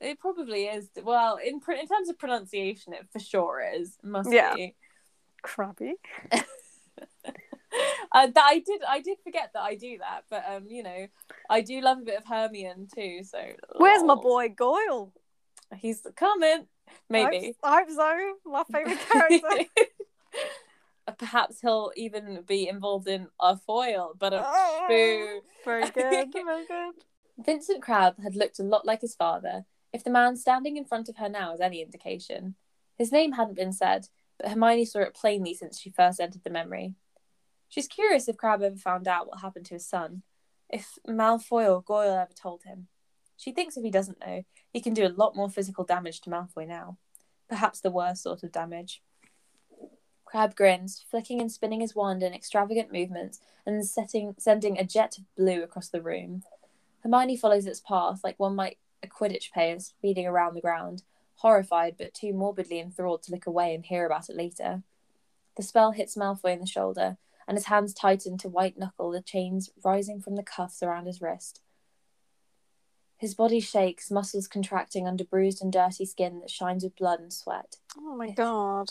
It 0.00 0.18
probably 0.20 0.64
is. 0.64 0.88
Well, 1.02 1.36
in 1.36 1.54
in 1.68 1.88
terms 1.88 2.08
of 2.10 2.18
pronunciation, 2.18 2.92
it 2.92 3.06
for 3.10 3.18
sure 3.18 3.62
is. 3.74 3.96
Must 4.02 4.30
Yeah. 4.32 4.54
be. 4.54 4.74
Crabby. 5.42 5.94
Uh, 8.14 8.28
that 8.28 8.44
I 8.48 8.60
did. 8.60 8.80
I 8.88 9.00
did 9.00 9.18
forget 9.24 9.50
that 9.54 9.62
I 9.62 9.74
do 9.74 9.98
that, 9.98 10.22
but 10.30 10.44
um, 10.48 10.66
you 10.68 10.84
know, 10.84 11.08
I 11.50 11.60
do 11.62 11.80
love 11.80 11.98
a 11.98 12.02
bit 12.02 12.16
of 12.16 12.24
Hermione 12.24 12.86
too. 12.94 13.24
So 13.24 13.40
Where's 13.76 14.04
my 14.04 14.14
boy 14.14 14.50
Goyle? 14.50 15.12
He's 15.76 16.06
coming. 16.14 16.68
Maybe. 17.10 17.56
I 17.64 17.78
hope 17.80 17.90
so. 17.90 18.34
My 18.46 18.62
favourite 18.72 19.00
character. 19.00 19.70
Perhaps 21.18 21.60
he'll 21.60 21.90
even 21.96 22.42
be 22.46 22.68
involved 22.68 23.08
in 23.08 23.26
a 23.40 23.56
foil, 23.56 24.14
but 24.16 24.32
a 24.32 24.42
Oh, 24.46 24.86
boo. 24.88 25.40
Very 25.64 25.82
good. 25.90 26.32
Very 26.32 26.66
good. 26.66 26.94
Vincent 27.38 27.82
Crabbe 27.82 28.22
had 28.22 28.36
looked 28.36 28.60
a 28.60 28.62
lot 28.62 28.86
like 28.86 29.00
his 29.00 29.16
father, 29.16 29.64
if 29.92 30.04
the 30.04 30.10
man 30.10 30.36
standing 30.36 30.76
in 30.76 30.84
front 30.84 31.08
of 31.08 31.16
her 31.16 31.28
now 31.28 31.52
is 31.52 31.60
any 31.60 31.82
indication. 31.82 32.54
His 32.96 33.10
name 33.10 33.32
hadn't 33.32 33.56
been 33.56 33.72
said, 33.72 34.08
but 34.38 34.50
Hermione 34.50 34.84
saw 34.84 35.00
it 35.00 35.14
plainly 35.14 35.52
since 35.52 35.80
she 35.80 35.90
first 35.90 36.20
entered 36.20 36.44
the 36.44 36.50
memory. 36.50 36.94
She's 37.74 37.88
curious 37.88 38.28
if 38.28 38.36
Crabbe 38.36 38.62
ever 38.62 38.76
found 38.76 39.08
out 39.08 39.26
what 39.26 39.40
happened 39.40 39.66
to 39.66 39.74
his 39.74 39.84
son, 39.84 40.22
if 40.70 40.96
Malfoy 41.08 41.68
or 41.68 41.82
Goyle 41.82 42.14
ever 42.14 42.32
told 42.32 42.62
him. 42.62 42.86
She 43.36 43.50
thinks 43.50 43.76
if 43.76 43.82
he 43.82 43.90
doesn't 43.90 44.20
know, 44.24 44.44
he 44.72 44.80
can 44.80 44.94
do 44.94 45.04
a 45.04 45.08
lot 45.08 45.34
more 45.34 45.50
physical 45.50 45.82
damage 45.82 46.20
to 46.20 46.30
Malfoy 46.30 46.68
now. 46.68 46.98
Perhaps 47.48 47.80
the 47.80 47.90
worst 47.90 48.22
sort 48.22 48.44
of 48.44 48.52
damage. 48.52 49.02
Crabbe 50.24 50.54
grins, 50.54 51.04
flicking 51.10 51.40
and 51.40 51.50
spinning 51.50 51.80
his 51.80 51.96
wand 51.96 52.22
in 52.22 52.32
extravagant 52.32 52.92
movements 52.92 53.40
and 53.66 53.84
setting, 53.84 54.36
sending 54.38 54.78
a 54.78 54.84
jet 54.84 55.18
of 55.18 55.24
blue 55.36 55.64
across 55.64 55.88
the 55.88 56.00
room. 56.00 56.44
Hermione 57.02 57.36
follows 57.36 57.66
its 57.66 57.80
path 57.80 58.20
like 58.22 58.38
one 58.38 58.54
might 58.54 58.78
a 59.02 59.08
Quidditch 59.08 59.50
player 59.50 59.80
speeding 59.80 60.28
around 60.28 60.54
the 60.54 60.60
ground, 60.60 61.02
horrified 61.38 61.96
but 61.98 62.14
too 62.14 62.32
morbidly 62.34 62.78
enthralled 62.78 63.24
to 63.24 63.32
look 63.32 63.48
away 63.48 63.74
and 63.74 63.84
hear 63.84 64.06
about 64.06 64.28
it 64.30 64.36
later. 64.36 64.84
The 65.56 65.64
spell 65.64 65.90
hits 65.90 66.16
Malfoy 66.16 66.52
in 66.52 66.60
the 66.60 66.66
shoulder, 66.66 67.18
and 67.46 67.56
his 67.56 67.66
hands 67.66 67.94
tighten 67.94 68.38
to 68.38 68.48
white 68.48 68.78
knuckle 68.78 69.10
the 69.10 69.22
chains 69.22 69.70
rising 69.84 70.20
from 70.20 70.36
the 70.36 70.42
cuffs 70.42 70.82
around 70.82 71.06
his 71.06 71.20
wrist. 71.20 71.60
His 73.16 73.34
body 73.34 73.60
shakes, 73.60 74.10
muscles 74.10 74.48
contracting 74.48 75.06
under 75.06 75.24
bruised 75.24 75.62
and 75.62 75.72
dirty 75.72 76.04
skin 76.04 76.40
that 76.40 76.50
shines 76.50 76.84
with 76.84 76.96
blood 76.96 77.20
and 77.20 77.32
sweat. 77.32 77.76
Oh 77.96 78.16
my 78.16 78.30
god. 78.30 78.90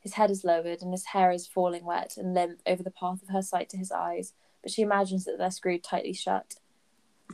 His 0.00 0.14
head 0.14 0.30
is 0.30 0.44
lowered 0.44 0.82
and 0.82 0.92
his 0.92 1.06
hair 1.06 1.30
is 1.30 1.46
falling 1.46 1.84
wet 1.84 2.16
and 2.16 2.34
limp 2.34 2.60
over 2.66 2.82
the 2.82 2.90
path 2.90 3.22
of 3.22 3.28
her 3.28 3.42
sight 3.42 3.68
to 3.70 3.76
his 3.76 3.92
eyes, 3.92 4.32
but 4.62 4.72
she 4.72 4.82
imagines 4.82 5.24
that 5.24 5.38
they're 5.38 5.50
screwed 5.50 5.84
tightly 5.84 6.12
shut. 6.12 6.56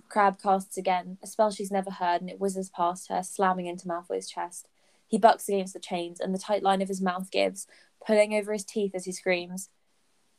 Crabbe 0.08 0.40
casts 0.40 0.76
again, 0.76 1.18
a 1.22 1.26
spell 1.26 1.50
she's 1.50 1.70
never 1.70 1.90
heard, 1.90 2.20
and 2.20 2.30
it 2.30 2.40
whizzes 2.40 2.70
past 2.70 3.08
her, 3.08 3.22
slamming 3.22 3.66
into 3.66 3.88
Malfoy's 3.88 4.28
chest. 4.28 4.68
He 5.06 5.18
bucks 5.18 5.48
against 5.48 5.74
the 5.74 5.80
chains, 5.80 6.20
and 6.20 6.32
the 6.32 6.38
tight 6.38 6.62
line 6.62 6.80
of 6.80 6.88
his 6.88 7.00
mouth 7.00 7.30
gives, 7.30 7.66
pulling 8.06 8.34
over 8.34 8.52
his 8.52 8.64
teeth 8.64 8.92
as 8.94 9.04
he 9.04 9.12
screams. 9.12 9.68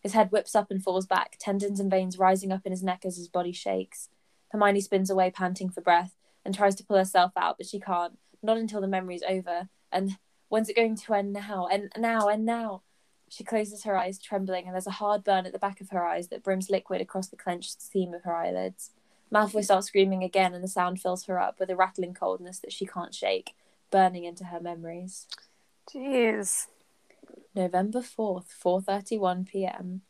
His 0.02 0.14
head 0.14 0.32
whips 0.32 0.56
up 0.56 0.72
and 0.72 0.84
falls 0.84 1.06
back, 1.06 1.38
tendons 1.40 1.80
and 1.80 1.92
veins 1.92 2.18
rising 2.18 2.52
up 2.52 2.66
in 2.66 2.72
his 2.72 2.84
neck 2.84 3.06
as 3.06 3.18
his 3.18 3.28
body 3.28 3.52
shakes. 3.52 4.10
Hermione 4.52 4.82
spins 4.82 5.10
away, 5.10 5.32
panting 5.32 5.70
for 5.70 5.82
breath, 5.82 6.16
and 6.44 6.54
tries 6.54 6.76
to 6.76 6.84
pull 6.84 6.98
herself 6.98 7.32
out, 7.38 7.58
but 7.58 7.68
she 7.68 7.80
can't, 7.80 8.18
not 8.42 8.58
until 8.58 8.82
the 8.82 8.88
memory's 8.88 9.24
over. 9.28 9.70
And 9.92 10.18
when's 10.50 10.70
it 10.70 10.76
going 10.76 10.96
to 10.96 11.14
end 11.14 11.34
now? 11.34 11.68
And 11.72 11.92
now, 11.98 12.28
and 12.28 12.46
now. 12.46 12.82
She 13.30 13.46
closes 13.46 13.84
her 13.84 13.96
eyes, 13.96 14.20
trembling, 14.20 14.66
and 14.66 14.74
there's 14.74 14.88
a 14.88 14.92
hard 14.92 15.24
burn 15.24 15.46
at 15.46 15.54
the 15.54 15.60
back 15.60 15.80
of 15.80 15.92
her 15.92 16.06
eyes 16.06 16.28
that 16.30 16.44
brims 16.44 16.70
liquid 16.70 17.00
across 17.00 17.28
the 17.28 17.38
clenched 17.38 17.82
seam 17.82 18.14
of 18.14 18.24
her 18.24 18.36
eyelids. 18.36 18.92
Malfoy 19.34 19.64
starts 19.64 19.88
screaming 19.88 20.24
again, 20.24 20.54
and 20.54 20.62
the 20.62 20.68
sound 20.68 21.00
fills 21.00 21.26
her 21.26 21.40
up 21.40 21.58
with 21.58 21.70
a 21.70 21.76
rattling 21.76 22.14
coldness 22.14 22.60
that 22.60 22.74
she 22.74 22.86
can't 22.86 23.16
shake, 23.16 23.54
burning 23.90 24.26
into 24.26 24.46
her 24.46 24.60
memories. 24.60 25.28
Jeez. 25.90 26.68
November 27.56 28.00
4th, 28.00 28.48
4:31 28.64 29.48
p.m. 29.48 30.02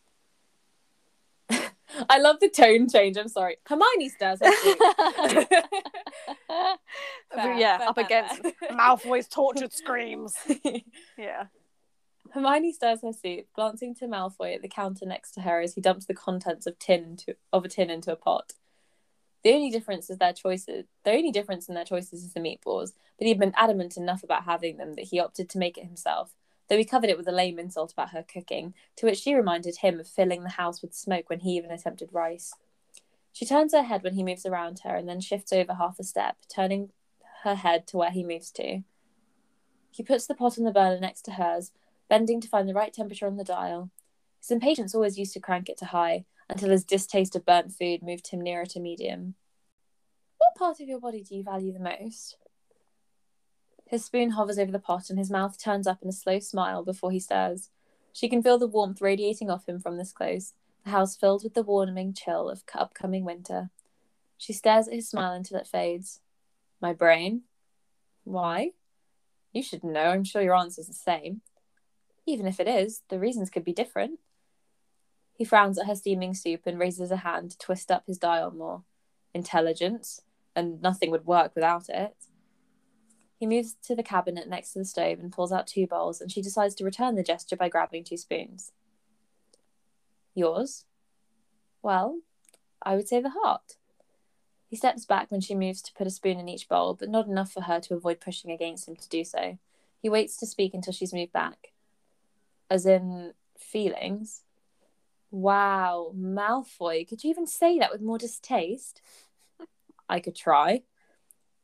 I 2.10 2.19
love 2.19 2.39
the 2.39 2.49
tone 2.49 2.88
change. 2.89 3.17
I'm 3.17 3.27
sorry. 3.27 3.58
Hermione 3.67 4.10
stares 4.10 4.39
her 4.41 4.51
soup. 4.51 4.80
Fair, 7.34 7.54
yeah, 7.54 7.77
fair, 7.77 7.89
up 7.89 7.95
fair, 7.95 8.06
against. 8.06 8.41
Malfoy's 8.71 9.27
tortured 9.27 9.73
screams. 9.73 10.36
Yeah. 11.17 11.45
Hermione 12.34 12.73
stirs 12.73 13.01
her 13.01 13.13
soup, 13.13 13.47
glancing 13.54 13.95
to 13.95 14.06
Malfoy 14.06 14.56
at 14.56 14.62
the 14.62 14.67
counter 14.67 15.06
next 15.06 15.32
to 15.32 15.41
her 15.41 15.62
as 15.62 15.75
he 15.75 15.82
dumps 15.82 16.06
the 16.06 16.13
contents 16.13 16.65
of 16.65 16.80
tin 16.80 17.17
of 17.51 17.65
a 17.65 17.67
tin 17.67 17.89
into 17.89 18.12
a 18.12 18.15
pot. 18.15 18.54
The 19.43 19.54
only 19.54 19.69
difference 19.69 20.10
is 20.10 20.17
their 20.17 20.34
choices. 20.34 20.86
The 21.04 21.12
only 21.12 21.32
difference 21.32 21.67
in 21.67 21.75
their 21.75 21.86
choices 21.86 22.23
is 22.23 22.34
the 22.34 22.39
meatballs, 22.39 22.93
but 23.17 23.27
he'd 23.27 23.39
been 23.39 23.54
adamant 23.58 23.97
enough 23.97 24.23
about 24.23 24.43
having 24.43 24.77
them 24.77 24.93
that 24.93 25.06
he 25.06 25.19
opted 25.19 25.49
to 25.49 25.58
make 25.58 25.77
it 25.77 25.86
himself. 25.86 26.34
Though 26.71 26.77
he 26.77 26.86
covered 26.86 27.10
it 27.10 27.17
with 27.17 27.27
a 27.27 27.34
lame 27.34 27.60
insult 27.60 27.91
about 27.91 28.12
her 28.12 28.23
cooking, 28.23 28.73
to 28.95 29.05
which 29.05 29.17
she 29.19 29.36
reminded 29.36 29.79
him 29.79 29.99
of 29.99 30.07
filling 30.07 30.43
the 30.43 30.51
house 30.51 30.81
with 30.81 30.93
smoke 30.93 31.29
when 31.29 31.41
he 31.41 31.57
even 31.57 31.69
attempted 31.69 32.13
rice. 32.13 32.53
She 33.34 33.45
turns 33.45 33.73
her 33.73 33.84
head 33.84 34.03
when 34.03 34.13
he 34.13 34.23
moves 34.23 34.45
around 34.45 34.79
her 34.86 34.95
and 34.95 35.05
then 35.05 35.19
shifts 35.19 35.51
over 35.51 35.73
half 35.73 35.99
a 35.99 36.05
step, 36.05 36.38
turning 36.47 36.91
her 37.43 37.55
head 37.55 37.88
to 37.88 37.97
where 37.97 38.10
he 38.10 38.23
moves 38.23 38.51
to. 38.51 38.84
He 39.89 40.01
puts 40.01 40.25
the 40.25 40.34
pot 40.34 40.57
on 40.57 40.63
the 40.63 40.71
burner 40.71 40.97
next 40.97 41.23
to 41.23 41.31
hers, 41.31 41.73
bending 42.07 42.39
to 42.39 42.47
find 42.47 42.69
the 42.69 42.73
right 42.73 42.93
temperature 42.93 43.27
on 43.27 43.36
the 43.36 43.43
dial. 43.43 43.89
His 44.39 44.51
impatience 44.51 44.95
always 44.95 45.19
used 45.19 45.34
to 45.34 45.41
crank 45.41 45.67
it 45.67 45.77
to 45.79 45.86
high, 45.88 46.23
until 46.49 46.69
his 46.69 46.86
distaste 46.86 47.36
of 47.36 47.45
burnt 47.45 47.73
food 47.73 48.01
moved 48.01 48.29
him 48.29 48.39
nearer 48.39 48.65
to 48.67 48.79
medium. 48.79 49.36
What 50.38 50.55
part 50.55 50.79
of 50.79 50.88
your 50.88 51.01
body 51.01 51.21
do 51.21 51.36
you 51.36 51.43
value 51.43 51.73
the 51.73 51.79
most? 51.79 52.38
His 53.91 54.06
spoon 54.06 54.32
hovers 54.32 54.58
over 54.58 54.71
the 54.71 54.80
pot, 54.80 55.10
and 55.10 55.19
his 55.19 55.30
mouth 55.30 55.62
turns 55.62 55.86
up 55.86 56.01
in 56.01 56.08
a 56.08 56.13
slow 56.13 56.39
smile 56.39 56.82
before 56.82 57.12
he 57.12 57.19
stirs. 57.19 57.69
She 58.13 58.30
can 58.30 58.41
feel 58.41 58.58
the 58.58 58.65
warmth 58.65 59.01
radiating 59.01 59.49
off 59.49 59.67
him 59.67 59.82
from 59.82 59.97
this 59.97 60.13
close, 60.13 60.54
the 60.86 60.91
house 60.91 61.17
filled 61.17 61.43
with 61.43 61.56
the 61.56 61.62
warming 61.62 62.13
chill 62.13 62.49
of 62.49 62.63
upcoming 62.73 63.25
winter. 63.25 63.69
She 64.38 64.54
stares 64.54 64.88
at 64.88 64.93
his 64.93 65.10
smile 65.10 65.34
until 65.34 65.58
it 65.58 65.67
fades. 65.67 66.21
My 66.80 66.93
brain? 66.93 67.41
Why? 68.23 68.71
You 69.51 69.62
should 69.62 69.84
know. 69.84 70.06
I'm 70.06 70.23
sure 70.23 70.41
your 70.41 70.56
answer's 70.56 70.88
the 70.88 70.93
same. 70.93 71.41
Even 72.25 72.47
if 72.47 72.62
it 72.62 72.69
is, 72.69 73.01
the 73.10 73.19
reasons 73.19 73.49
could 73.49 73.65
be 73.65 73.73
different. 73.73 74.19
He 75.34 75.43
frowns 75.43 75.77
at 75.77 75.88
her 75.88 75.95
steaming 75.95 76.34
soup 76.34 76.62
and 76.65 76.80
raises 76.80 77.12
a 77.12 77.17
hand 77.17 77.51
to 77.51 77.58
twist 77.58 77.91
up 77.91 78.08
his 78.08 78.17
dial 78.17 78.51
more. 78.51 78.84
Intelligence, 79.34 80.21
and 80.56 80.82
nothing 80.82 81.12
would 81.12 81.25
work 81.25 81.51
without 81.56 81.89
it. 81.89 82.15
He 83.41 83.47
moves 83.47 83.75
to 83.88 83.95
the 83.95 84.04
cabinet 84.04 84.47
next 84.47 84.73
to 84.73 84.80
the 84.80 84.86
stove 84.86 85.17
and 85.17 85.32
pulls 85.32 85.51
out 85.51 85.65
two 85.65 85.88
bowls, 85.88 86.21
and 86.21 86.32
she 86.32 86.43
decides 86.43 86.75
to 86.75 86.84
return 86.84 87.15
the 87.15 87.23
gesture 87.23 87.56
by 87.56 87.69
grabbing 87.69 88.04
two 88.04 88.15
spoons. 88.15 88.71
Yours? 90.36 90.86
Well, 91.82 92.19
I 92.84 92.95
would 92.95 93.08
say 93.08 93.19
the 93.19 93.32
heart. 93.32 93.77
He 94.67 94.75
steps 94.75 95.08
back 95.08 95.32
when 95.32 95.41
she 95.41 95.56
moves 95.56 95.82
to 95.82 95.93
put 95.93 96.06
a 96.06 96.12
spoon 96.12 96.39
in 96.39 96.47
each 96.47 96.69
bowl, 96.69 96.93
but 96.93 97.10
not 97.10 97.25
enough 97.25 97.51
for 97.51 97.62
her 97.62 97.80
to 97.80 97.95
avoid 97.95 98.19
pushing 98.19 98.51
against 98.51 98.88
him 98.88 98.95
to 98.95 99.10
do 99.10 99.23
so. 99.23 99.58
He 100.04 100.08
waits 100.08 100.38
to 100.38 100.45
speak 100.45 100.75
until 100.75 100.93
she's 100.93 101.12
moved 101.12 101.34
back. 101.34 101.73
As 102.69 102.86
in, 102.86 103.34
feelings? 103.58 104.43
Wow, 105.32 106.13
Malfoy, 106.15 107.10
could 107.10 107.23
you 107.23 107.32
even 107.32 107.47
say 107.47 107.80
that 107.80 107.91
with 107.91 108.04
more 108.04 108.19
distaste? 108.19 109.01
I 110.08 110.19
could 110.19 110.36
try. 110.36 110.84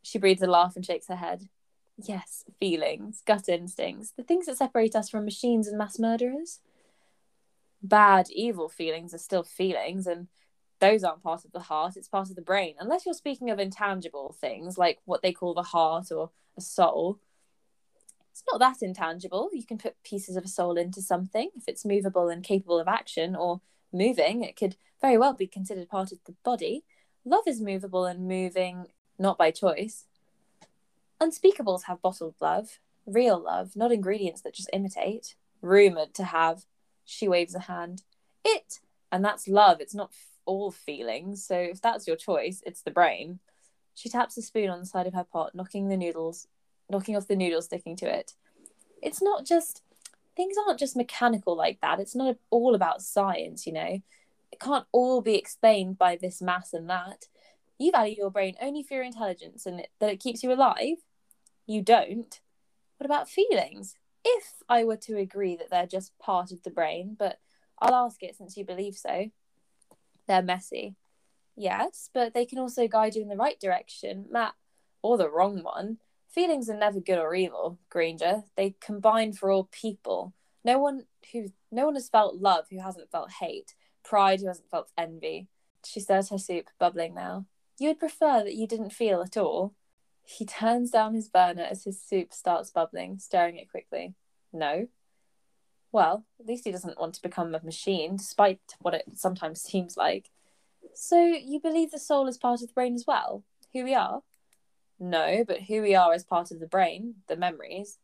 She 0.01 0.17
breathes 0.17 0.41
a 0.41 0.47
laugh 0.47 0.75
and 0.75 0.83
shakes 0.83 1.05
her 1.05 1.17
head. 1.17 1.49
Yes, 1.97 2.43
feelings, 2.59 3.23
gut 3.25 3.49
instincts, 3.49 4.11
the 4.11 4.23
things 4.23 4.45
that 4.45 4.57
separate 4.57 4.95
us 4.95 5.09
from 5.09 5.25
machines 5.25 5.67
and 5.67 5.77
mass 5.77 5.97
murderers. 5.97 6.59
Bad, 7.81 8.29
evil 8.29 8.69
feelings 8.69 9.13
are 9.15 9.19
still 9.19 9.43
feelings, 9.43 10.05
and 10.05 10.27
those 10.79 11.03
aren't 11.03 11.23
part 11.23 11.43
of 11.43 11.51
the 11.51 11.59
heart, 11.59 11.97
it's 11.97 12.07
part 12.07 12.29
of 12.29 12.35
the 12.35 12.41
brain. 12.41 12.75
Unless 12.79 13.05
you're 13.05 13.15
speaking 13.15 13.49
of 13.49 13.57
intangible 13.57 14.35
things 14.39 14.77
like 14.77 14.99
what 15.05 15.23
they 15.23 15.33
call 15.33 15.55
the 15.55 15.63
heart 15.63 16.11
or 16.11 16.29
a 16.55 16.61
soul. 16.61 17.19
It's 18.31 18.43
not 18.51 18.59
that 18.59 18.85
intangible. 18.85 19.49
You 19.51 19.65
can 19.65 19.79
put 19.79 20.03
pieces 20.03 20.35
of 20.35 20.45
a 20.45 20.47
soul 20.47 20.77
into 20.77 21.01
something. 21.01 21.49
If 21.55 21.63
it's 21.67 21.83
movable 21.83 22.29
and 22.29 22.43
capable 22.43 22.79
of 22.79 22.87
action 22.87 23.35
or 23.35 23.61
moving, 23.91 24.43
it 24.43 24.55
could 24.55 24.75
very 25.01 25.17
well 25.17 25.33
be 25.33 25.47
considered 25.47 25.89
part 25.89 26.11
of 26.11 26.19
the 26.25 26.35
body. 26.43 26.83
Love 27.25 27.47
is 27.47 27.59
movable 27.59 28.05
and 28.05 28.27
moving 28.27 28.85
not 29.17 29.39
by 29.39 29.49
choice. 29.49 30.05
Unspeakables 31.21 31.83
have 31.83 32.01
bottled 32.01 32.35
love, 32.39 32.79
real 33.05 33.39
love, 33.39 33.75
not 33.75 33.91
ingredients 33.91 34.41
that 34.41 34.53
just 34.53 34.69
imitate. 34.71 35.35
Rumoured 35.61 36.13
to 36.15 36.25
have. 36.25 36.65
She 37.03 37.27
waves 37.27 37.55
a 37.55 37.61
hand. 37.61 38.03
It, 38.45 38.79
and 39.11 39.25
that's 39.25 39.47
love. 39.47 39.81
It's 39.81 39.95
not 39.95 40.11
all 40.45 40.71
feelings. 40.71 41.43
So 41.43 41.57
if 41.57 41.81
that's 41.81 42.07
your 42.07 42.15
choice, 42.15 42.61
it's 42.65 42.81
the 42.81 42.91
brain. 42.91 43.39
She 43.95 44.09
taps 44.09 44.37
a 44.37 44.41
spoon 44.43 44.69
on 44.69 44.79
the 44.79 44.85
side 44.85 45.07
of 45.07 45.15
her 45.15 45.23
pot, 45.23 45.55
knocking 45.55 45.89
the 45.89 45.97
noodles, 45.97 46.47
knocking 46.89 47.15
off 47.15 47.27
the 47.27 47.35
noodles 47.35 47.65
sticking 47.65 47.95
to 47.97 48.05
it. 48.05 48.33
It's 49.01 49.21
not 49.21 49.45
just 49.45 49.81
things 50.35 50.55
aren't 50.57 50.79
just 50.79 50.95
mechanical 50.95 51.57
like 51.57 51.81
that. 51.81 51.99
It's 51.99 52.15
not 52.15 52.35
all 52.51 52.75
about 52.75 53.01
science, 53.01 53.65
you 53.65 53.73
know. 53.73 54.01
It 54.51 54.59
can't 54.59 54.85
all 54.91 55.21
be 55.21 55.35
explained 55.35 55.97
by 55.97 56.15
this 56.15 56.41
mass 56.41 56.73
and 56.73 56.89
that. 56.89 57.25
You 57.79 57.91
value 57.91 58.15
your 58.17 58.31
brain 58.31 58.55
only 58.61 58.83
for 58.83 58.93
your 58.93 59.03
intelligence 59.03 59.65
and 59.65 59.79
it, 59.81 59.89
that 59.99 60.11
it 60.11 60.19
keeps 60.19 60.43
you 60.43 60.53
alive 60.53 60.97
you 61.67 61.81
don't. 61.81 62.39
What 62.97 63.05
about 63.05 63.29
feelings? 63.29 63.95
If 64.25 64.63
I 64.67 64.83
were 64.83 64.97
to 64.97 65.17
agree 65.17 65.55
that 65.57 65.69
they're 65.69 65.85
just 65.85 66.17
part 66.17 66.51
of 66.51 66.63
the 66.63 66.71
brain, 66.71 67.15
but 67.17 67.39
I'll 67.79 67.93
ask 67.93 68.23
it 68.23 68.35
since 68.35 68.57
you 68.57 68.65
believe 68.65 68.95
so. 68.95 69.29
They're 70.27 70.41
messy. 70.41 70.95
Yes, 71.55 72.09
but 72.13 72.33
they 72.33 72.45
can 72.45 72.59
also 72.59 72.87
guide 72.87 73.15
you 73.15 73.21
in 73.21 73.29
the 73.29 73.35
right 73.35 73.59
direction, 73.59 74.25
Matt, 74.29 74.53
or 75.01 75.17
the 75.17 75.29
wrong 75.29 75.63
one. 75.63 75.97
Feelings 76.29 76.69
are 76.69 76.77
never 76.77 76.99
good 76.99 77.19
or 77.19 77.33
evil, 77.33 77.79
Granger. 77.89 78.43
They 78.55 78.75
combine 78.79 79.33
for 79.33 79.49
all 79.49 79.69
people. 79.71 80.33
No 80.63 80.77
one 80.79 81.05
who 81.31 81.51
no 81.71 81.85
one 81.85 81.95
has 81.95 82.09
felt 82.09 82.35
love 82.35 82.65
who 82.69 82.79
hasn't 82.79 83.11
felt 83.11 83.31
hate, 83.31 83.73
pride 84.03 84.41
who 84.41 84.47
hasn't 84.47 84.69
felt 84.69 84.89
envy. 84.97 85.47
She 85.85 85.99
stirs 85.99 86.29
her 86.29 86.37
soup, 86.37 86.69
bubbling 86.79 87.15
now. 87.15 87.45
You 87.79 87.89
would 87.89 87.99
prefer 87.99 88.43
that 88.43 88.55
you 88.55 88.67
didn't 88.67 88.91
feel 88.91 89.21
at 89.21 89.37
all? 89.37 89.73
He 90.29 90.45
turns 90.45 90.91
down 90.91 91.13
his 91.13 91.29
burner 91.29 91.63
as 91.63 91.85
his 91.85 92.01
soup 92.01 92.33
starts 92.33 92.69
bubbling, 92.69 93.17
stirring 93.17 93.55
it 93.55 93.71
quickly. 93.71 94.13
No. 94.51 94.89
Well, 95.93 96.25
at 96.37 96.45
least 96.45 96.65
he 96.65 96.71
doesn't 96.71 96.99
want 96.99 97.13
to 97.15 97.21
become 97.21 97.55
a 97.55 97.63
machine, 97.63 98.17
despite 98.17 98.59
what 98.81 98.93
it 98.93 99.05
sometimes 99.15 99.61
seems 99.63 99.95
like. 99.95 100.29
So, 100.93 101.23
you 101.23 101.61
believe 101.61 101.91
the 101.91 101.97
soul 101.97 102.27
is 102.27 102.37
part 102.37 102.61
of 102.61 102.67
the 102.67 102.73
brain 102.73 102.93
as 102.93 103.05
well? 103.07 103.45
Who 103.71 103.85
we 103.85 103.95
are? 103.95 104.21
No, 104.99 105.45
but 105.47 105.61
who 105.61 105.81
we 105.81 105.95
are 105.95 106.13
is 106.13 106.25
part 106.25 106.51
of 106.51 106.59
the 106.59 106.67
brain, 106.67 107.15
the 107.27 107.37
memories. 107.37 107.97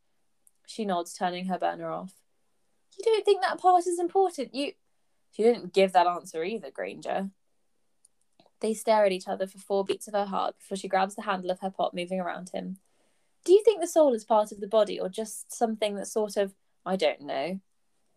She 0.65 0.85
nods, 0.85 1.13
turning 1.13 1.47
her 1.47 1.59
burner 1.59 1.91
off. 1.91 2.13
You 2.97 3.03
don't 3.03 3.25
think 3.25 3.41
that 3.41 3.59
part 3.59 3.85
is 3.85 3.99
important? 3.99 4.55
You. 4.55 4.71
She 5.33 5.43
didn't 5.43 5.73
give 5.73 5.91
that 5.91 6.07
answer 6.07 6.41
either, 6.41 6.71
Granger. 6.71 7.31
They 8.63 8.73
stare 8.73 9.05
at 9.05 9.11
each 9.11 9.27
other 9.27 9.45
for 9.45 9.57
four 9.57 9.83
beats 9.83 10.07
of 10.07 10.13
her 10.13 10.25
heart 10.25 10.57
before 10.57 10.77
she 10.77 10.87
grabs 10.87 11.15
the 11.15 11.23
handle 11.23 11.51
of 11.51 11.59
her 11.59 11.69
pot, 11.69 11.93
moving 11.93 12.21
around 12.21 12.51
him. 12.51 12.77
Do 13.43 13.51
you 13.51 13.61
think 13.61 13.81
the 13.81 13.87
soul 13.87 14.13
is 14.13 14.23
part 14.23 14.53
of 14.53 14.61
the 14.61 14.67
body 14.67 14.97
or 14.97 15.09
just 15.09 15.53
something 15.53 15.95
that's 15.95 16.13
sort 16.13 16.37
of. 16.37 16.53
I 16.85 16.95
don't 16.95 17.21
know. 17.21 17.59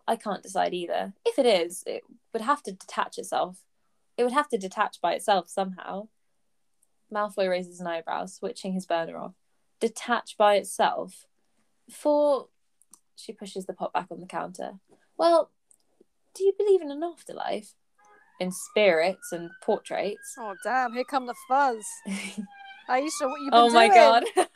I 0.07 0.15
can't 0.15 0.45
decide 0.45 0.73
either. 0.73 1.15
If 1.25 1.37
it 1.41 1.47
is, 1.47 1.83
it 1.85 2.05
would 2.33 2.43
have 2.43 2.63
to 2.63 2.73
detach 2.73 3.19
itself. 3.19 3.65
It 4.17 4.23
would 4.23 4.33
have 4.33 4.49
to 4.51 4.57
detach 4.57 5.01
by 5.01 5.15
itself 5.15 5.49
somehow. 5.49 6.07
Malfoy 7.13 7.51
raises 7.51 7.81
an 7.81 7.89
eyebrow, 7.89 8.27
switching 8.27 8.73
his 8.73 8.87
burner 8.87 9.19
off. 9.19 9.35
Detach 9.81 10.37
by 10.39 10.55
itself? 10.55 11.27
For. 11.91 12.49
She 13.17 13.33
pushes 13.33 13.67
the 13.67 13.73
pot 13.73 13.93
back 13.93 14.07
on 14.13 14.21
the 14.21 14.27
counter. 14.27 14.75
Well, 15.17 15.51
do 16.35 16.45
you 16.45 16.53
believe 16.57 16.83
in 16.83 16.93
an 16.93 17.03
afterlife? 17.03 17.75
In 18.41 18.53
spirits 18.53 19.33
and 19.33 19.51
portraits. 19.63 20.35
Oh 20.39 20.55
damn! 20.63 20.93
Here 20.95 21.05
come 21.05 21.27
the 21.27 21.35
fuzz. 21.49 21.85
Aisha, 22.89 23.23
what 23.29 23.41
you 23.41 23.51
been 23.51 23.55
oh 23.55 23.71
my 23.71 23.89
doing? 23.89 23.99
god. 23.99 24.25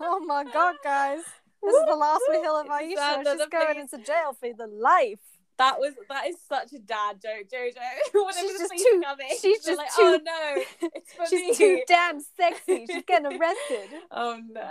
oh 0.00 0.20
my 0.20 0.44
god, 0.44 0.76
guys! 0.82 1.20
This 1.62 1.74
is 1.74 1.84
the 1.88 1.96
last 1.96 2.22
we 2.30 2.36
hear 2.38 2.50
of 2.50 2.64
Is 2.66 2.70
Aisha. 2.98 3.38
She's 3.38 3.46
going 3.50 3.78
into 3.80 3.98
jail 3.98 4.32
for 4.38 4.48
the 4.56 4.66
life. 4.66 5.18
That 5.58 5.78
was 5.80 5.94
that 6.10 6.26
is 6.28 6.36
such 6.46 6.72
a 6.74 6.78
dad 6.78 7.16
joke, 7.22 7.48
Jojo. 7.52 8.32
She's 8.38 8.58
just 8.58 8.72
too- 8.76 9.00
coming, 9.02 9.26
she's 9.40 9.64
just 9.64 9.78
like, 9.78 9.88
too- 9.88 10.02
Oh 10.02 10.18
no, 10.22 10.62
it's 10.94 11.12
for 11.14 11.22
me. 11.22 11.28
She's 11.28 11.56
too 11.58 11.80
damn 11.88 12.20
sexy. 12.20 12.86
She's 12.86 13.02
getting 13.06 13.26
arrested. 13.38 13.88
Oh 14.10 14.38
no. 14.50 14.68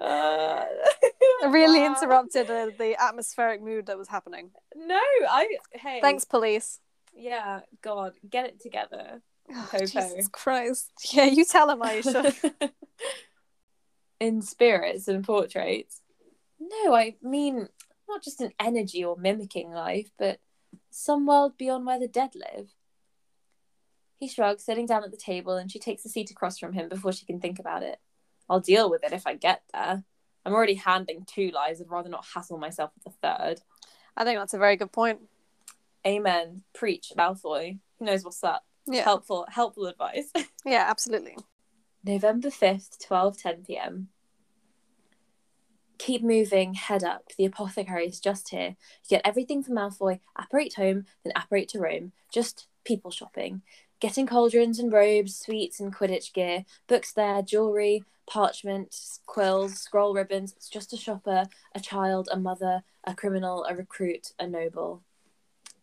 Uh, 0.00 0.64
really 1.48 1.84
interrupted 1.84 2.50
uh, 2.50 2.70
the 2.78 2.96
atmospheric 2.98 3.62
mood 3.62 3.86
that 3.86 3.98
was 3.98 4.08
happening. 4.08 4.50
No, 4.74 5.00
I 5.28 5.56
hey. 5.72 6.00
Thanks, 6.00 6.24
police. 6.24 6.80
Yeah, 7.14 7.60
God, 7.82 8.14
get 8.28 8.46
it 8.46 8.60
together. 8.60 9.20
Oh. 9.52 9.68
Jesus 9.78 10.28
Christ. 10.28 10.90
Yeah, 11.12 11.24
you 11.24 11.44
tell 11.44 11.68
him, 11.70 11.80
Aisha. 11.80 12.52
in 14.20 14.40
spirits 14.40 15.08
and 15.08 15.24
portraits. 15.24 16.00
No, 16.60 16.94
I 16.94 17.16
mean 17.20 17.68
not 18.08 18.22
just 18.22 18.40
an 18.40 18.52
energy 18.60 19.04
or 19.04 19.16
mimicking 19.16 19.70
life, 19.72 20.10
but 20.18 20.38
some 20.90 21.26
world 21.26 21.56
beyond 21.58 21.86
where 21.86 21.98
the 21.98 22.08
dead 22.08 22.30
live. 22.34 22.68
He 24.18 24.28
shrugs, 24.28 24.64
sitting 24.64 24.86
down 24.86 25.02
at 25.02 25.10
the 25.10 25.16
table, 25.16 25.56
and 25.56 25.70
she 25.72 25.80
takes 25.80 26.04
a 26.04 26.08
seat 26.08 26.30
across 26.30 26.58
from 26.58 26.74
him 26.74 26.88
before 26.88 27.12
she 27.12 27.26
can 27.26 27.40
think 27.40 27.58
about 27.58 27.82
it. 27.82 27.98
I'll 28.52 28.60
deal 28.60 28.90
with 28.90 29.02
it 29.02 29.14
if 29.14 29.26
I 29.26 29.34
get 29.34 29.62
there. 29.72 30.04
I'm 30.44 30.52
already 30.52 30.74
handling 30.74 31.24
two 31.24 31.50
lives. 31.52 31.80
I'd 31.80 31.90
rather 31.90 32.10
not 32.10 32.26
hassle 32.34 32.58
myself 32.58 32.90
with 32.94 33.14
a 33.14 33.16
third. 33.26 33.62
I 34.14 34.24
think 34.24 34.38
that's 34.38 34.52
a 34.52 34.58
very 34.58 34.76
good 34.76 34.92
point. 34.92 35.20
Amen. 36.06 36.62
Preach, 36.74 37.12
Malfoy. 37.16 37.78
Who 37.98 38.04
knows 38.04 38.24
what's 38.24 38.44
up? 38.44 38.66
Yeah. 38.86 39.04
Helpful, 39.04 39.46
helpful 39.48 39.86
advice. 39.86 40.30
Yeah, 40.66 40.84
absolutely. 40.86 41.36
November 42.04 42.48
5th, 42.48 43.04
12:10 43.04 43.66
p.m. 43.66 44.08
Keep 45.98 46.22
moving, 46.22 46.74
head 46.74 47.02
up. 47.02 47.32
The 47.38 47.46
apothecary 47.46 48.06
is 48.06 48.20
just 48.20 48.50
here. 48.50 48.76
You 49.04 49.16
get 49.16 49.22
everything 49.24 49.62
from 49.62 49.76
Malfoy, 49.76 50.20
apparate 50.36 50.74
home, 50.74 51.06
then 51.24 51.32
apparate 51.34 51.68
to 51.70 51.80
Rome. 51.80 52.12
Just 52.30 52.68
people 52.84 53.10
shopping. 53.10 53.62
Getting 53.98 54.26
cauldrons 54.26 54.78
and 54.78 54.92
robes, 54.92 55.36
sweets 55.36 55.80
and 55.80 55.94
Quidditch 55.94 56.32
gear, 56.32 56.64
books 56.86 57.12
there, 57.12 57.40
jewellery, 57.40 58.04
parchment, 58.32 58.96
quills, 59.26 59.74
scroll 59.74 60.14
ribbons. 60.14 60.54
It's 60.56 60.70
just 60.70 60.94
a 60.94 60.96
shopper, 60.96 61.44
a 61.74 61.80
child, 61.80 62.30
a 62.32 62.38
mother, 62.38 62.82
a 63.04 63.14
criminal, 63.14 63.66
a 63.68 63.76
recruit, 63.76 64.32
a 64.38 64.46
noble. 64.46 65.02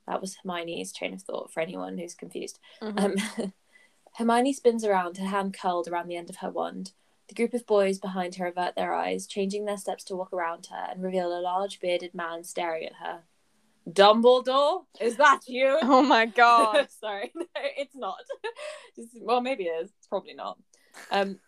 That 0.08 0.20
was 0.20 0.38
Hermione's 0.38 0.92
train 0.92 1.14
of 1.14 1.22
thought 1.22 1.54
for 1.54 1.60
anyone 1.60 2.00
who's 2.00 2.16
confused. 2.16 2.58
Mhm. 2.82 3.00
Um, 3.38 3.54
Hermione 4.16 4.54
spins 4.54 4.84
around, 4.84 5.18
her 5.18 5.28
hand 5.28 5.54
curled 5.54 5.88
around 5.88 6.08
the 6.08 6.16
end 6.16 6.32
of 6.32 6.38
her 6.38 6.50
wand. 6.50 6.94
The 7.28 7.36
group 7.36 7.54
of 7.54 7.68
boys 7.68 8.00
behind 8.00 8.34
her 8.36 8.48
avert 8.48 8.74
their 8.76 8.96
eyes, 8.96 9.28
changing 9.28 9.66
their 9.66 9.78
steps 9.78 10.04
to 10.06 10.16
walk 10.16 10.34
around 10.34 10.70
her, 10.72 10.88
and 10.90 11.04
reveal 11.04 11.32
a 11.32 11.42
large 11.42 11.80
bearded 11.80 12.16
man 12.16 12.44
staring 12.44 12.86
at 12.88 12.96
her. 12.96 13.20
Dumbledore, 13.88 14.86
is 15.00 15.18
that 15.18 15.42
you? 15.48 15.78
oh 15.84 16.02
my 16.02 16.26
god. 16.26 16.88
Sorry, 17.00 17.32
no, 17.36 17.46
it's 17.78 17.96
not. 17.96 18.18
Well, 19.22 19.42
maybe 19.42 19.66
it 19.66 19.84
is. 19.84 19.92
It's 20.00 20.08
probably 20.08 20.34
not. 20.34 20.58
Um, 21.12 21.40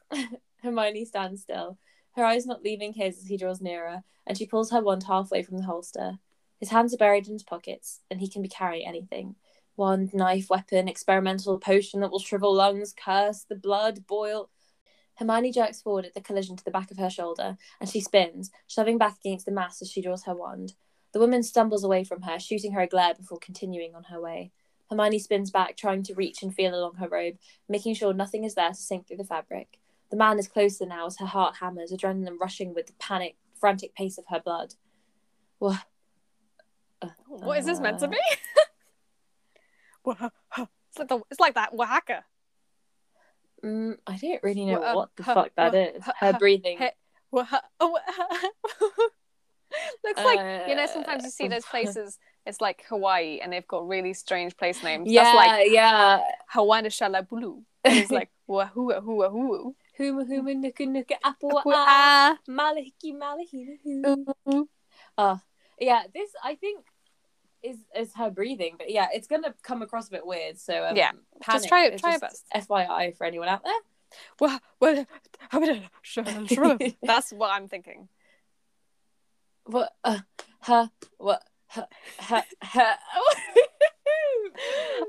Hermione 0.62 1.06
stands 1.06 1.42
still, 1.42 1.78
her 2.16 2.24
eyes 2.24 2.46
not 2.46 2.64
leaving 2.64 2.94
his 2.94 3.18
as 3.18 3.28
he 3.28 3.38
draws 3.38 3.62
nearer, 3.62 4.04
and 4.28 4.38
she 4.38 4.46
pulls 4.46 4.72
her 4.72 4.82
wand 4.82 5.04
halfway 5.04 5.44
from 5.44 5.58
the 5.58 5.64
holster. 5.64 6.20
His 6.60 6.70
hands 6.70 6.94
are 6.94 6.98
buried 6.98 7.28
in 7.28 7.34
his 7.34 7.44
pockets, 7.44 8.02
and 8.12 8.20
he 8.20 8.30
can 8.30 8.42
be 8.42 8.50
carrying 8.50 8.88
anything 8.88 9.36
wand, 9.78 10.14
knife, 10.14 10.50
weapon, 10.50 10.88
experimental 10.88 11.58
potion 11.58 12.02
that 12.02 12.12
will 12.12 12.20
shrivel 12.20 12.54
lungs, 12.54 12.94
curse 12.94 13.46
the 13.48 13.56
blood, 13.56 14.06
boil. 14.06 14.50
Hermione 15.16 15.52
jerks 15.52 15.82
forward 15.82 16.06
at 16.06 16.14
the 16.14 16.22
collision 16.22 16.56
to 16.56 16.64
the 16.64 16.72
back 16.72 16.92
of 16.92 16.98
her 16.98 17.10
shoulder, 17.10 17.58
and 17.80 17.90
she 17.90 18.00
spins, 18.00 18.52
shoving 18.68 18.98
back 18.98 19.18
against 19.24 19.46
the 19.46 19.52
mass 19.52 19.82
as 19.82 19.90
she 19.90 20.02
draws 20.02 20.26
her 20.26 20.36
wand. 20.36 20.74
The 21.14 21.20
woman 21.20 21.42
stumbles 21.42 21.84
away 21.84 22.04
from 22.04 22.22
her, 22.24 22.38
shooting 22.38 22.74
her 22.74 22.82
a 22.82 22.88
glare 22.88 23.16
before 23.16 23.40
continuing 23.40 23.96
on 23.96 24.04
her 24.06 24.22
way. 24.22 24.52
Hermione 24.90 25.20
spins 25.20 25.52
back, 25.52 25.78
trying 25.78 26.04
to 26.04 26.14
reach 26.14 26.44
and 26.44 26.54
feel 26.54 26.76
along 26.76 26.96
her 26.96 27.08
robe, 27.08 27.38
making 27.68 27.96
sure 27.96 28.14
nothing 28.14 28.44
is 28.44 28.56
there 28.56 28.70
to 28.70 28.76
sink 28.76 29.08
through 29.08 29.18
the 29.18 29.24
fabric. 29.24 29.80
The 30.12 30.18
man 30.18 30.38
is 30.38 30.48
closer 30.48 30.86
now 30.86 31.06
as 31.08 31.18
her 31.20 31.26
heart 31.26 31.56
hammers, 31.62 31.92
adrenaline 31.92 32.38
rushing 32.40 32.74
with 32.74 32.88
the 32.88 32.94
panic, 33.00 33.36
frantic 33.60 33.96
pace 33.96 34.18
of 34.18 34.26
her 34.28 34.42
blood. 34.42 34.76
Wha- 35.60 35.78
uh, 37.02 37.08
What 37.28 37.60
is 37.60 37.66
this 37.66 37.80
meant 37.80 38.00
to 38.00 38.06
uh, 38.06 38.10
be? 38.10 38.18
it's 40.06 41.00
like 41.00 41.08
the 41.08 41.22
it's 41.32 41.40
like 41.40 41.56
that 41.56 41.74
Oaxaca. 41.74 42.26
Mm, 43.64 43.98
I 44.06 44.18
don't 44.18 44.44
really 44.44 44.66
know 44.66 44.84
uh, 44.84 44.96
what 44.96 45.10
the 45.16 45.24
fuck 45.24 45.52
that 45.56 45.74
is. 45.76 46.04
Her 46.20 46.34
breathing. 46.34 46.78
Looks 47.32 47.52
like 50.18 50.68
you 50.68 50.76
know. 50.76 50.86
Sometimes 50.92 51.24
you 51.24 51.30
see 51.30 51.48
those 51.48 51.64
Uh, 51.66 51.72
places. 51.72 52.20
It's 52.46 52.60
like 52.60 52.84
Hawaii, 52.90 53.40
and 53.42 53.54
they've 53.54 53.68
got 53.68 53.88
really 53.88 54.14
strange 54.14 54.58
place 54.58 54.84
names. 54.84 55.10
Yeah, 55.10 55.24
That's 55.24 55.36
like 55.36 55.72
yeah. 55.72 56.20
Hawaii 56.50 56.84
Shalabulu. 56.88 57.64
And 57.86 57.98
it's 57.98 58.12
like 58.20 58.30
wahoo 58.48 58.88
wahoo 58.88 59.16
wahoo. 59.16 59.76
Huma 60.00 60.24
huma 60.26 60.56
nuka 60.56 60.86
nuka 60.86 61.16
apple 61.24 61.62
ah 61.66 61.74
Ah. 61.88 62.38
malahiki 62.50 63.14
malahina. 63.14 64.66
Uh, 65.18 65.38
yeah, 65.80 66.04
this 66.14 66.32
I 66.44 66.56
think 66.56 66.86
is 67.62 67.78
is 67.96 68.14
her 68.16 68.30
breathing, 68.32 68.76
but 68.78 68.90
yeah, 68.90 69.08
it's 69.14 69.28
gonna 69.28 69.54
come 69.62 69.82
across 69.82 70.08
a 70.08 70.12
bit 70.12 70.26
weird. 70.26 70.58
So 70.60 70.86
um, 70.86 70.96
Yeah, 70.96 71.12
panic. 71.42 71.68
try 71.68 71.86
it- 71.86 72.00
try 72.00 72.12
your 72.12 72.20
just 72.20 72.46
FYI 72.56 73.16
for 73.18 73.26
anyone 73.26 73.48
out 73.50 73.64
there. 73.64 73.74
Wah- 74.40 74.60
wah- 74.80 75.06
That's 77.04 77.32
what 77.34 77.52
I'm 77.52 77.68
thinking. 77.68 78.10
What? 79.66 79.94
Uh, 80.04 80.20
her? 80.62 80.90
What? 81.18 81.44
Her? 81.68 81.88
Her? 82.20 82.44
her. 82.62 82.98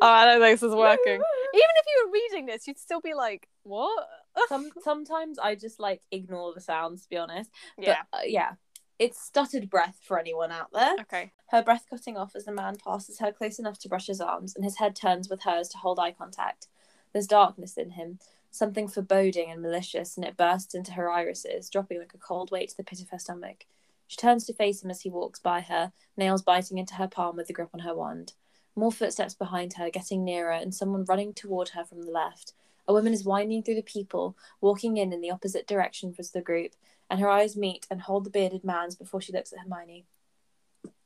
Oh, 0.00 0.06
I 0.06 0.24
don't 0.24 0.40
think 0.40 0.58
this 0.60 0.68
is 0.68 0.74
working. 0.74 1.14
Even 1.14 1.22
if 1.54 1.86
you 1.86 2.04
were 2.06 2.12
reading 2.12 2.46
this, 2.46 2.66
you'd 2.66 2.78
still 2.78 3.00
be 3.00 3.14
like, 3.14 3.48
"What?" 3.64 4.06
Some, 4.48 4.70
sometimes 4.82 5.38
I 5.38 5.54
just 5.54 5.78
like 5.80 6.02
ignore 6.10 6.52
the 6.54 6.60
sounds 6.60 7.02
to 7.02 7.08
be 7.08 7.16
honest. 7.16 7.50
But, 7.76 7.86
Yeah. 7.86 8.02
uh, 8.12 8.18
yeah. 8.24 8.52
It's 8.98 9.20
stuttered 9.20 9.68
breath 9.68 9.98
for 10.02 10.18
anyone 10.18 10.52
out 10.52 10.68
there. 10.72 10.94
Okay. 11.00 11.32
Her 11.48 11.62
breath 11.62 11.86
cutting 11.90 12.16
off 12.16 12.36
as 12.36 12.44
the 12.44 12.52
man 12.52 12.76
passes 12.76 13.18
her 13.18 13.32
close 13.32 13.58
enough 13.58 13.78
to 13.80 13.88
brush 13.88 14.06
his 14.06 14.20
arms, 14.20 14.54
and 14.54 14.64
his 14.64 14.78
head 14.78 14.94
turns 14.94 15.28
with 15.28 15.42
hers 15.42 15.68
to 15.70 15.78
hold 15.78 15.98
eye 15.98 16.12
contact. 16.12 16.68
There's 17.12 17.26
darkness 17.26 17.76
in 17.76 17.90
him, 17.90 18.20
something 18.52 18.86
foreboding 18.86 19.50
and 19.50 19.60
malicious, 19.60 20.16
and 20.16 20.24
it 20.24 20.36
bursts 20.36 20.74
into 20.74 20.92
her 20.92 21.10
irises, 21.10 21.68
dropping 21.68 21.98
like 21.98 22.14
a 22.14 22.18
cold 22.18 22.52
weight 22.52 22.68
to 22.68 22.76
the 22.76 22.84
pit 22.84 23.00
of 23.00 23.08
her 23.10 23.18
stomach. 23.18 23.66
She 24.06 24.16
turns 24.16 24.44
to 24.44 24.52
face 24.52 24.84
him 24.84 24.90
as 24.90 25.00
he 25.00 25.10
walks 25.10 25.40
by 25.40 25.62
her, 25.62 25.92
nails 26.16 26.42
biting 26.42 26.78
into 26.78 26.94
her 26.94 27.08
palm 27.08 27.36
with 27.36 27.48
the 27.48 27.52
grip 27.54 27.70
on 27.74 27.80
her 27.80 27.94
wand. 27.96 28.34
More 28.76 28.92
footsteps 28.92 29.34
behind 29.34 29.74
her, 29.74 29.90
getting 29.90 30.22
nearer, 30.22 30.52
and 30.52 30.72
someone 30.74 31.04
running 31.06 31.32
toward 31.34 31.70
her 31.70 31.84
from 31.84 32.02
the 32.02 32.10
left. 32.10 32.52
A 32.88 32.92
woman 32.92 33.12
is 33.12 33.24
winding 33.24 33.62
through 33.62 33.76
the 33.76 33.82
people, 33.82 34.36
walking 34.60 34.96
in 34.96 35.12
in 35.12 35.20
the 35.20 35.30
opposite 35.30 35.66
direction 35.66 36.14
as 36.18 36.30
the 36.30 36.40
group, 36.40 36.72
and 37.08 37.20
her 37.20 37.28
eyes 37.28 37.56
meet 37.56 37.86
and 37.90 38.02
hold 38.02 38.24
the 38.24 38.30
bearded 38.30 38.64
man's 38.64 38.96
before 38.96 39.20
she 39.20 39.32
looks 39.32 39.52
at 39.52 39.60
Hermione. 39.60 40.04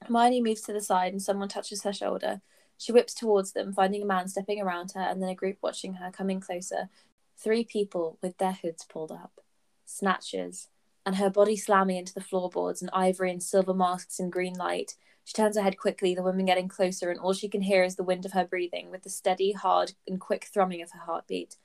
Hermione 0.03 0.43
moves 0.43 0.62
to 0.62 0.72
the 0.72 0.81
side 0.81 1.12
and 1.12 1.20
someone 1.20 1.49
touches 1.49 1.83
her 1.83 1.93
shoulder. 1.93 2.41
She 2.79 2.93
whips 2.93 3.14
towards 3.14 3.53
them, 3.53 3.72
finding 3.72 4.03
a 4.03 4.07
man 4.07 4.29
stepping 4.29 4.61
around 4.61 4.93
her 4.93 5.01
and 5.01 5.22
then 5.22 5.29
a 5.29 5.35
group 5.35 5.59
watching 5.61 5.95
her 5.95 6.11
coming 6.11 6.41
closer. 6.41 6.89
Three 7.37 7.64
people 7.64 8.18
with 8.22 8.39
their 8.39 8.53
hoods 8.53 8.85
pulled 8.85 9.12
up. 9.12 9.41
Snatchers. 9.85 10.68
And 11.05 11.16
her 11.16 11.31
body 11.31 11.57
slamming 11.57 11.97
into 11.97 12.14
the 12.14 12.20
floorboards 12.20 12.81
and 12.81 12.91
ivory 12.93 13.31
and 13.31 13.43
silver 13.43 13.74
masks 13.74 14.18
in 14.18 14.31
green 14.31 14.55
light. 14.55 14.95
She 15.24 15.35
turns 15.35 15.57
her 15.57 15.62
head 15.62 15.77
quickly, 15.79 16.14
the 16.14 16.22
woman 16.22 16.47
getting 16.47 16.68
closer, 16.68 17.11
and 17.11 17.18
all 17.18 17.33
she 17.33 17.49
can 17.49 17.62
hear 17.62 17.83
is 17.83 17.97
the 17.97 18.05
wind 18.05 18.24
of 18.24 18.33
her 18.33 18.45
breathing, 18.45 18.91
with 18.91 19.03
the 19.03 19.11
steady, 19.11 19.53
hard, 19.53 19.93
and 20.07 20.20
quick 20.20 20.45
thrumming 20.45 20.83
of 20.83 20.93
her 20.93 21.01
heartbeat. 21.01 21.57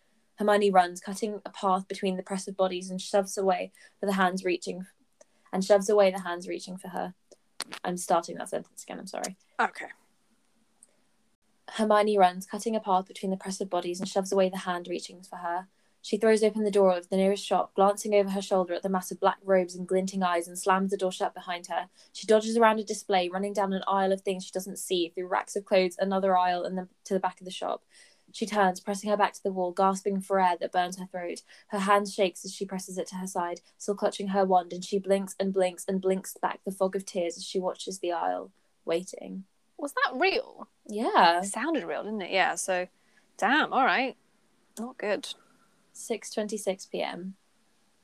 Hermione 0.41 0.71
runs, 0.71 0.99
cutting 0.99 1.39
a 1.45 1.51
path 1.51 1.87
between 1.87 2.17
the 2.17 2.23
press 2.23 2.47
of 2.47 2.57
bodies, 2.57 2.89
and 2.89 2.99
shoves 2.99 3.37
away 3.37 3.71
for 3.99 4.07
the 4.07 4.13
hands 4.13 4.43
reaching, 4.43 4.87
and 5.53 5.63
shoves 5.63 5.87
away 5.87 6.09
the 6.09 6.21
hands 6.21 6.47
reaching 6.47 6.77
for 6.77 6.87
her. 6.87 7.13
I'm 7.83 7.95
starting 7.95 8.37
that 8.37 8.49
sentence 8.49 8.81
again. 8.81 8.97
I'm 8.97 9.05
sorry. 9.05 9.37
Okay. 9.61 9.85
Hermione 11.69 12.17
runs, 12.17 12.47
cutting 12.47 12.75
a 12.75 12.79
path 12.79 13.07
between 13.07 13.29
the 13.29 13.37
press 13.37 13.61
of 13.61 13.69
bodies, 13.69 13.99
and 13.99 14.09
shoves 14.09 14.31
away 14.31 14.49
the 14.49 14.57
hand 14.57 14.87
reaching 14.87 15.21
for 15.21 15.35
her. 15.35 15.67
She 16.01 16.17
throws 16.17 16.43
open 16.43 16.63
the 16.63 16.71
door 16.71 16.97
of 16.97 17.09
the 17.09 17.17
nearest 17.17 17.45
shop, 17.45 17.75
glancing 17.75 18.15
over 18.15 18.31
her 18.31 18.41
shoulder 18.41 18.73
at 18.73 18.81
the 18.81 18.89
mass 18.89 19.11
of 19.11 19.19
black 19.19 19.37
robes 19.45 19.75
and 19.75 19.87
glinting 19.87 20.23
eyes, 20.23 20.47
and 20.47 20.57
slams 20.57 20.89
the 20.89 20.97
door 20.97 21.11
shut 21.11 21.35
behind 21.35 21.67
her. 21.67 21.89
She 22.13 22.25
dodges 22.25 22.57
around 22.57 22.79
a 22.79 22.83
display, 22.83 23.29
running 23.29 23.53
down 23.53 23.73
an 23.73 23.83
aisle 23.87 24.11
of 24.11 24.21
things 24.21 24.43
she 24.43 24.51
doesn't 24.51 24.79
see, 24.79 25.09
through 25.09 25.27
racks 25.27 25.55
of 25.55 25.65
clothes, 25.65 25.97
another 25.99 26.35
aisle, 26.35 26.63
and 26.63 26.75
then 26.75 26.89
to 27.05 27.13
the 27.13 27.19
back 27.19 27.39
of 27.39 27.45
the 27.45 27.51
shop. 27.51 27.83
She 28.33 28.45
turns, 28.45 28.79
pressing 28.79 29.09
her 29.09 29.17
back 29.17 29.33
to 29.33 29.43
the 29.43 29.51
wall, 29.51 29.71
gasping 29.71 30.21
for 30.21 30.39
air 30.39 30.55
that 30.59 30.71
burns 30.71 30.97
her 30.97 31.05
throat. 31.05 31.41
Her 31.67 31.79
hand 31.79 32.07
shakes 32.09 32.45
as 32.45 32.53
she 32.53 32.65
presses 32.65 32.97
it 32.97 33.07
to 33.07 33.15
her 33.15 33.27
side, 33.27 33.61
still 33.77 33.95
clutching 33.95 34.29
her 34.29 34.45
wand, 34.45 34.73
and 34.73 34.83
she 34.83 34.99
blinks 34.99 35.35
and 35.39 35.53
blinks 35.53 35.85
and 35.87 36.01
blinks 36.01 36.37
back 36.41 36.61
the 36.65 36.71
fog 36.71 36.95
of 36.95 37.05
tears 37.05 37.37
as 37.37 37.43
she 37.43 37.59
watches 37.59 37.99
the 37.99 38.11
aisle, 38.11 38.51
waiting. 38.85 39.43
Was 39.77 39.93
that 39.93 40.15
real? 40.15 40.67
Yeah. 40.87 41.39
It 41.39 41.45
sounded 41.45 41.83
real, 41.83 42.03
didn't 42.03 42.21
it? 42.21 42.31
Yeah. 42.31 42.55
So, 42.55 42.87
damn. 43.37 43.73
All 43.73 43.83
right. 43.83 44.15
Not 44.79 44.97
good. 44.97 45.27
6:26 45.93 46.89
p.m. 46.89 47.35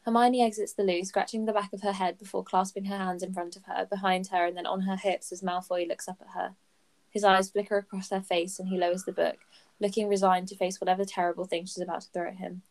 Hermione 0.01 0.41
exits 0.41 0.73
the 0.73 0.83
loo, 0.83 1.03
scratching 1.03 1.45
the 1.45 1.53
back 1.53 1.73
of 1.73 1.81
her 1.81 1.91
head 1.91 2.17
before 2.17 2.43
clasping 2.43 2.85
her 2.85 2.97
hands 2.97 3.23
in 3.23 3.33
front 3.33 3.55
of 3.55 3.65
her, 3.65 3.85
behind 3.85 4.27
her, 4.27 4.45
and 4.45 4.55
then 4.55 4.65
on 4.65 4.81
her 4.81 4.95
hips 4.95 5.31
as 5.31 5.41
Malfoy 5.41 5.87
looks 5.87 6.07
up 6.07 6.17
at 6.21 6.33
her. 6.33 6.55
His 7.09 7.23
eyes 7.23 7.49
flicker 7.49 7.77
across 7.77 8.09
her 8.09 8.21
face, 8.21 8.57
and 8.57 8.69
he 8.69 8.77
lowers 8.77 9.03
the 9.03 9.11
book, 9.11 9.37
looking 9.79 10.07
resigned 10.07 10.47
to 10.49 10.55
face 10.55 10.79
whatever 10.81 11.05
terrible 11.05 11.45
thing 11.45 11.65
she's 11.65 11.81
about 11.81 12.01
to 12.01 12.09
throw 12.09 12.27
at 12.27 12.37
him. 12.37 12.63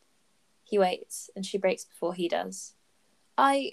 He 0.65 0.79
waits, 0.79 1.31
and 1.37 1.47
she 1.47 1.59
breaks 1.59 1.85
before 1.85 2.15
he 2.15 2.29
does. 2.29 2.75
I. 3.39 3.73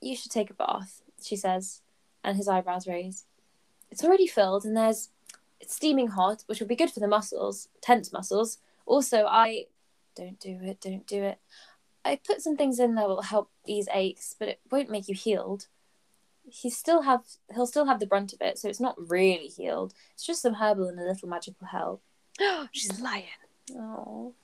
You 0.00 0.16
should 0.16 0.30
take 0.30 0.48
a 0.48 0.54
bath, 0.54 1.02
she 1.22 1.36
says, 1.36 1.82
and 2.24 2.36
his 2.36 2.48
eyebrows 2.48 2.86
raise. 2.86 3.26
It's 3.90 4.02
already 4.02 4.26
filled, 4.26 4.64
and 4.64 4.76
there's. 4.76 5.10
It's 5.60 5.74
steaming 5.74 6.08
hot, 6.08 6.44
which 6.46 6.58
will 6.58 6.66
be 6.66 6.76
good 6.76 6.90
for 6.90 7.00
the 7.00 7.08
muscles, 7.08 7.68
tense 7.82 8.12
muscles. 8.12 8.58
Also, 8.86 9.26
I. 9.26 9.66
Don't 10.16 10.40
do 10.40 10.58
it, 10.62 10.80
don't 10.80 11.06
do 11.06 11.22
it. 11.22 11.38
I 12.04 12.16
put 12.16 12.40
some 12.40 12.56
things 12.56 12.78
in 12.78 12.94
that 12.94 13.08
will 13.08 13.22
help 13.22 13.50
ease 13.66 13.88
aches, 13.92 14.34
but 14.38 14.48
it 14.48 14.60
won't 14.70 14.90
make 14.90 15.08
you 15.08 15.14
healed. 15.14 15.66
He 16.48 16.70
still 16.70 17.02
have 17.02 17.22
he'll 17.54 17.66
still 17.66 17.86
have 17.86 18.00
the 18.00 18.06
brunt 18.06 18.32
of 18.32 18.40
it, 18.40 18.58
so 18.58 18.68
it's 18.68 18.80
not 18.80 18.96
really 19.10 19.48
healed. 19.48 19.92
It's 20.14 20.24
just 20.24 20.42
some 20.42 20.54
herbal 20.54 20.88
and 20.88 20.98
a 20.98 21.04
little 21.04 21.28
magical 21.28 21.66
help. 21.68 22.02
She's 22.72 23.00
lying. 23.00 23.24
Oh. 23.76 24.34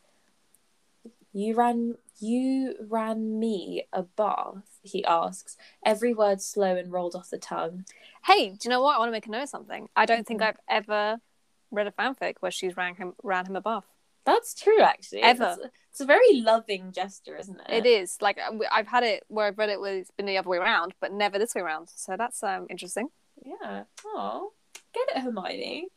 You 1.33 1.55
ran 1.55 1.97
you 2.19 2.75
ran 2.89 3.39
me 3.39 3.87
a 3.93 4.03
bath, 4.03 4.79
he 4.83 5.05
asks, 5.05 5.59
every 5.85 6.15
word 6.15 6.41
slow 6.41 6.77
and 6.77 6.91
rolled 6.91 7.15
off 7.15 7.29
the 7.29 7.37
tongue. 7.37 7.85
Hey, 8.25 8.51
do 8.51 8.57
you 8.63 8.71
know 8.71 8.81
what? 8.81 8.97
I 8.97 8.99
want 8.99 9.09
to 9.09 9.13
make 9.13 9.27
a 9.27 9.31
note 9.31 9.43
of 9.43 9.49
something. 9.51 9.89
I 9.95 10.07
don't 10.07 10.27
think. 10.27 10.41
I've 10.41 10.57
ever 10.69 11.19
read 11.71 11.87
a 11.87 11.91
fanfic 11.91 12.37
where 12.41 12.51
she's 12.51 12.75
ran 12.77 12.95
him 12.95 13.13
ran 13.23 13.45
him 13.47 13.57
a 13.57 13.61
bath. 13.61 13.85
That's 14.25 14.55
true 14.55 14.81
actually. 14.81 15.23
Ever. 15.23 15.57
It's, 15.59 15.71
it's 15.93 16.01
a 16.01 16.07
very 16.07 16.41
loving 16.41 16.91
gesture, 16.91 17.37
isn't 17.37 17.61
it? 17.69 17.85
It 17.85 17.87
is 17.87 18.17
like 18.23 18.39
I- 18.39 18.59
I've 18.73 18.89
had 18.89 19.03
it 19.03 19.25
where 19.29 19.47
I've 19.47 19.59
read 19.59 19.69
it 19.69 19.81
where 19.81 19.99
it's 19.99 20.11
been 20.11 20.27
the 20.27 20.39
other 20.39 20.49
way 20.49 20.57
around, 20.57 20.95
but 21.01 21.13
never 21.13 21.39
this 21.39 21.55
way 21.55 21.61
around. 21.61 21.91
So 21.95 22.17
that's 22.17 22.43
um 22.43 22.67
interesting. 22.71 23.09
Yeah. 23.45 23.85
Oh, 24.07 24.53
get 24.95 25.09
it, 25.15 25.21
Hermione. 25.23 25.89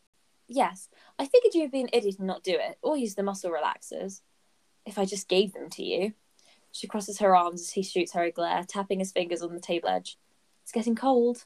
Yes, 0.52 0.90
I 1.20 1.26
figured 1.26 1.54
you'd 1.54 1.72
be 1.72 1.82
an 1.82 1.90
idiot 1.94 2.16
and 2.18 2.26
not 2.26 2.44
do 2.44 2.54
it, 2.54 2.80
or 2.82 2.98
use 2.98 3.14
the 3.14 3.22
muscle 3.22 3.52
relaxers. 3.52 4.22
If 4.84 4.98
I 4.98 5.06
just 5.06 5.30
gave 5.30 5.54
them 5.54 5.70
to 5.70 5.84
you. 5.84 6.14
She 6.72 6.88
crosses 6.88 7.20
her 7.20 7.36
arms 7.36 7.62
as 7.62 7.72
he 7.72 7.84
shoots 7.84 8.14
her 8.14 8.24
a 8.24 8.32
glare, 8.32 8.64
tapping 8.68 8.98
his 8.98 9.12
fingers 9.12 9.44
on 9.44 9.54
the 9.54 9.60
table 9.60 9.90
edge. 9.90 10.18
It's 10.64 10.72
getting 10.72 10.96
cold. 10.96 11.46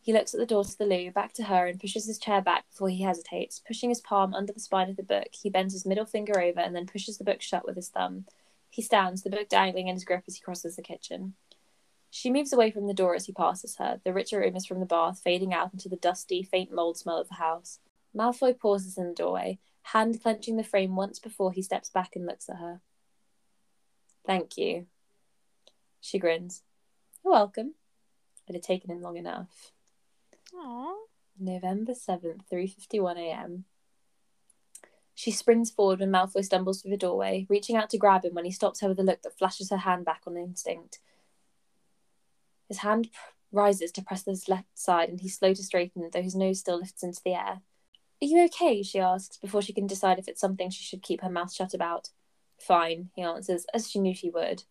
He 0.00 0.12
looks 0.12 0.34
at 0.34 0.40
the 0.40 0.46
door 0.46 0.64
to 0.64 0.76
the 0.76 0.84
loo, 0.86 1.12
back 1.12 1.32
to 1.34 1.44
her, 1.44 1.66
and 1.66 1.80
pushes 1.80 2.06
his 2.06 2.18
chair 2.18 2.42
back 2.42 2.68
before 2.68 2.88
he 2.88 3.02
hesitates. 3.02 3.62
Pushing 3.64 3.90
his 3.90 4.00
palm 4.00 4.34
under 4.34 4.52
the 4.52 4.60
spine 4.60 4.90
of 4.90 4.96
the 4.96 5.02
book, 5.04 5.28
he 5.30 5.48
bends 5.48 5.72
his 5.72 5.86
middle 5.86 6.04
finger 6.04 6.40
over 6.40 6.60
and 6.60 6.74
then 6.74 6.86
pushes 6.86 7.16
the 7.16 7.24
book 7.24 7.40
shut 7.40 7.64
with 7.64 7.76
his 7.76 7.88
thumb. 7.88 8.26
He 8.70 8.82
stands, 8.82 9.22
the 9.22 9.30
book 9.30 9.48
dangling 9.48 9.86
in 9.86 9.94
his 9.94 10.04
grip 10.04 10.24
as 10.26 10.34
he 10.34 10.42
crosses 10.42 10.74
the 10.74 10.82
kitchen. 10.82 11.34
She 12.16 12.30
moves 12.30 12.52
away 12.52 12.70
from 12.70 12.86
the 12.86 12.94
door 12.94 13.16
as 13.16 13.26
he 13.26 13.32
passes 13.32 13.74
her, 13.78 14.00
the 14.04 14.12
rich 14.12 14.32
aromas 14.32 14.64
from 14.64 14.78
the 14.78 14.86
bath 14.86 15.20
fading 15.24 15.52
out 15.52 15.72
into 15.72 15.88
the 15.88 15.96
dusty, 15.96 16.44
faint 16.44 16.70
mold 16.70 16.96
smell 16.96 17.18
of 17.18 17.26
the 17.26 17.34
house. 17.34 17.80
Malfoy 18.16 18.56
pauses 18.56 18.96
in 18.96 19.08
the 19.08 19.14
doorway, 19.14 19.58
hand 19.82 20.22
clenching 20.22 20.56
the 20.56 20.62
frame 20.62 20.94
once 20.94 21.18
before 21.18 21.50
he 21.50 21.60
steps 21.60 21.90
back 21.90 22.14
and 22.14 22.24
looks 22.24 22.48
at 22.48 22.58
her. 22.58 22.80
Thank 24.24 24.56
you. 24.56 24.86
She 26.00 26.20
grins. 26.20 26.62
You're 27.24 27.32
welcome. 27.32 27.74
It 28.46 28.52
had 28.52 28.62
taken 28.62 28.92
him 28.92 29.02
long 29.02 29.16
enough. 29.16 29.72
Aww. 30.54 30.94
November 31.36 31.94
7th, 31.94 32.42
3.51am. 32.48 33.64
She 35.16 35.32
springs 35.32 35.72
forward 35.72 35.98
when 35.98 36.12
Malfoy 36.12 36.44
stumbles 36.44 36.80
through 36.80 36.92
the 36.92 36.96
doorway, 36.96 37.44
reaching 37.48 37.74
out 37.74 37.90
to 37.90 37.98
grab 37.98 38.24
him 38.24 38.34
when 38.34 38.44
he 38.44 38.52
stops 38.52 38.82
her 38.82 38.88
with 38.88 39.00
a 39.00 39.02
look 39.02 39.22
that 39.22 39.36
flashes 39.36 39.70
her 39.70 39.78
hand 39.78 40.04
back 40.04 40.22
on 40.28 40.36
instinct. 40.36 41.00
His 42.74 42.80
hand 42.80 43.08
rises 43.52 43.92
to 43.92 44.02
press 44.02 44.24
his 44.24 44.48
left 44.48 44.76
side, 44.76 45.08
and 45.08 45.20
he's 45.20 45.38
slow 45.38 45.54
to 45.54 45.62
straighten, 45.62 46.10
though 46.12 46.22
his 46.22 46.34
nose 46.34 46.58
still 46.58 46.78
lifts 46.78 47.04
into 47.04 47.22
the 47.24 47.34
air. 47.34 47.60
Are 48.20 48.26
you 48.26 48.44
okay? 48.46 48.82
she 48.82 48.98
asks, 48.98 49.36
before 49.36 49.62
she 49.62 49.72
can 49.72 49.86
decide 49.86 50.18
if 50.18 50.26
it's 50.26 50.40
something 50.40 50.70
she 50.70 50.82
should 50.82 51.04
keep 51.04 51.20
her 51.20 51.30
mouth 51.30 51.52
shut 51.52 51.72
about. 51.72 52.08
Fine, 52.58 53.10
he 53.14 53.22
answers, 53.22 53.64
as 53.72 53.88
she 53.88 54.00
knew 54.00 54.12
she 54.12 54.28
would. 54.28 54.64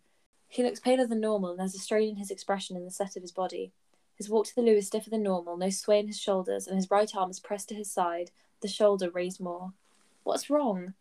He 0.49 0.64
looks 0.64 0.82
paler 0.82 1.08
than 1.08 1.22
normal, 1.22 1.51
and 1.51 1.60
there's 1.62 1.76
a 1.76 1.80
strain 1.80 2.10
in 2.10 2.16
his 2.18 2.30
expression 2.30 2.76
and 2.76 2.86
the 2.86 2.91
set 2.91 3.16
of 3.16 3.22
his 3.22 3.32
body. 3.32 3.72
His 4.18 4.30
walk 4.30 4.47
to 4.47 4.56
the 4.56 4.62
loo 4.62 4.76
is 4.76 4.88
stiffer 4.88 5.10
than 5.10 5.24
normal, 5.24 5.56
no 5.56 5.70
sway 5.70 5.99
in 5.99 6.08
his 6.08 6.20
shoulders, 6.20 6.68
and 6.68 6.76
his 6.76 6.91
right 6.91 7.16
arm 7.16 7.30
is 7.30 7.39
pressed 7.39 7.70
to 7.70 7.76
his 7.76 7.89
side, 7.89 8.32
the 8.60 8.68
shoulder 8.68 9.10
raised 9.10 9.39
more. 9.39 9.72
What's 10.24 10.49
wrong? 10.49 10.93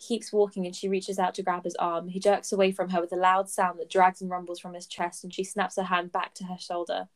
Keeps 0.00 0.32
walking 0.32 0.66
and 0.66 0.74
she 0.74 0.88
reaches 0.88 1.18
out 1.18 1.34
to 1.34 1.42
grab 1.42 1.64
his 1.64 1.76
arm. 1.76 2.08
He 2.08 2.18
jerks 2.18 2.52
away 2.52 2.72
from 2.72 2.90
her 2.90 3.00
with 3.00 3.12
a 3.12 3.16
loud 3.16 3.48
sound 3.48 3.78
that 3.78 3.90
drags 3.90 4.20
and 4.20 4.30
rumbles 4.30 4.58
from 4.58 4.74
his 4.74 4.86
chest, 4.86 5.22
and 5.22 5.32
she 5.32 5.44
snaps 5.44 5.76
her 5.76 5.84
hand 5.84 6.10
back 6.10 6.34
to 6.34 6.44
her 6.44 6.58
shoulder. 6.58 7.08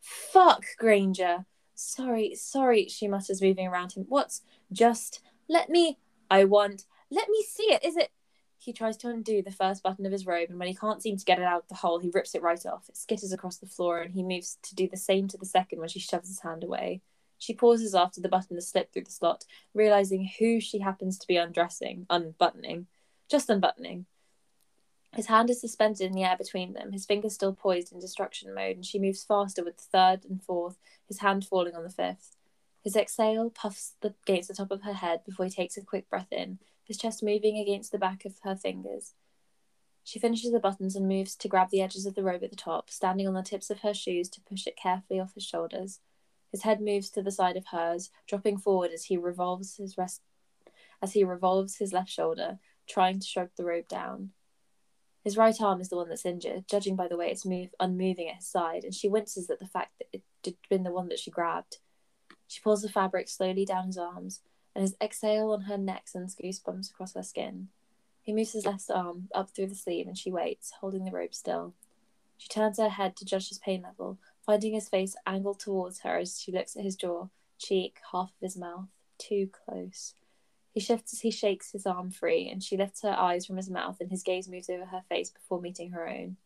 Fuck, 0.00 0.64
Granger. 0.78 1.46
Sorry, 1.74 2.34
sorry, 2.34 2.88
she 2.88 3.08
mutters, 3.08 3.40
moving 3.40 3.66
around 3.66 3.92
him. 3.92 4.04
What's 4.08 4.42
just 4.70 5.20
let 5.48 5.70
me 5.70 5.98
I 6.30 6.44
want 6.44 6.84
let 7.10 7.28
me 7.28 7.44
see 7.48 7.72
it. 7.72 7.84
Is 7.84 7.96
it 7.96 8.10
he 8.58 8.72
tries 8.72 8.96
to 8.98 9.08
undo 9.08 9.40
the 9.40 9.52
first 9.52 9.82
button 9.82 10.04
of 10.04 10.12
his 10.12 10.26
robe, 10.26 10.50
and 10.50 10.58
when 10.58 10.68
he 10.68 10.74
can't 10.74 11.02
seem 11.02 11.16
to 11.16 11.24
get 11.24 11.38
it 11.38 11.44
out 11.44 11.62
of 11.62 11.68
the 11.68 11.76
hole, 11.76 12.00
he 12.00 12.10
rips 12.12 12.34
it 12.34 12.42
right 12.42 12.66
off. 12.66 12.88
It 12.88 12.96
skitters 12.96 13.32
across 13.32 13.56
the 13.56 13.66
floor, 13.66 14.00
and 14.00 14.12
he 14.12 14.22
moves 14.22 14.58
to 14.64 14.74
do 14.74 14.88
the 14.88 14.96
same 14.96 15.28
to 15.28 15.38
the 15.38 15.46
second 15.46 15.78
when 15.78 15.88
she 15.88 16.00
shoves 16.00 16.28
his 16.28 16.40
hand 16.40 16.64
away. 16.64 17.00
She 17.38 17.54
pauses 17.54 17.94
after 17.94 18.20
the 18.20 18.28
button 18.28 18.56
has 18.56 18.68
slipped 18.68 18.92
through 18.92 19.04
the 19.04 19.10
slot, 19.10 19.44
realizing 19.72 20.28
who 20.38 20.60
she 20.60 20.80
happens 20.80 21.18
to 21.18 21.26
be 21.26 21.36
undressing, 21.36 22.06
unbuttoning, 22.10 22.86
just 23.30 23.48
unbuttoning. 23.48 24.06
His 25.14 25.26
hand 25.26 25.48
is 25.48 25.60
suspended 25.60 26.02
in 26.02 26.12
the 26.12 26.24
air 26.24 26.36
between 26.36 26.74
them, 26.74 26.92
his 26.92 27.06
fingers 27.06 27.34
still 27.34 27.54
poised 27.54 27.92
in 27.92 28.00
destruction 28.00 28.54
mode, 28.54 28.76
and 28.76 28.84
she 28.84 28.98
moves 28.98 29.24
faster 29.24 29.64
with 29.64 29.76
the 29.78 29.84
third 29.84 30.24
and 30.28 30.42
fourth, 30.42 30.78
his 31.06 31.20
hand 31.20 31.46
falling 31.46 31.74
on 31.74 31.84
the 31.84 31.90
fifth. 31.90 32.36
His 32.82 32.96
exhale 32.96 33.50
puffs 33.50 33.94
the, 34.00 34.14
against 34.26 34.48
the 34.48 34.54
top 34.54 34.70
of 34.70 34.82
her 34.82 34.94
head 34.94 35.24
before 35.24 35.46
he 35.46 35.50
takes 35.50 35.76
a 35.76 35.82
quick 35.82 36.08
breath 36.10 36.32
in, 36.32 36.58
his 36.84 36.98
chest 36.98 37.22
moving 37.22 37.58
against 37.58 37.92
the 37.92 37.98
back 37.98 38.24
of 38.24 38.38
her 38.44 38.56
fingers. 38.56 39.14
She 40.04 40.18
finishes 40.18 40.52
the 40.52 40.60
buttons 40.60 40.96
and 40.96 41.06
moves 41.06 41.36
to 41.36 41.48
grab 41.48 41.70
the 41.70 41.82
edges 41.82 42.06
of 42.06 42.14
the 42.14 42.22
robe 42.22 42.42
at 42.42 42.50
the 42.50 42.56
top, 42.56 42.88
standing 42.90 43.28
on 43.28 43.34
the 43.34 43.42
tips 43.42 43.68
of 43.70 43.80
her 43.80 43.92
shoes 43.92 44.28
to 44.30 44.40
push 44.40 44.66
it 44.66 44.76
carefully 44.76 45.20
off 45.20 45.34
his 45.34 45.44
shoulders. 45.44 46.00
His 46.50 46.62
head 46.62 46.80
moves 46.80 47.10
to 47.10 47.22
the 47.22 47.30
side 47.30 47.56
of 47.56 47.66
hers, 47.66 48.10
dropping 48.26 48.58
forward 48.58 48.90
as 48.92 49.04
he 49.04 49.16
revolves 49.16 49.76
his 49.76 49.98
rest 49.98 50.22
as 51.00 51.12
he 51.12 51.24
revolves 51.24 51.76
his 51.76 51.92
left 51.92 52.10
shoulder, 52.10 52.58
trying 52.88 53.20
to 53.20 53.26
shrug 53.26 53.50
the 53.56 53.64
robe 53.64 53.88
down. 53.88 54.30
His 55.22 55.36
right 55.36 55.60
arm 55.60 55.80
is 55.80 55.88
the 55.88 55.96
one 55.96 56.08
that's 56.08 56.24
injured, 56.24 56.66
judging 56.68 56.96
by 56.96 57.08
the 57.08 57.16
way 57.16 57.30
it's 57.30 57.44
move 57.44 57.74
unmoving 57.78 58.28
at 58.28 58.36
his 58.36 58.46
side, 58.46 58.84
and 58.84 58.94
she 58.94 59.08
winces 59.08 59.50
at 59.50 59.58
the 59.58 59.66
fact 59.66 59.92
that 59.98 60.08
it 60.12 60.22
had 60.44 60.56
been 60.68 60.84
the 60.84 60.92
one 60.92 61.08
that 61.08 61.18
she 61.18 61.30
grabbed. 61.30 61.78
She 62.46 62.60
pulls 62.60 62.82
the 62.82 62.88
fabric 62.88 63.28
slowly 63.28 63.64
down 63.64 63.86
his 63.86 63.98
arms, 63.98 64.40
and 64.74 64.82
his 64.82 64.96
exhale 65.00 65.50
on 65.50 65.62
her 65.62 65.76
neck 65.76 66.08
sends 66.08 66.34
goosebumps 66.34 66.90
across 66.90 67.14
her 67.14 67.22
skin. 67.22 67.68
He 68.22 68.32
moves 68.32 68.52
his 68.52 68.66
left 68.66 68.90
arm 68.90 69.28
up 69.34 69.50
through 69.50 69.68
the 69.68 69.74
sleeve, 69.74 70.06
and 70.06 70.16
she 70.16 70.30
waits, 70.30 70.72
holding 70.80 71.04
the 71.04 71.10
robe 71.10 71.34
still. 71.34 71.74
She 72.36 72.48
turns 72.48 72.78
her 72.78 72.88
head 72.88 73.16
to 73.16 73.24
judge 73.24 73.48
his 73.48 73.58
pain 73.58 73.82
level, 73.82 74.18
finding 74.48 74.72
his 74.72 74.88
face 74.88 75.14
angled 75.26 75.60
towards 75.60 76.00
her 76.00 76.16
as 76.16 76.40
she 76.40 76.50
looks 76.50 76.74
at 76.74 76.82
his 76.82 76.96
jaw, 76.96 77.28
cheek, 77.58 77.98
half 78.12 78.30
of 78.30 78.40
his 78.40 78.56
mouth, 78.56 78.88
too 79.18 79.46
close. 79.52 80.14
He 80.72 80.80
shifts 80.80 81.12
as 81.12 81.20
he 81.20 81.30
shakes 81.30 81.72
his 81.72 81.84
arm 81.84 82.10
free, 82.10 82.48
and 82.48 82.62
she 82.62 82.78
lifts 82.78 83.02
her 83.02 83.10
eyes 83.10 83.44
from 83.44 83.58
his 83.58 83.68
mouth, 83.68 83.98
and 84.00 84.10
his 84.10 84.22
gaze 84.22 84.48
moves 84.48 84.70
over 84.70 84.86
her 84.86 85.02
face 85.06 85.28
before 85.28 85.60
meeting 85.60 85.90
her 85.90 86.08
own. 86.08 86.38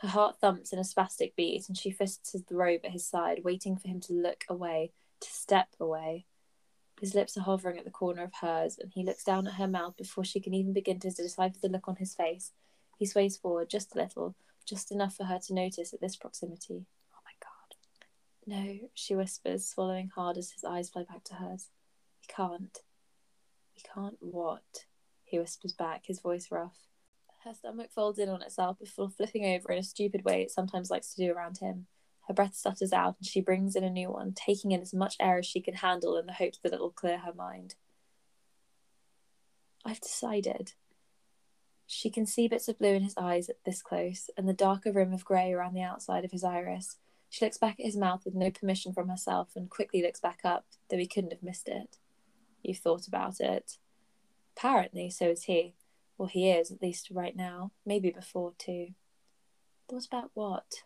Her 0.00 0.08
heart 0.08 0.40
thumps 0.42 0.74
in 0.74 0.78
a 0.78 0.82
spastic 0.82 1.34
beat, 1.36 1.68
and 1.68 1.78
she 1.78 1.90
fists 1.90 2.32
the 2.32 2.54
robe 2.54 2.82
at 2.84 2.90
his 2.90 3.06
side, 3.06 3.44
waiting 3.44 3.78
for 3.78 3.88
him 3.88 4.00
to 4.00 4.12
look 4.12 4.44
away, 4.46 4.92
to 5.20 5.30
step 5.30 5.68
away. 5.80 6.26
His 7.00 7.14
lips 7.14 7.34
are 7.38 7.44
hovering 7.44 7.78
at 7.78 7.86
the 7.86 7.90
corner 7.90 8.24
of 8.24 8.34
hers, 8.42 8.78
and 8.78 8.92
he 8.92 9.04
looks 9.04 9.24
down 9.24 9.46
at 9.46 9.54
her 9.54 9.68
mouth 9.68 9.96
before 9.96 10.24
she 10.24 10.38
can 10.38 10.52
even 10.52 10.74
begin 10.74 11.00
to 11.00 11.10
decipher 11.10 11.56
the 11.62 11.70
look 11.70 11.88
on 11.88 11.96
his 11.96 12.14
face. 12.14 12.52
He 12.98 13.06
sways 13.06 13.38
forward 13.38 13.70
just 13.70 13.94
a 13.94 13.98
little, 13.98 14.34
just 14.62 14.92
enough 14.92 15.16
for 15.16 15.24
her 15.24 15.38
to 15.38 15.54
notice 15.54 15.92
at 15.92 16.00
this 16.00 16.16
proximity. 16.16 16.86
Oh 17.14 17.20
my 17.24 17.32
god. 17.40 17.76
No, 18.46 18.88
she 18.94 19.14
whispers, 19.14 19.66
swallowing 19.66 20.10
hard 20.14 20.36
as 20.36 20.52
his 20.52 20.64
eyes 20.64 20.90
fly 20.90 21.04
back 21.04 21.24
to 21.24 21.34
hers. 21.34 21.68
He 22.20 22.32
can't. 22.32 22.78
He 23.74 23.82
can't 23.94 24.16
what? 24.20 24.86
He 25.24 25.38
whispers 25.38 25.72
back, 25.72 26.06
his 26.06 26.20
voice 26.20 26.48
rough. 26.50 26.86
Her 27.44 27.54
stomach 27.54 27.90
folds 27.90 28.18
in 28.18 28.28
on 28.28 28.42
itself 28.42 28.78
before 28.78 29.10
flipping 29.16 29.44
over 29.44 29.72
in 29.72 29.78
a 29.78 29.82
stupid 29.82 30.24
way 30.24 30.42
it 30.42 30.50
sometimes 30.50 30.90
likes 30.90 31.14
to 31.14 31.24
do 31.24 31.32
around 31.32 31.58
him. 31.58 31.86
Her 32.28 32.34
breath 32.34 32.54
stutters 32.54 32.92
out 32.92 33.16
and 33.18 33.26
she 33.26 33.40
brings 33.40 33.74
in 33.74 33.82
a 33.82 33.90
new 33.90 34.10
one, 34.10 34.32
taking 34.32 34.70
in 34.70 34.80
as 34.80 34.94
much 34.94 35.16
air 35.18 35.38
as 35.38 35.46
she 35.46 35.60
can 35.60 35.74
handle 35.74 36.16
in 36.16 36.26
the 36.26 36.32
hopes 36.32 36.58
that 36.62 36.72
it'll 36.72 36.90
clear 36.90 37.18
her 37.18 37.32
mind. 37.32 37.74
I've 39.84 40.00
decided. 40.00 40.74
She 41.94 42.08
can 42.08 42.24
see 42.24 42.48
bits 42.48 42.68
of 42.68 42.78
blue 42.78 42.94
in 42.94 43.02
his 43.02 43.18
eyes 43.18 43.50
at 43.50 43.62
this 43.66 43.82
close, 43.82 44.30
and 44.34 44.48
the 44.48 44.54
darker 44.54 44.90
rim 44.90 45.12
of 45.12 45.26
grey 45.26 45.52
around 45.52 45.74
the 45.74 45.82
outside 45.82 46.24
of 46.24 46.30
his 46.30 46.42
iris. 46.42 46.96
She 47.28 47.44
looks 47.44 47.58
back 47.58 47.78
at 47.78 47.84
his 47.84 47.98
mouth 47.98 48.24
with 48.24 48.34
no 48.34 48.50
permission 48.50 48.94
from 48.94 49.10
herself 49.10 49.50
and 49.56 49.68
quickly 49.68 50.02
looks 50.02 50.18
back 50.18 50.40
up, 50.42 50.64
though 50.88 50.96
he 50.96 51.06
couldn't 51.06 51.32
have 51.32 51.42
missed 51.42 51.68
it. 51.68 51.98
You've 52.62 52.78
thought 52.78 53.06
about 53.06 53.40
it. 53.40 53.76
Apparently, 54.56 55.10
so 55.10 55.28
is 55.28 55.44
he. 55.44 55.74
Well, 56.16 56.28
he 56.28 56.50
is, 56.50 56.70
at 56.70 56.80
least 56.80 57.10
right 57.10 57.36
now. 57.36 57.72
Maybe 57.84 58.10
before, 58.10 58.54
too. 58.56 58.94
Thought 59.86 60.06
about 60.06 60.30
what? 60.32 60.84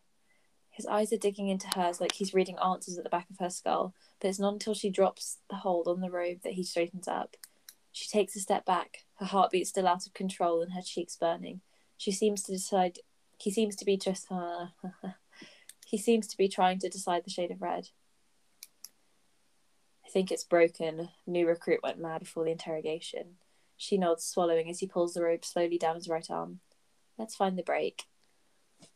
His 0.71 0.87
eyes 0.87 1.13
are 1.13 1.19
digging 1.19 1.49
into 1.49 1.69
hers 1.69 2.01
like 2.01 2.15
he's 2.15 2.35
reading 2.35 2.59
answers 2.59 2.99
at 2.99 3.05
the 3.05 3.11
back 3.11 3.31
of 3.31 3.39
her 3.39 3.51
skull, 3.51 3.95
but 4.21 4.27
it's 4.27 4.41
not 4.41 4.55
until 4.55 4.75
she 4.75 4.91
drops 4.91 5.39
the 5.49 5.57
hold 5.57 5.87
on 5.87 6.01
the 6.01 6.11
robe 6.11 6.39
that 6.43 6.55
he 6.55 6.65
straightens 6.65 7.07
up. 7.07 7.37
She 7.93 8.09
takes 8.09 8.35
a 8.35 8.41
step 8.41 8.67
back, 8.67 9.06
her 9.19 9.27
heartbeat 9.27 9.67
still 9.67 9.87
out 9.89 10.07
of 10.07 10.14
control 10.14 10.62
and 10.62 10.73
her 10.73 10.83
cheeks 10.83 11.17
burning. 11.17 11.61
She 11.97 12.12
seems 12.12 12.43
to 12.45 12.53
decide. 12.53 12.99
He 13.39 13.51
seems 13.51 13.77
to 13.77 13.85
be 13.85 13.97
just. 13.97 14.31
Uh, 14.31 14.67
he 15.87 15.99
seems 15.99 16.27
to 16.29 16.37
be 16.37 16.49
trying 16.49 16.79
to 16.81 16.89
decide 16.89 17.25
the 17.25 17.31
shade 17.31 17.51
of 17.51 17.62
red. 17.62 17.89
I 20.05 20.09
think 20.09 20.31
it's 20.31 20.45
broken. 20.45 21.09
New 21.27 21.47
recruit 21.47 21.81
went 21.83 21.99
mad 22.01 22.21
before 22.21 22.45
the 22.45 22.51
interrogation. 22.53 23.37
She 23.77 23.99
nods, 23.99 24.25
swallowing 24.25 24.71
as 24.71 24.79
he 24.81 24.87
pulls 24.87 25.14
the 25.14 25.23
robe 25.23 25.45
slowly 25.45 25.79
down 25.79 25.97
his 25.97 26.09
right 26.09 26.27
arm. 26.31 26.61
Let's 27.19 27.35
find 27.35 27.59
the 27.59 27.62
break. 27.62 28.05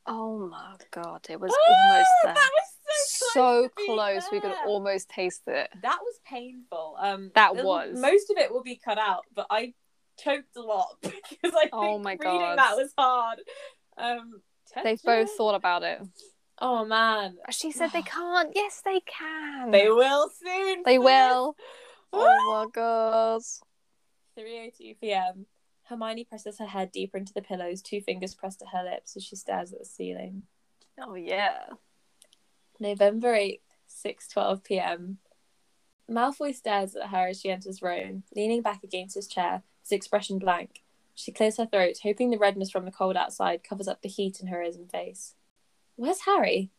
Oh 0.07 0.39
my 0.39 0.77
god, 0.91 1.27
it 1.29 1.41
was 1.41 1.53
Ah, 1.53 1.73
almost 1.93 2.11
there. 2.25 2.35
That 2.35 2.51
was 2.53 3.09
so 3.09 3.29
close. 3.33 3.33
so 3.35 3.68
close, 3.87 4.23
we 4.33 4.41
could 4.41 4.55
almost 4.66 5.09
taste 5.09 5.43
it. 5.47 5.68
That 5.83 5.99
was 6.03 6.21
painful. 6.25 6.97
Um, 6.99 7.31
That 7.35 7.57
was. 7.57 7.99
most 7.99 8.31
of 8.31 8.37
it 8.39 8.53
will 8.53 8.62
be 8.62 8.77
cut 8.83 8.99
out, 8.99 9.25
but 9.35 9.47
I 9.51 9.75
choked 10.23 10.57
a 10.57 10.61
lot 10.62 10.97
because 11.03 11.55
I 11.55 11.61
think 11.61 11.71
Oh 11.73 11.99
my 11.99 12.12
reading 12.12 12.25
God. 12.25 12.59
that 12.59 12.77
was 12.77 12.93
hard. 12.97 13.39
Um, 13.97 14.43
They've 14.85 15.03
both 15.03 15.31
thought 15.37 15.55
about 15.55 15.83
it. 15.83 16.01
Oh 16.61 16.85
man, 16.85 17.39
She 17.51 17.73
said 17.73 17.91
they 17.93 18.03
can't. 18.16 18.53
Yes, 18.55 18.83
they 18.85 19.01
can. 19.01 19.71
they 19.71 19.89
will 19.89 20.29
soon. 20.43 20.83
They 20.85 20.99
will. 20.99 21.57
Oh 22.12 22.64
my 22.66 22.66
god. 22.73 23.41
3:02 24.37 24.97
p.m. 25.01 25.47
Hermione 25.85 26.25
presses 26.25 26.59
her 26.59 26.66
head 26.66 26.91
deeper 26.93 27.16
into 27.18 27.33
the 27.33 27.41
pillows, 27.43 27.83
two 27.83 28.01
fingers 28.01 28.35
pressed 28.35 28.59
to 28.61 28.66
her 28.66 28.83
lips 28.83 29.16
as 29.16 29.25
she 29.25 29.37
stares 29.37 29.73
at 29.73 29.79
the 29.79 29.85
ceiling. 29.85 30.43
Oh 31.01 31.14
yeah. 31.14 31.66
November 32.79 33.33
8th, 33.35 33.61
6:12 33.89 34.64
p.m. 34.64 35.18
Malfoy 36.11 36.53
stares 36.55 36.97
at 36.97 37.11
her 37.11 37.29
as 37.29 37.41
she 37.41 37.51
enters 37.51 37.81
Rowan, 37.83 38.25
leaning 38.35 38.62
back 38.62 38.83
against 38.83 39.14
his 39.14 39.29
chair, 39.29 39.62
his 39.91 39.97
expression 39.97 40.38
blank. 40.38 40.82
She 41.14 41.32
clears 41.32 41.59
her 41.59 41.66
throat, 41.66 41.99
hoping 42.03 42.30
the 42.30 42.38
redness 42.38 42.70
from 42.70 42.84
the 42.84 42.91
cold 42.91 43.16
outside 43.16 43.62
covers 43.62 43.88
up 43.88 44.01
the 44.01 44.09
heat 44.09 44.41
in 44.41 44.47
her 44.47 44.62
ears 44.62 44.76
and 44.76 44.91
face. 44.91 45.34
Where's 45.97 46.20
Harry? 46.20 46.70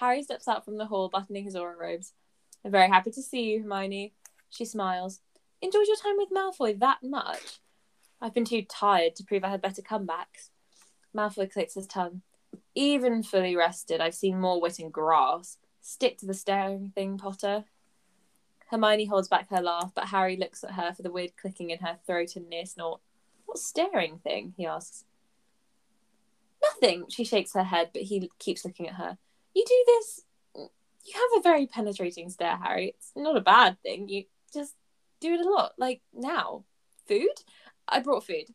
Harry 0.00 0.22
steps 0.22 0.48
out 0.48 0.64
from 0.64 0.78
the 0.78 0.86
hall, 0.86 1.08
buttoning 1.08 1.44
his 1.44 1.54
Auror 1.54 1.78
robes. 1.78 2.14
I'm 2.64 2.72
very 2.72 2.88
happy 2.88 3.10
to 3.12 3.22
see 3.22 3.42
you, 3.42 3.62
Hermione. 3.62 4.12
She 4.48 4.64
smiles. 4.64 5.20
Enjoyed 5.62 5.86
your 5.86 5.96
time 5.96 6.16
with 6.16 6.30
Malfoy 6.30 6.78
that 6.80 6.98
much? 7.02 7.60
I've 8.20 8.34
been 8.34 8.44
too 8.44 8.62
tired 8.62 9.14
to 9.16 9.24
prove 9.24 9.44
I 9.44 9.50
had 9.50 9.62
better 9.62 9.82
comebacks. 9.82 10.50
Malfoy 11.14 11.52
clicks 11.52 11.74
his 11.74 11.86
tongue. 11.86 12.22
Even 12.74 13.22
fully 13.22 13.54
rested, 13.54 14.00
I've 14.00 14.14
seen 14.14 14.40
more 14.40 14.60
wit 14.60 14.80
in 14.80 14.90
grass. 14.90 15.58
Stick 15.80 16.18
to 16.18 16.26
the 16.26 16.34
staring 16.34 16.92
thing, 16.94 17.18
Potter. 17.18 17.64
Hermione 18.70 19.06
holds 19.06 19.26
back 19.26 19.50
her 19.50 19.60
laugh, 19.60 19.90
but 19.94 20.06
Harry 20.06 20.36
looks 20.36 20.62
at 20.62 20.72
her 20.72 20.94
for 20.94 21.02
the 21.02 21.10
weird 21.10 21.36
clicking 21.36 21.70
in 21.70 21.80
her 21.80 21.98
throat 22.06 22.36
and 22.36 22.48
near 22.48 22.64
snort. 22.64 23.00
What 23.44 23.58
staring 23.58 24.18
thing? 24.18 24.54
he 24.56 24.64
asks. 24.64 25.04
Nothing. 26.62 27.06
She 27.08 27.24
shakes 27.24 27.54
her 27.54 27.64
head, 27.64 27.90
but 27.92 28.02
he 28.02 28.30
keeps 28.38 28.64
looking 28.64 28.88
at 28.88 28.94
her. 28.94 29.18
You 29.54 29.64
do 29.66 29.84
this. 29.86 30.20
You 30.54 31.14
have 31.14 31.40
a 31.40 31.42
very 31.42 31.66
penetrating 31.66 32.30
stare, 32.30 32.58
Harry. 32.58 32.94
It's 32.96 33.10
not 33.16 33.36
a 33.36 33.40
bad 33.40 33.82
thing. 33.82 34.08
You 34.08 34.24
just 34.54 34.76
do 35.20 35.34
it 35.34 35.44
a 35.44 35.48
lot. 35.48 35.72
Like 35.76 36.02
now, 36.14 36.64
food. 37.08 37.42
I 37.88 37.98
brought 37.98 38.24
food. 38.24 38.54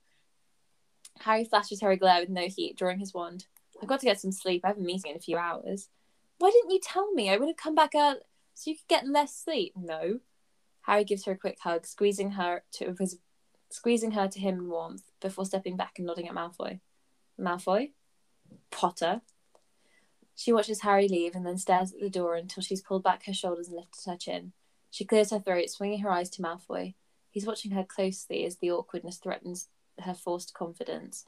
Harry 1.20 1.43
flashes 1.43 1.82
Harry 1.82 1.97
glare 1.97 2.22
with 2.22 2.30
no 2.30 2.47
heat, 2.47 2.78
drawing 2.78 2.99
his 2.99 3.13
wand. 3.13 3.47
I've 3.82 3.89
got 3.89 3.99
to 3.99 4.05
get 4.05 4.22
some 4.22 4.32
sleep. 4.32 4.61
I 4.63 4.70
have 4.70 4.78
a 4.78 4.82
meeting 4.82 5.11
in 5.11 5.18
a 5.18 5.22
few 5.22 5.38
hours. 5.38 5.89
Why 6.38 6.51
didn't 6.51 6.72
you 6.72 6.80
tell 6.82 7.11
me? 7.11 7.30
I 7.30 7.38
would 7.38 7.49
have 7.49 7.57
come 7.57 7.76
back 7.76 7.91
early 7.95 8.20
so 8.56 8.72
you 8.72 8.78
could 8.78 8.88
get 8.88 9.08
less 9.08 9.36
sleep. 9.36 9.74
No. 9.76 10.20
Harry 10.82 11.03
gives 11.03 11.26
her 11.26 11.34
a 11.34 11.38
quick 11.38 11.60
hug, 11.62 11.86
squeezing 11.86 12.32
her 12.32 12.64
to 12.72 12.95
his, 12.99 13.20
squeezing 13.70 14.12
her 14.12 14.28
to 14.28 14.39
him 14.39 14.56
in 14.56 14.70
warmth 14.70 15.03
before 15.22 15.45
stepping 15.45 15.78
back 15.78 15.93
and 15.97 16.08
nodding 16.08 16.28
at 16.28 16.34
Malfoy. 16.34 16.80
Malfoy, 17.39 17.91
Potter. 18.72 19.22
She 20.36 20.51
watches 20.51 20.82
Harry 20.82 21.08
leave 21.08 21.36
and 21.36 21.45
then 21.45 21.58
stares 21.58 21.93
at 21.93 21.99
the 21.99 22.10
door 22.10 22.36
until 22.36 22.64
she's 22.64 22.82
pulled 22.82 23.03
back 23.03 23.26
her 23.26 23.34
shoulders 23.34 23.68
and 23.68 23.78
lifted 23.78 24.10
her 24.10 24.18
chin. 24.18 24.53
She 24.89 25.06
clears 25.06 25.32
her 25.32 25.39
throat, 25.39 25.70
swinging 25.70 25.99
her 25.99 26.10
eyes 26.10 26.30
to 26.32 26.41
Malfoy. 26.41 26.95
He's 27.30 27.45
watching 27.45 27.72
her 27.72 27.84
closely 27.84 28.45
as 28.45 28.58
the 28.58 28.72
awkwardness 28.72 29.18
threatens 29.18 29.68
her 29.99 30.14
forced 30.14 30.53
confidence, 30.53 31.26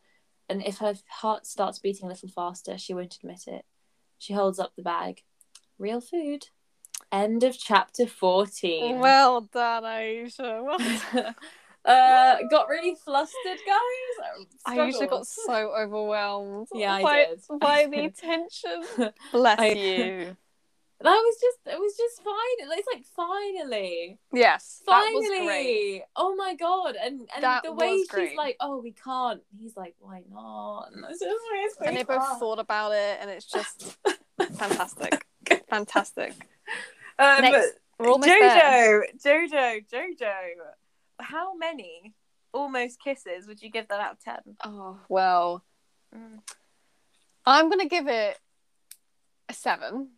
and 0.49 0.65
if 0.65 0.77
her 0.77 0.95
heart 1.09 1.45
starts 1.45 1.79
beating 1.79 2.05
a 2.05 2.09
little 2.09 2.29
faster, 2.29 2.77
she 2.77 2.93
won't 2.93 3.15
admit 3.15 3.47
it. 3.47 3.65
She 4.17 4.33
holds 4.33 4.59
up 4.59 4.73
the 4.75 4.83
bag. 4.83 5.23
Real 5.77 6.01
food. 6.01 6.47
End 7.11 7.43
of 7.43 7.57
chapter 7.57 8.05
14. 8.05 8.99
Well 8.99 9.41
done, 9.41 9.83
Aisha. 9.83 10.63
Well 10.63 10.77
uh, 11.85 12.37
got 12.49 12.67
really 12.67 12.95
flustered, 12.95 13.59
guys. 13.65 14.47
I 14.65 14.89
Struggled. 14.91 15.09
got 15.09 15.27
so 15.27 15.73
overwhelmed. 15.77 16.67
Yeah, 16.73 16.95
I 16.95 17.01
by, 17.03 17.25
did. 17.25 17.41
by 17.59 17.85
the 17.89 18.09
tension. 18.09 19.11
Bless 19.31 19.59
I- 19.59 19.67
you. 19.67 20.37
That 20.99 21.11
was 21.11 21.35
just, 21.39 21.75
it 21.75 21.79
was 21.79 21.95
just 21.95 22.23
fine. 22.23 22.75
It's 22.75 22.87
like 22.91 23.05
finally. 23.15 24.17
Yes, 24.33 24.81
that 24.87 25.03
Finally. 25.03 25.29
was 25.29 25.45
great. 25.45 26.03
Oh 26.15 26.35
my 26.35 26.55
god. 26.55 26.95
And 26.99 27.29
and 27.35 27.43
That 27.43 27.61
the 27.61 27.71
way 27.71 27.97
she's 27.97 28.07
great. 28.07 28.35
like, 28.35 28.57
oh, 28.59 28.79
we 28.81 28.93
can't. 28.93 29.43
He's 29.61 29.77
like, 29.77 29.93
why 29.99 30.23
not? 30.27 30.89
And 30.91 31.05
just 31.07 31.77
And 31.85 31.95
they 31.95 32.01
both 32.01 32.39
thought 32.39 32.57
about 32.57 32.93
it, 32.93 33.19
and 33.21 33.29
it's 33.29 33.45
just 33.45 33.95
fantastic. 34.39 35.23
Fantastic. 35.69 36.33
Um, 37.19 37.41
Next, 37.41 37.73
We're 37.99 38.17
there. 38.19 39.05
Jojo, 39.17 39.51
Jojo, 39.51 39.87
Jojo. 39.91 40.35
How 41.19 41.55
many 41.55 42.13
almost 42.53 43.01
kisses 43.01 43.47
would 43.47 43.61
you 43.61 43.69
give 43.69 43.87
that 43.87 43.99
out 43.99 44.13
of 44.13 44.19
ten? 44.23 44.55
Oh, 44.63 44.97
well, 45.09 45.63
Mm. 46.15 46.39
I'm 47.45 47.67
going 47.69 47.81
to 47.81 47.87
give 47.89 48.07
it 48.07 48.39
a 49.49 49.53
seven 49.53 50.11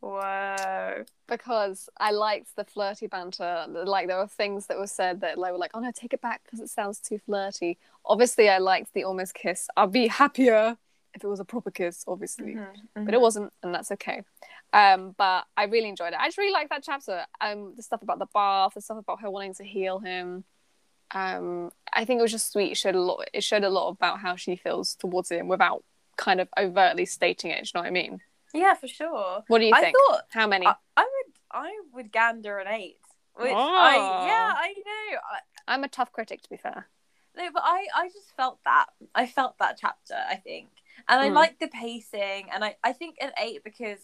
Whoa. 0.00 1.04
because 1.26 1.88
I 1.98 2.10
liked 2.10 2.54
the 2.56 2.64
flirty 2.64 3.06
banter. 3.06 3.64
Like, 3.68 4.06
there 4.06 4.18
were 4.18 4.26
things 4.26 4.66
that 4.66 4.78
were 4.78 4.86
said 4.86 5.22
that 5.22 5.38
like, 5.38 5.52
were 5.52 5.58
like, 5.58 5.70
oh 5.72 5.80
no, 5.80 5.90
take 5.92 6.12
it 6.12 6.20
back 6.20 6.42
because 6.44 6.60
it 6.60 6.68
sounds 6.68 7.00
too 7.00 7.18
flirty. 7.18 7.78
Obviously, 8.04 8.50
I 8.50 8.58
liked 8.58 8.92
the 8.92 9.04
almost 9.04 9.32
kiss. 9.34 9.66
I'd 9.76 9.92
be 9.92 10.08
happier 10.08 10.76
if 11.14 11.24
it 11.24 11.28
was 11.28 11.40
a 11.40 11.44
proper 11.44 11.70
kiss, 11.70 12.04
obviously. 12.06 12.54
Mm-hmm. 12.56 13.04
but 13.06 13.14
it 13.14 13.20
wasn't, 13.20 13.52
and 13.62 13.74
that's 13.74 13.90
okay. 13.92 14.22
Um, 14.74 15.14
but 15.16 15.44
I 15.56 15.64
really 15.64 15.88
enjoyed 15.88 16.12
it. 16.14 16.18
I 16.18 16.26
just 16.26 16.36
really 16.36 16.52
liked 16.52 16.70
that 16.70 16.82
chapter. 16.82 17.24
Um, 17.40 17.74
the 17.76 17.82
stuff 17.82 18.02
about 18.02 18.18
the 18.18 18.26
bath, 18.34 18.74
the 18.74 18.80
stuff 18.80 18.98
about 18.98 19.20
her 19.20 19.30
wanting 19.30 19.54
to 19.54 19.64
heal 19.64 20.00
him. 20.00 20.44
Um, 21.12 21.70
I 21.92 22.04
think 22.04 22.18
it 22.18 22.22
was 22.22 22.32
just 22.32 22.50
sweet. 22.52 22.72
It 22.72 22.76
showed 22.76 22.96
a 22.96 23.00
lot. 23.00 23.28
It 23.32 23.44
showed 23.44 23.62
a 23.62 23.70
lot 23.70 23.88
about 23.90 24.18
how 24.18 24.34
she 24.36 24.56
feels 24.56 24.94
towards 24.96 25.30
him 25.30 25.46
without 25.48 25.84
kind 26.16 26.40
of 26.40 26.48
overtly 26.58 27.06
stating 27.06 27.52
it. 27.52 27.62
Do 27.64 27.68
you 27.68 27.70
know 27.74 27.80
what 27.82 27.86
I 27.86 27.90
mean? 27.90 28.20
Yeah, 28.52 28.74
for 28.74 28.88
sure. 28.88 29.44
What 29.46 29.58
do 29.60 29.64
you 29.64 29.74
I 29.74 29.80
think? 29.80 29.96
thought 30.08 30.22
how 30.30 30.46
many? 30.48 30.66
I, 30.66 30.74
I 30.96 31.02
would 31.02 31.34
I 31.52 31.70
would 31.92 32.10
gander 32.12 32.58
an 32.58 32.66
eight. 32.68 32.96
Which 33.36 33.52
Oh. 33.52 33.56
I 33.56 33.94
yeah, 34.26 34.54
I 34.56 34.74
know. 34.76 35.18
I, 35.32 35.38
I'm 35.74 35.84
a 35.84 35.88
tough 35.88 36.10
critic, 36.12 36.42
to 36.42 36.48
be 36.50 36.56
fair. 36.56 36.88
No, 37.36 37.48
but 37.52 37.62
I, 37.64 37.86
I 37.96 38.08
just 38.08 38.34
felt 38.36 38.58
that. 38.64 38.86
I 39.14 39.26
felt 39.26 39.58
that 39.58 39.76
chapter, 39.80 40.14
I 40.28 40.36
think. 40.36 40.68
And 41.08 41.20
I 41.20 41.30
Mm. 41.30 41.34
like 41.34 41.58
the 41.58 41.66
pacing. 41.68 42.46
And 42.52 42.64
I, 42.64 42.76
I 42.84 42.92
think 42.92 43.16
an 43.20 43.32
eight 43.40 43.64
because 43.64 43.98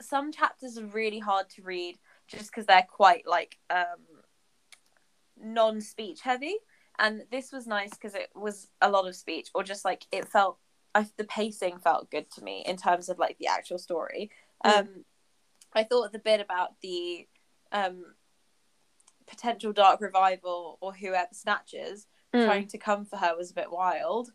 some 0.00 0.32
chapters 0.32 0.78
are 0.78 0.86
really 0.86 1.18
hard 1.18 1.48
to 1.50 1.62
read 1.62 1.98
just 2.28 2.46
because 2.46 2.66
they're 2.66 2.86
quite 2.90 3.26
like 3.26 3.58
um, 3.70 4.00
non 5.40 5.80
speech 5.80 6.20
heavy. 6.20 6.56
And 6.98 7.22
this 7.30 7.50
was 7.50 7.66
nice 7.66 7.90
because 7.90 8.14
it 8.14 8.28
was 8.34 8.68
a 8.82 8.90
lot 8.90 9.08
of 9.08 9.16
speech, 9.16 9.48
or 9.54 9.62
just 9.62 9.84
like 9.84 10.04
it 10.12 10.28
felt, 10.28 10.58
I, 10.94 11.06
the 11.16 11.24
pacing 11.24 11.78
felt 11.78 12.10
good 12.10 12.30
to 12.32 12.44
me 12.44 12.62
in 12.66 12.76
terms 12.76 13.08
of 13.08 13.18
like 13.18 13.38
the 13.38 13.46
actual 13.46 13.78
story. 13.78 14.30
Mm. 14.64 14.78
Um, 14.78 14.88
I 15.72 15.84
thought 15.84 16.12
the 16.12 16.18
bit 16.18 16.40
about 16.40 16.80
the 16.82 17.26
um, 17.72 18.04
potential 19.26 19.72
dark 19.72 20.00
revival 20.00 20.78
or 20.80 20.92
whoever 20.92 21.28
snatchers 21.32 22.06
Mm. 22.32 22.44
trying 22.44 22.66
to 22.68 22.78
come 22.78 23.04
for 23.04 23.16
her 23.16 23.36
was 23.36 23.50
a 23.50 23.54
bit 23.54 23.72
wild, 23.72 24.30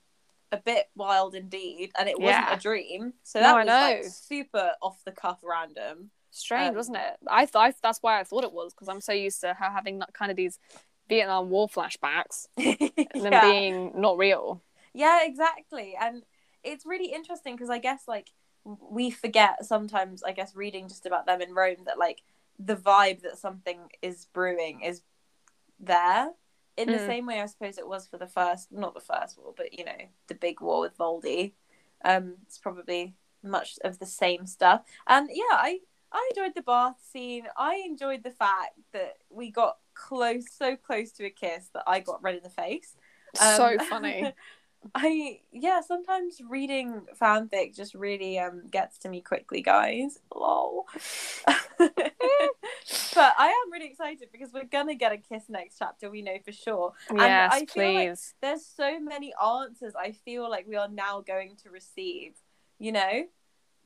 a 0.56 0.62
bit 0.62 0.86
wild 0.95 1.36
indeed, 1.36 1.91
and 1.97 2.08
it 2.10 2.20
wasn't 2.20 2.45
Yeah. 2.47 2.53
a 2.56 2.60
dream. 2.60 3.14
So 3.24 3.39
that 3.39 3.56
I 3.56 3.60
was 3.60 3.68
like 3.68 4.03
super 4.06 4.72
off 4.82 5.03
the 5.06 5.12
cuff 5.12 5.39
random. 5.43 6.12
Strange, 6.32 6.70
Um, 6.72 6.76
wasn't 6.76 6.97
it? 6.97 7.18
I 7.28 7.45
thought 7.45 7.76
that's 7.82 7.99
why 8.01 8.20
I 8.20 8.24
thought 8.24 8.43
it 8.43 8.51
was 8.51 8.74
because 8.74 8.89
I'm 8.89 9.01
so 9.01 9.14
used 9.14 9.41
to 9.41 9.53
her 9.53 9.70
having 9.70 9.99
that 9.99 10.14
kind 10.14 10.32
of 10.32 10.36
these 10.38 10.60
Vietnam 11.08 11.49
War 11.49 11.68
flashbacks 11.70 12.47
and 12.58 13.24
them 13.24 13.32
yeah. 13.34 13.41
being 13.49 13.91
not 13.95 14.18
real. 14.18 14.62
yeah, 14.93 15.24
exactly, 15.24 15.95
and 15.99 16.24
it's 16.64 16.86
really 16.86 17.12
interesting 17.14 17.56
because 17.56 17.70
I 17.70 17.78
guess 17.78 18.08
like 18.08 18.32
we 18.66 19.12
forget 19.12 19.64
sometimes. 19.66 20.24
I 20.24 20.32
guess 20.32 20.56
reading 20.56 20.88
just 20.88 21.06
about 21.06 21.26
them 21.26 21.41
in 21.41 21.53
Rome 21.53 21.84
that 21.86 21.99
like 21.99 22.24
the 22.60 22.76
vibe 22.76 23.22
that 23.22 23.38
something 23.38 23.80
is 24.01 24.26
brewing 24.34 24.82
is 24.82 25.01
there 25.80 26.32
in 26.78 26.92
the 26.92 27.00
Mm. 27.00 27.06
same 27.06 27.26
way 27.26 27.42
I 27.42 27.46
suppose 27.48 27.78
it 27.78 27.88
was 27.88 28.08
for 28.08 28.18
the 28.18 28.28
first, 28.28 28.72
not 28.72 28.94
the 28.94 29.00
first 29.00 29.38
war, 29.38 29.54
but 29.56 29.74
you 29.78 29.86
know 29.86 29.98
the 30.28 30.36
big 30.36 30.62
war 30.62 30.82
with 30.82 30.98
Voldy. 30.98 31.54
Um, 32.04 32.36
it's 32.46 32.58
probably 32.58 33.16
much 33.44 33.78
of 33.84 34.00
the 34.00 34.06
same 34.06 34.46
stuff, 34.46 34.82
and 35.08 35.30
yeah, 35.34 35.44
I 35.52 35.80
I 36.12 36.30
enjoyed 36.36 36.56
the 36.56 36.62
bath 36.62 36.98
scene. 37.12 37.48
I 37.58 37.76
enjoyed 37.86 38.24
the 38.24 38.32
fact 38.32 38.78
that 38.94 39.18
we 39.30 39.52
got 39.52 39.78
close, 39.94 40.46
so 40.52 40.76
close 40.76 41.12
to 41.14 41.26
a 41.26 41.30
kiss 41.30 41.70
that 41.74 41.84
I 41.88 42.00
got 42.00 42.22
red 42.22 42.36
in 42.36 42.44
the 42.44 42.50
face. 42.50 42.96
so 43.34 43.78
Um, 43.80 43.80
funny. 43.80 44.34
I 44.96 45.40
yeah, 45.52 45.82
sometimes 45.82 46.40
reading 46.48 47.08
fanfic 47.20 47.76
just 47.76 47.96
really 47.96 48.38
um 48.40 48.64
gets 48.70 48.98
to 49.00 49.10
me 49.10 49.22
quickly, 49.22 49.62
guys. 49.62 50.20
Lol. 50.34 50.86
but 53.14 53.34
I 53.38 53.48
am 53.48 53.72
really 53.72 53.88
excited 53.88 54.30
because 54.32 54.52
we're 54.54 54.66
gonna 54.66 54.96
get 54.96 55.12
a 55.12 55.18
kiss 55.18 55.44
next 55.50 55.78
chapter. 55.80 56.10
We 56.10 56.22
know 56.22 56.38
for 56.44 56.52
sure. 56.52 56.94
yes, 57.14 57.52
I 57.54 57.66
feel 57.66 57.94
like- 57.94 58.08
please. 58.10 58.34
There's 58.42 58.66
so 58.66 59.00
many 59.00 59.34
answers 59.44 59.94
I 59.96 60.12
feel 60.12 60.50
like 60.50 60.68
we 60.68 60.76
are 60.76 60.88
now 60.90 61.22
going 61.22 61.56
to 61.64 61.70
receive. 61.70 62.36
You 62.78 62.92
know, 62.92 63.26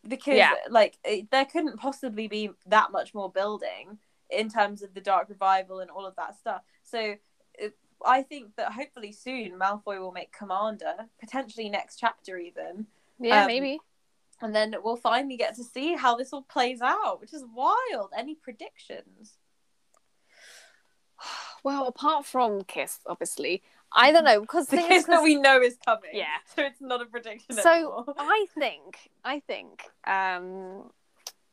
because 0.08 0.38
Yeah. 0.38 0.56
like 0.70 0.98
it, 1.04 1.30
there 1.32 1.46
couldn't 1.46 1.78
possibly 1.78 2.28
be 2.28 2.50
that 2.66 2.92
much 2.92 3.14
more 3.14 3.32
building 3.32 4.00
in 4.30 4.50
terms 4.50 4.82
of 4.82 4.94
the 4.94 5.02
Dark 5.02 5.30
Revival 5.30 5.80
and 5.80 5.92
all 5.92 6.06
of 6.06 6.16
that 6.16 6.38
stuff. 6.38 6.62
So. 6.84 7.16
It, 7.56 7.78
I 8.06 8.22
think 8.22 8.56
that 8.56 8.72
hopefully 8.72 9.12
soon 9.12 9.60
Malfoy 9.60 10.00
will 10.00 10.14
make 10.14 10.32
Commander, 10.32 11.10
potentially 11.20 11.70
next 11.70 11.98
chapter 11.98 12.38
even, 12.38 12.88
yeah, 13.20 13.42
um, 13.42 13.48
maybe. 13.48 13.82
And 14.42 14.56
then 14.56 14.76
we'll 14.84 14.96
finally 14.98 15.38
get 15.38 15.56
to 15.56 15.64
see 15.64 15.96
how 15.96 16.16
this 16.16 16.32
all 16.34 16.44
plays 16.44 16.82
out, 16.82 17.20
which 17.22 17.34
is 17.34 17.44
wild. 17.54 18.12
Any 18.18 18.36
predictions? 18.36 19.34
Well, 21.62 21.88
apart 21.88 22.26
from 22.26 22.64
Kiss, 22.64 23.00
obviously, 23.06 23.62
I 23.92 24.14
don't 24.14 24.24
know 24.24 24.40
because 24.40 24.68
The 24.68 24.78
is 24.78 24.86
kiss 24.88 25.04
that 25.06 25.22
we 25.22 25.36
know 25.36 25.62
is 25.62 25.78
coming. 25.84 26.12
Yeah. 26.14 26.28
So 26.56 26.64
it's 26.64 26.80
not 26.80 27.02
a 27.02 27.06
prediction 27.06 27.56
So 27.56 27.70
anymore. 27.70 28.06
I 28.18 28.46
think, 28.58 28.98
I 29.26 29.40
think 29.42 29.84
um, 30.08 30.90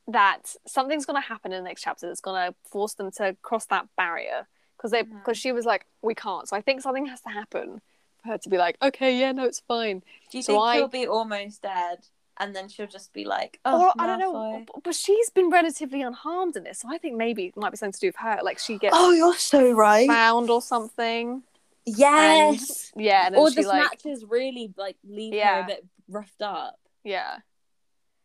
that 0.07 0.55
something's 0.65 1.05
going 1.05 1.21
to 1.21 1.27
happen 1.27 1.51
in 1.51 1.61
the 1.61 1.67
next 1.67 1.81
chapter 1.83 2.07
that's 2.07 2.21
going 2.21 2.51
to 2.51 2.55
force 2.69 2.93
them 2.93 3.11
to 3.17 3.35
cross 3.41 3.65
that 3.65 3.87
barrier 3.97 4.47
because 4.77 4.91
they 4.91 5.01
because 5.01 5.37
she 5.37 5.51
was 5.51 5.65
like, 5.65 5.85
we 6.01 6.15
can't. 6.15 6.47
So 6.47 6.55
I 6.55 6.61
think 6.61 6.81
something 6.81 7.07
has 7.07 7.21
to 7.21 7.29
happen 7.29 7.81
for 8.23 8.29
her 8.29 8.37
to 8.37 8.49
be 8.49 8.57
like, 8.57 8.77
okay, 8.81 9.19
yeah, 9.19 9.31
no, 9.31 9.43
it's 9.43 9.59
fine. 9.59 10.03
Do 10.31 10.37
you 10.37 10.41
so 10.43 10.53
think 10.53 10.63
I- 10.63 10.75
he'll 10.77 10.87
be 10.87 11.07
almost 11.07 11.63
dead, 11.63 12.07
and 12.39 12.55
then 12.55 12.67
she'll 12.69 12.87
just 12.87 13.13
be 13.13 13.25
like, 13.25 13.59
"Oh, 13.65 13.87
or 13.87 13.93
I 13.99 14.07
don't 14.07 14.19
know, 14.19 14.65
but 14.83 14.95
she's 14.95 15.29
been 15.29 15.49
relatively 15.49 16.01
unharmed 16.01 16.55
in 16.55 16.63
this, 16.63 16.79
so 16.79 16.89
I 16.89 16.97
think 16.97 17.15
maybe 17.17 17.45
it 17.47 17.57
might 17.57 17.71
be 17.71 17.77
something 17.77 17.93
to 17.93 17.99
do 17.99 18.07
with 18.07 18.17
her. 18.17 18.39
Like 18.43 18.59
she 18.59 18.77
gets 18.77 18.95
Oh, 18.97 19.11
you're 19.11 19.35
so 19.35 19.71
right. 19.71 20.07
found 20.07 20.49
or 20.49 20.61
something. 20.61 21.43
Yes. 21.85 22.91
Yeah, 22.95 23.27
and 23.27 23.35
or 23.35 23.49
the 23.49 23.61
like 23.63 23.99
snatchers 24.01 24.25
really 24.25 24.73
like 24.77 24.97
leave 25.07 25.33
her 25.33 25.61
a 25.61 25.65
bit 25.65 25.85
roughed 26.09 26.41
up. 26.41 26.79
Yeah. 27.03 27.37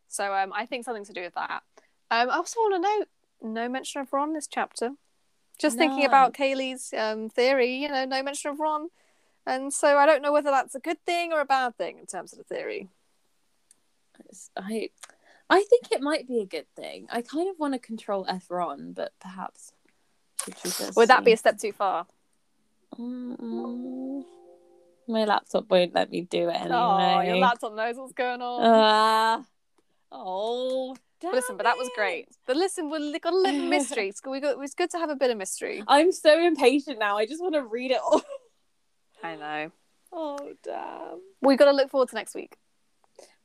So 0.08 0.34
um, 0.34 0.52
I 0.54 0.66
think 0.66 0.84
something 0.84 1.04
to 1.06 1.12
do 1.12 1.22
with 1.22 1.34
that. 1.34 1.62
Um, 2.10 2.28
I 2.28 2.34
also 2.34 2.60
want 2.60 2.74
to 2.74 2.80
note 2.80 3.08
no 3.54 3.68
mention 3.68 4.00
of 4.00 4.12
Ron 4.12 4.34
this 4.34 4.46
chapter. 4.46 4.90
Just 5.58 5.78
thinking 5.78 6.04
about 6.04 6.34
Kaylee's 6.34 6.92
um, 6.92 7.28
theory, 7.28 7.74
you 7.76 7.88
know, 7.88 8.04
no 8.04 8.22
mention 8.22 8.50
of 8.50 8.58
Ron. 8.58 8.88
And 9.46 9.72
so 9.72 9.96
I 9.96 10.06
don't 10.06 10.22
know 10.22 10.32
whether 10.32 10.50
that's 10.50 10.74
a 10.74 10.80
good 10.80 10.98
thing 11.06 11.32
or 11.32 11.40
a 11.40 11.44
bad 11.44 11.76
thing 11.76 11.98
in 11.98 12.06
terms 12.06 12.32
of 12.32 12.38
the 12.38 12.44
theory. 12.44 12.88
I, 14.56 14.90
I 15.50 15.62
think 15.64 15.90
it 15.92 16.00
might 16.00 16.26
be 16.28 16.40
a 16.40 16.46
good 16.46 16.66
thing. 16.76 17.06
I 17.10 17.22
kind 17.22 17.48
of 17.48 17.58
want 17.58 17.74
to 17.74 17.78
control 17.78 18.24
F 18.28 18.46
Ron, 18.50 18.92
but 18.92 19.12
perhaps 19.20 19.72
Would 20.96 21.08
that 21.08 21.24
be 21.24 21.32
a 21.32 21.36
step 21.36 21.58
too 21.58 21.72
far? 21.72 22.06
Mm, 22.98 24.24
My 25.08 25.24
laptop 25.24 25.70
won't 25.70 25.94
let 25.94 26.10
me 26.10 26.22
do 26.22 26.48
it 26.48 26.54
anyway. 26.60 26.70
Oh, 26.74 27.20
your 27.20 27.36
laptop 27.36 27.74
knows 27.74 27.96
what's 27.96 28.12
going 28.12 28.42
on. 28.42 28.60
Ah. 28.64 29.44
oh. 30.12 30.96
But 31.20 31.34
listen, 31.34 31.56
but 31.56 31.62
that 31.62 31.78
was 31.78 31.88
great. 31.94 32.24
it. 32.28 32.36
But 32.46 32.56
listen, 32.56 32.90
we 32.90 33.16
got 33.20 33.32
a 33.32 33.36
little 33.36 33.62
mystery. 33.68 34.08
It's 34.08 34.20
good- 34.20 34.30
we 34.30 34.40
got, 34.40 34.50
it 34.50 34.58
was 34.58 34.74
good 34.74 34.90
to 34.90 34.98
have 34.98 35.08
a 35.08 35.14
bit 35.14 35.30
of 35.30 35.38
mystery. 35.38 35.84
I'm 35.88 36.10
so 36.10 36.44
impatient 36.44 36.98
now. 36.98 37.16
I 37.16 37.26
just 37.26 37.40
want 37.40 37.54
to 37.54 37.62
read 37.62 37.92
it 37.92 38.00
all. 38.00 38.22
I 39.22 39.36
know. 39.36 39.72
Oh 40.14 40.52
damn. 40.62 41.22
We 41.40 41.56
got 41.56 41.64
to 41.64 41.72
look 41.72 41.88
forward 41.88 42.10
to 42.10 42.14
next 42.16 42.34
week. 42.34 42.58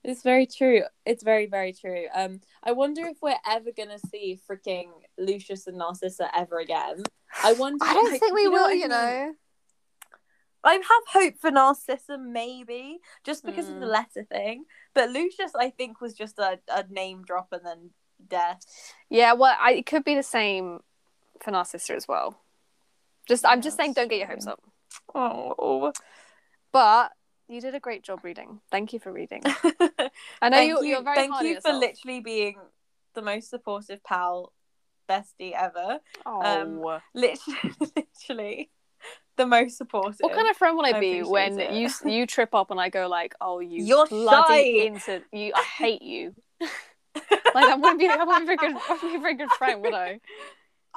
It's 0.08 0.24
very 0.24 0.46
true. 0.48 0.84
It's 1.06 1.22
very, 1.22 1.48
very 1.48 1.74
true. 1.74 2.06
Um, 2.16 2.40
I 2.64 2.72
wonder 2.72 3.06
if 3.08 3.18
we're 3.22 3.36
ever 3.46 3.72
gonna 3.76 4.00
see 4.00 4.40
freaking 4.50 4.88
Lucius 5.18 5.68
and 5.68 5.78
Narcissa 5.78 6.30
ever 6.34 6.60
again. 6.60 7.04
I 7.44 7.52
wonder. 7.52 7.84
I 7.86 7.94
don't 7.94 8.12
like, 8.12 8.22
think 8.22 8.34
we 8.34 8.44
you 8.44 8.50
know 8.50 8.56
will. 8.56 8.68
I 8.68 8.72
You 8.72 8.80
mean? 8.82 8.90
know. 8.90 9.34
I 10.64 10.74
have 10.74 10.84
hope 11.12 11.38
for 11.40 11.52
Narcissa, 11.52 12.18
maybe 12.18 13.00
just 13.26 13.46
because 13.46 13.68
of 13.70 13.76
the 13.82 13.86
Mm. 13.86 13.92
letter 13.92 14.24
thing. 14.24 14.66
But 14.94 15.10
Lucius, 15.12 15.52
I 15.56 15.70
think, 15.70 16.00
was 16.02 16.14
just 16.14 16.40
a, 16.40 16.60
a 16.70 16.86
name 16.90 17.24
drop 17.24 17.50
and 17.52 17.66
then 17.66 17.90
death. 18.28 18.62
Yeah. 19.10 19.34
Well, 19.34 19.56
I, 19.60 19.74
it 19.74 19.86
could 19.86 20.04
be 20.06 20.16
the 20.16 20.24
same 20.24 20.80
for 21.42 21.52
Narcissa 21.52 21.96
as 21.96 22.08
well. 22.08 22.40
Just, 23.28 23.46
I'm 23.46 23.62
just 23.62 23.76
saying, 23.78 23.94
don't 23.94 24.08
get 24.08 24.20
your 24.20 24.28
hopes 24.28 24.48
up. 24.48 24.62
Oh, 25.14 25.92
But 26.72 27.12
you 27.48 27.62
did 27.62 27.76
a 27.76 27.80
great 27.80 28.04
job 28.04 28.20
reading. 28.24 28.60
Thank 28.72 28.94
you 28.94 29.00
for 29.00 29.12
reading. 29.12 29.42
I 30.42 30.50
know 30.50 30.60
you're, 30.60 30.84
you, 30.84 30.92
you're 30.92 31.04
very 31.04 31.16
thank 31.16 31.42
you 31.42 31.60
for 31.62 31.74
literally 31.74 32.20
being 32.20 32.58
the 33.16 33.22
most 33.22 33.50
supportive 33.50 34.04
pal, 34.04 34.54
bestie 35.10 35.54
ever. 35.54 36.00
Oh. 36.26 36.42
um, 36.42 37.00
Literally, 37.14 37.60
literally, 37.96 38.70
the 39.38 39.46
most 39.46 39.78
supportive. 39.78 40.18
what 40.20 40.34
kind 40.34 40.50
of 40.50 40.58
friend 40.58 40.78
will 40.78 40.86
I, 40.86 40.98
I 40.98 41.00
be 41.00 41.22
when 41.22 41.54
appreciate 41.60 42.04
you 42.06 42.12
you 42.12 42.28
trip 42.28 42.54
up 42.54 42.72
and 42.72 42.80
I 42.80 42.90
go 42.90 43.08
like, 43.08 43.36
"Oh, 43.40 43.60
you 43.60 43.84
You're 43.84 44.08
bloody 44.08 44.80
shy." 44.80 44.86
into 44.86 45.22
you! 45.32 45.54
I 45.56 45.64
hate 45.64 46.02
you." 46.02 46.36
like 46.60 47.66
that 47.66 47.80
wouldn't 47.80 48.00
be 48.00 48.08
that 48.08 48.28
wouldn't 48.28 48.48
be 48.48 48.54
a 48.54 48.56
very 48.56 48.74
good 48.74 48.82
wouldn't 48.90 49.02
be 49.02 49.16
a 49.16 49.20
very 49.20 49.36
good 49.36 49.52
friend, 49.58 49.82
would 49.82 49.94
I? 49.94 50.20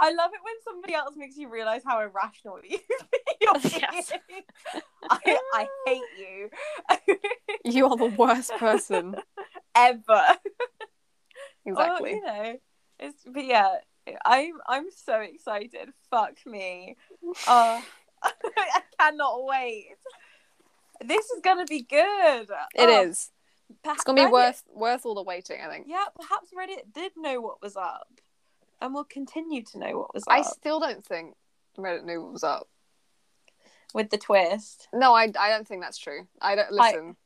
I 0.01 0.13
love 0.13 0.31
it 0.33 0.41
when 0.43 0.55
somebody 0.65 0.95
else 0.95 1.15
makes 1.17 1.37
you 1.37 1.49
realize 1.49 1.83
how 1.85 2.01
irrational 2.01 2.59
you 2.69 2.79
you're 3.41 3.53
Yes. 3.81 4.13
I, 5.11 5.39
I 5.55 5.69
hate 5.87 6.03
you 6.19 6.51
You 7.65 7.87
are 7.87 7.97
the 7.97 8.07
worst 8.17 8.53
person. 8.59 9.17
ever. 9.75 10.23
Exactly. 11.67 12.11
Oh, 12.13 12.15
you 12.15 12.25
know, 12.25 12.57
it's 12.99 13.23
but 13.27 13.45
yeah, 13.45 13.75
I'm 14.25 14.55
I'm 14.67 14.87
so 14.91 15.21
excited. 15.21 15.91
Fuck 16.11 16.35
me. 16.47 16.97
Uh, 17.47 17.81
I 18.23 18.83
cannot 18.99 19.45
wait. 19.45 19.97
This 21.05 21.31
is 21.31 21.41
gonna 21.43 21.67
be 21.67 21.83
good. 21.83 22.49
It 22.75 22.89
Oh, 22.89 23.03
is. 23.03 23.31
perha- 23.85 23.95
It's 23.95 24.05
gonna 24.05 24.23
be 24.23 24.27
Reddit- 24.29 24.33
worth 24.33 24.63
worth 24.73 25.07
all 25.07 25.15
the 25.15 25.23
waiting. 25.23 25.61
I 25.65 25.69
think. 25.71 25.87
Yeah, 25.89 26.05
perhaps 26.19 26.51
Reddit 26.59 26.93
did 26.95 27.13
know 27.17 27.41
what 27.41 27.63
was 27.63 27.77
up, 27.77 28.09
and 28.81 28.95
we'll 28.95 29.05
continue 29.05 29.63
to 29.65 29.79
know 29.79 29.99
what 29.99 30.15
was 30.15 30.25
up. 30.25 30.33
I 30.33 30.43
still 30.43 30.81
don't 30.81 31.05
think 31.05 31.35
Reddit 31.79 32.05
knew 32.05 32.23
what 32.23 32.33
was 32.33 32.45
up. 32.45 32.69
with 33.95 34.11
the 34.11 34.19
twist. 34.19 34.89
No, 34.93 35.15
I, 35.15 35.25
I 35.39 35.51
don't 35.51 35.67
think 35.67 35.83
that's 35.83 35.99
true. 35.99 36.27
I 36.41 36.55
don't 36.55 36.73
listen. 36.73 37.17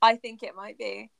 I 0.00 0.16
think 0.16 0.42
it 0.42 0.54
might 0.56 0.78
be. 0.78 1.10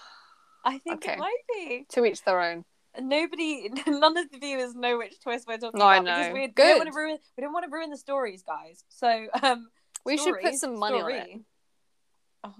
I 0.64 0.78
think 0.78 1.04
Okay. 1.04 1.12
it 1.14 1.18
might 1.18 1.42
be. 1.54 1.86
to 1.90 2.04
each 2.04 2.22
their 2.24 2.40
own. 2.40 2.64
Nobody, 3.00 3.68
none 3.86 4.16
of 4.16 4.30
the 4.30 4.38
viewers 4.38 4.74
know 4.74 4.98
which 4.98 5.20
twist 5.20 5.46
we're 5.46 5.58
talking 5.58 5.78
No, 5.78 5.86
about 5.86 6.04
because 6.04 6.28
know. 6.28 6.32
we, 6.34 6.40
we 6.40 6.46
Good. 6.48 6.62
don't 6.62 6.78
want 6.78 6.92
to 6.92 6.96
ruin. 6.96 7.18
We 7.36 7.42
don't 7.42 7.52
want 7.52 7.64
to 7.66 7.70
ruin 7.70 7.90
the 7.90 7.96
stories, 7.96 8.42
guys. 8.42 8.84
So, 8.88 9.26
um, 9.42 9.68
We 10.04 10.16
should 10.16 10.34
put 10.42 10.54
some 10.54 10.78
money 10.78 11.00
on 11.00 11.10
it. 11.12 11.40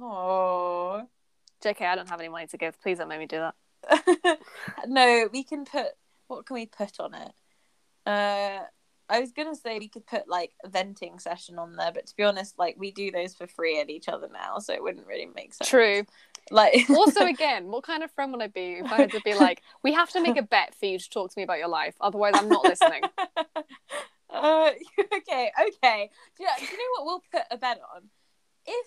Oh 0.01 1.07
JK, 1.63 1.81
I 1.83 1.95
don't 1.97 2.09
have 2.09 2.21
any 2.21 2.29
money 2.29 2.47
to 2.49 2.57
give. 2.57 2.81
Please 2.83 2.99
don't 2.99 3.09
make 3.09 3.19
me 3.19 3.27
do 3.27 3.39
that. 3.89 4.39
no, 4.87 5.29
we 5.33 5.43
can 5.45 5.65
put. 5.65 5.87
What 6.29 6.47
can 6.47 6.55
we 6.55 6.67
put 6.67 7.01
on 7.01 7.15
it? 7.15 7.33
Uh, 8.05 8.65
I 9.09 9.21
was 9.21 9.33
gonna 9.33 9.55
say 9.55 9.79
we 9.79 9.89
could 9.89 10.07
put 10.07 10.29
like 10.29 10.53
a 10.65 10.69
venting 10.69 11.19
session 11.19 11.59
on 11.59 11.77
there, 11.77 11.93
but 11.93 12.07
to 12.07 12.17
be 12.17 12.25
honest, 12.25 12.59
like 12.59 12.77
we 12.79 12.91
do 12.91 13.11
those 13.11 13.35
for 13.35 13.47
free 13.47 13.81
at 13.81 13.91
each 13.91 14.09
other 14.09 14.29
now, 14.33 14.59
so 14.59 14.73
it 14.73 14.83
wouldn't 14.83 15.07
really 15.07 15.27
make 15.27 15.55
sense. 15.55 15.69
True. 15.69 16.05
Like 16.51 16.87
Also, 16.91 17.27
again, 17.27 17.69
what 17.69 17.85
kind 17.85 18.03
of 18.03 18.11
friend 18.11 18.33
would 18.33 18.43
I 18.43 18.49
be 18.49 18.75
if 18.75 18.93
I 18.93 18.97
had 18.97 19.13
to 19.13 19.21
be 19.25 19.35
like, 19.35 19.63
we 19.83 19.93
have 19.93 20.11
to 20.11 20.21
make 20.21 20.37
a 20.37 20.43
bet 20.43 20.75
for 20.75 20.87
you 20.87 20.99
to 20.99 21.11
talk 21.11 21.31
to 21.31 21.39
me 21.39 21.45
about 21.45 21.59
your 21.59 21.69
life, 21.69 21.95
otherwise 22.01 22.35
I'm 22.37 22.49
not 22.49 22.65
listening. 22.65 23.03
uh, 24.31 24.71
okay, 25.17 25.51
okay. 25.69 26.11
Do 26.37 26.45
you, 26.45 26.49
do 26.59 26.65
you 26.65 26.79
know 26.79 27.05
what 27.05 27.07
we'll 27.07 27.23
put 27.33 27.43
a 27.51 27.59
bet 27.59 27.81
on? 27.95 28.03
If 28.67 28.87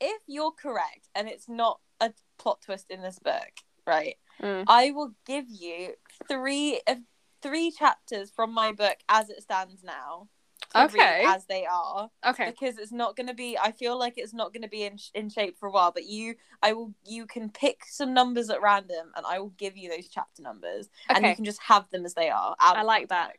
if 0.00 0.20
you're 0.26 0.52
correct 0.52 1.08
and 1.14 1.28
it's 1.28 1.48
not 1.48 1.80
a 2.00 2.12
plot 2.38 2.60
twist 2.64 2.90
in 2.90 3.02
this 3.02 3.18
book, 3.18 3.52
right? 3.86 4.16
Mm. 4.42 4.64
I 4.66 4.90
will 4.90 5.14
give 5.26 5.46
you 5.48 5.94
three 6.28 6.80
of 6.86 6.98
three 7.42 7.70
chapters 7.70 8.30
from 8.30 8.52
my 8.52 8.72
book 8.72 8.96
as 9.08 9.30
it 9.30 9.42
stands 9.42 9.82
now. 9.82 10.28
Okay. 10.74 11.24
as 11.26 11.44
they 11.46 11.66
are 11.66 12.08
Okay. 12.24 12.46
because 12.46 12.78
it's 12.78 12.92
not 12.92 13.14
going 13.14 13.26
to 13.26 13.34
be 13.34 13.58
i 13.58 13.70
feel 13.72 13.98
like 13.98 14.14
it's 14.16 14.32
not 14.32 14.54
going 14.54 14.62
to 14.62 14.68
be 14.68 14.84
in, 14.84 14.96
in 15.12 15.28
shape 15.28 15.58
for 15.58 15.68
a 15.68 15.70
while 15.70 15.90
but 15.92 16.06
you 16.06 16.34
i 16.62 16.72
will 16.72 16.94
you 17.04 17.26
can 17.26 17.50
pick 17.50 17.82
some 17.84 18.14
numbers 18.14 18.48
at 18.48 18.62
random 18.62 19.12
and 19.14 19.26
i 19.26 19.38
will 19.38 19.52
give 19.58 19.76
you 19.76 19.90
those 19.90 20.08
chapter 20.08 20.40
numbers 20.40 20.88
and 21.10 21.26
you 21.26 21.34
can 21.34 21.44
just 21.44 21.60
have 21.60 21.90
them 21.90 22.06
as 22.06 22.14
they 22.14 22.30
are 22.30 22.54
out 22.58 22.76
I 22.78 22.82
like 22.84 23.08
that. 23.08 23.36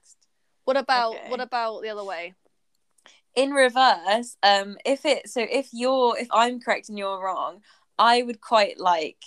What 0.65 0.77
about 0.77 1.15
Okay. 1.15 1.29
what 1.29 1.41
about 1.41 1.81
the 1.81 1.89
other 1.89 2.03
way? 2.03 2.35
in 3.35 3.49
reverse 3.51 4.37
um 4.43 4.77
if 4.85 5.03
it 5.05 5.27
so 5.27 5.41
if 5.41 5.69
you're 5.71 6.15
if 6.19 6.27
i'm 6.31 6.59
correct 6.59 6.87
and 6.89 6.99
you're 6.99 7.19
wrong 7.19 7.61
i 7.97 8.21
would 8.21 8.41
quite 8.41 8.79
like 8.79 9.23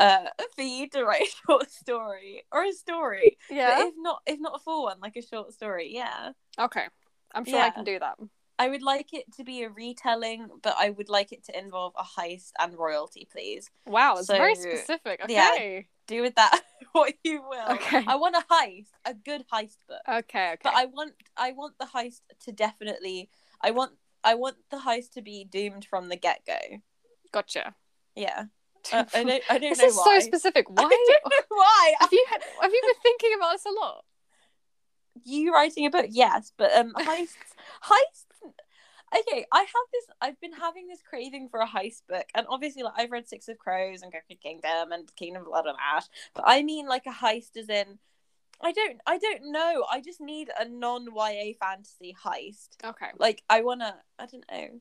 uh 0.00 0.26
for 0.54 0.62
you 0.62 0.88
to 0.90 1.04
write 1.04 1.22
a 1.28 1.46
short 1.46 1.70
story 1.70 2.42
or 2.52 2.64
a 2.64 2.72
story 2.72 3.36
Yeah. 3.50 3.70
but 3.70 3.78
Yeah. 3.78 3.86
if 3.88 3.94
not 3.98 4.22
if 4.26 4.40
not 4.40 4.56
a 4.56 4.58
full 4.58 4.84
one 4.84 4.98
like 5.00 5.16
a 5.16 5.22
short 5.22 5.52
story 5.52 5.90
yeah 5.94 6.32
Okay. 6.58 6.86
I'm 7.34 7.44
sure 7.44 7.60
I 7.60 7.70
can 7.70 7.84
do 7.84 7.98
that. 7.98 8.16
I 8.58 8.68
would 8.68 8.82
like 8.82 9.12
it 9.12 9.32
to 9.36 9.44
be 9.44 9.62
a 9.62 9.68
retelling, 9.70 10.48
but 10.62 10.74
I 10.76 10.90
would 10.90 11.08
like 11.08 11.30
it 11.30 11.44
to 11.44 11.56
involve 11.56 11.92
a 11.96 12.02
heist 12.02 12.50
and 12.58 12.74
royalty, 12.76 13.28
please. 13.30 13.70
Wow, 13.86 14.16
it's 14.16 14.26
very 14.26 14.56
So, 14.56 14.62
specific. 14.62 15.20
yeah. 15.28 15.50
Okay. 15.54 15.86
Do 16.08 16.22
with 16.22 16.34
that 16.34 16.62
what 16.92 17.14
you 17.22 17.42
will. 17.48 17.68
Okay. 17.74 18.02
I 18.08 18.16
want 18.16 18.34
a 18.34 18.44
heist, 18.52 18.88
a 19.04 19.14
good 19.14 19.44
heist 19.52 19.76
book. 19.86 20.00
Okay. 20.08 20.52
Okay. 20.54 20.60
But 20.64 20.72
I 20.74 20.86
want 20.86 21.12
I 21.36 21.52
want 21.52 21.74
the 21.78 21.84
heist 21.86 22.22
to 22.46 22.50
definitely 22.50 23.28
I 23.60 23.70
want 23.70 23.92
I 24.24 24.34
want 24.34 24.56
the 24.70 24.78
heist 24.78 25.12
to 25.12 25.22
be 25.22 25.44
doomed 25.44 25.84
from 25.84 26.08
the 26.08 26.16
get 26.16 26.40
go. 26.44 26.58
gotcha. 27.30 27.74
Yeah. 28.16 28.46
Uh, 28.92 29.04
I 29.14 29.22
don't 29.24 29.42
I 29.50 29.58
don't 29.58 29.70
this 29.70 29.78
know 29.78 29.84
is 29.86 29.96
why. 29.96 30.18
so 30.20 30.26
specific. 30.26 30.66
I 30.76 30.82
Why 30.82 30.88
don't 30.88 31.30
know 31.30 31.44
why. 31.48 31.94
have 32.00 32.12
you 32.12 32.24
had, 32.30 32.40
have 32.62 32.72
you 32.72 32.80
been 32.86 33.02
thinking 33.02 33.30
about 33.36 33.52
this 33.52 33.66
a 33.66 33.70
lot? 33.70 34.04
you 35.24 35.52
writing 35.52 35.84
a 35.84 35.90
book 35.90 36.06
yes 36.10 36.52
but 36.56 36.72
um 36.76 36.92
heists 36.96 37.34
heists 37.82 38.24
okay 39.16 39.44
i 39.52 39.58
have 39.60 39.86
this 39.92 40.04
i've 40.20 40.40
been 40.40 40.52
having 40.52 40.86
this 40.86 41.00
craving 41.02 41.48
for 41.48 41.60
a 41.60 41.66
heist 41.66 42.02
book 42.08 42.24
and 42.36 42.46
obviously 42.48 42.82
like 42.84 42.92
i've 42.96 43.10
read 43.10 43.28
six 43.28 43.48
of 43.48 43.58
crows 43.58 44.02
and 44.02 44.12
Crooked 44.12 44.40
kingdom 44.40 44.92
and 44.92 45.14
kingdom 45.16 45.42
of 45.42 45.48
blood 45.48 45.66
and 45.66 45.76
ash 45.94 46.04
but 46.34 46.44
i 46.46 46.62
mean 46.62 46.86
like 46.86 47.04
a 47.06 47.10
heist 47.10 47.56
as 47.56 47.68
in 47.68 47.98
i 48.60 48.70
don't 48.70 49.00
i 49.06 49.18
don't 49.18 49.42
know 49.50 49.84
i 49.90 50.00
just 50.00 50.20
need 50.20 50.50
a 50.58 50.68
non-ya 50.68 51.52
fantasy 51.60 52.14
heist 52.24 52.68
Okay. 52.84 53.10
like 53.18 53.42
i 53.50 53.60
want 53.60 53.80
to 53.80 53.94
i 54.20 54.26
don't 54.26 54.44
know 54.50 54.80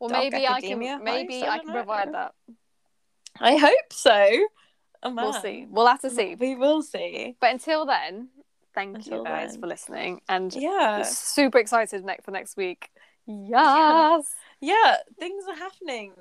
Well, 0.00 0.10
Dark 0.10 0.32
maybe 0.32 0.46
I 0.46 0.60
can 0.60 0.80
maybe? 1.02 1.44
I 1.44 1.48
I 1.48 1.58
can 1.60 1.68
know. 1.68 1.72
provide 1.74 2.12
that. 2.12 2.34
I 3.40 3.56
hope 3.56 3.92
so 3.92 4.46
oh, 5.02 5.14
We'll 5.14 5.32
see. 5.32 5.66
We'll 5.68 5.86
have 5.86 6.00
to 6.02 6.10
see. 6.10 6.36
we 6.36 6.54
will 6.54 6.82
see 6.82 7.36
But 7.40 7.50
until 7.52 7.86
then, 7.86 8.28
thank 8.74 8.96
Until 8.96 9.18
you 9.18 9.24
guys 9.24 9.52
then. 9.52 9.60
for 9.60 9.66
listening 9.66 10.20
and 10.28 10.54
yeah 10.54 11.02
super 11.02 11.58
excited 11.58 12.04
next 12.04 12.24
for 12.24 12.30
next 12.30 12.56
week. 12.56 12.90
Yes. 13.26 14.24
yeah 14.60 14.96
things 15.18 15.44
are 15.48 15.56
happening 15.56 16.12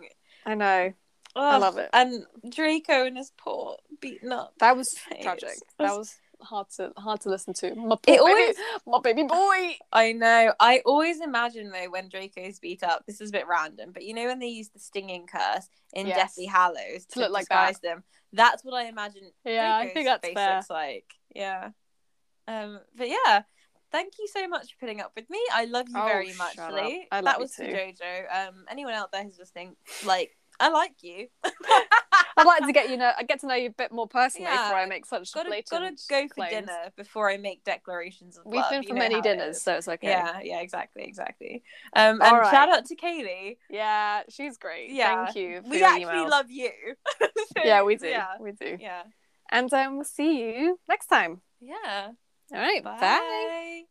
I 0.45 0.55
know. 0.55 0.93
I 1.35 1.57
love 1.57 1.77
it. 1.77 1.89
And 1.93 2.25
Draco 2.49 3.05
and 3.05 3.15
his 3.17 3.31
poor 3.37 3.77
beaten 4.01 4.31
up. 4.31 4.53
That 4.59 4.75
was 4.75 4.89
tragic. 5.21 5.53
That 5.77 5.95
was 5.95 6.17
hard 6.41 6.67
to 6.77 6.91
hard 6.97 7.21
to 7.21 7.29
listen 7.29 7.53
to. 7.55 7.73
My 7.75 7.95
poor 7.95 7.97
It 8.05 8.05
baby, 8.05 8.19
always- 8.19 8.55
my 8.85 8.99
baby 9.01 9.23
boy. 9.23 9.77
I 9.91 10.11
know. 10.13 10.53
I 10.59 10.81
always 10.85 11.21
imagine 11.21 11.71
though 11.71 11.89
when 11.89 12.09
Draco's 12.09 12.59
beat 12.59 12.83
up, 12.83 13.05
this 13.05 13.21
is 13.21 13.29
a 13.29 13.33
bit 13.33 13.47
random, 13.47 13.91
but 13.93 14.03
you 14.03 14.13
know 14.13 14.25
when 14.25 14.39
they 14.39 14.47
use 14.47 14.69
the 14.69 14.79
stinging 14.79 15.27
curse 15.27 15.67
in 15.93 16.07
Yes. 16.07 16.17
Deathly 16.17 16.45
Hallows 16.45 17.05
to, 17.05 17.13
To 17.15 17.19
look 17.21 17.31
like 17.31 17.41
disguise 17.43 17.79
them, 17.79 18.03
that's 18.33 18.63
what 18.63 18.73
I 18.73 18.85
imagine. 18.87 19.31
Yeah, 19.45 19.75
I 19.77 19.89
think 19.89 20.05
that's 20.07 20.25
face 20.25 20.33
fair. 20.35 20.55
looks 20.57 20.69
like. 20.69 21.13
Yeah. 21.35 21.69
Um. 22.47 22.79
But 22.95 23.09
yeah. 23.09 23.43
Thank 23.91 24.13
you 24.19 24.27
so 24.29 24.47
much 24.47 24.71
for 24.71 24.79
putting 24.79 25.01
up 25.01 25.11
with 25.17 25.29
me. 25.29 25.37
I 25.53 25.65
love 25.65 25.89
you 25.89 25.95
Oh, 25.99 26.05
very 26.05 26.31
much. 26.35 26.55
Lee. 26.71 27.07
That 27.11 27.39
was 27.41 27.53
for. 27.53 27.63
Jojo. 27.65 28.47
Um. 28.47 28.65
Anyone 28.69 28.93
out 28.93 29.11
there 29.11 29.21
who's 29.23 29.37
listening, 29.37 29.75
like, 30.05 30.31
I 30.61 30.69
like 30.69 30.93
you. 31.01 31.27
I'd 32.37 32.45
like 32.45 32.65
to 32.65 32.71
get 32.73 32.89
you 32.89 32.97
know, 32.97 33.11
I 33.17 33.23
get 33.23 33.39
to 33.41 33.47
know 33.47 33.55
you 33.55 33.67
a 33.67 33.71
bit 33.71 33.91
more 33.91 34.07
personally 34.07 34.45
Yeah. 34.49 34.63
before 34.67 34.77
I 34.79 34.85
make 34.85 35.05
such 35.05 35.31
gotta 35.33 35.49
blatant 35.49 35.69
gotta 35.81 35.95
go 36.09 36.27
for 36.27 36.33
claims. 36.35 36.51
dinner 36.51 36.91
before 36.95 37.29
I 37.29 37.37
make 37.37 37.63
declarations 37.63 38.37
of 38.37 38.45
We've 38.45 38.61
love. 38.61 38.69
been 38.71 38.83
for 38.83 38.93
many 38.93 39.15
how 39.15 39.19
it 39.19 39.23
dinners, 39.23 39.61
so 39.61 39.75
it's 39.75 39.87
okay. 39.87 40.07
Yeah, 40.09 40.39
yeah, 40.43 40.59
exactly, 40.61 41.03
exactly. 41.03 41.63
Um, 41.95 42.21
and 42.21 42.37
right. 42.37 42.51
shout 42.51 42.69
out 42.69 42.85
to 42.85 42.95
Kaylee. 42.95 43.57
Yeah, 43.69 44.23
she's 44.29 44.57
great. 44.57 44.91
Yeah, 44.91 45.25
Thank 45.25 45.35
you. 45.37 45.61
For 45.61 45.69
we 45.69 45.83
actually 45.83 46.27
love 46.29 46.49
you. 46.49 46.71
So, 47.57 47.63
Yeah, 47.65 47.83
we 47.83 47.95
do. 47.97 48.07
Yeah, 48.07 48.27
We 48.39 48.51
do. 48.53 48.77
yeah, 48.79 49.03
And 49.51 49.71
um, 49.73 49.95
we'll 49.95 50.05
see 50.05 50.39
you 50.39 50.79
next 50.87 51.07
time. 51.07 51.41
yeah. 51.59 52.11
All 52.53 52.59
right. 52.59 52.83
Bye. 52.83 52.97
Bye. 52.99 53.83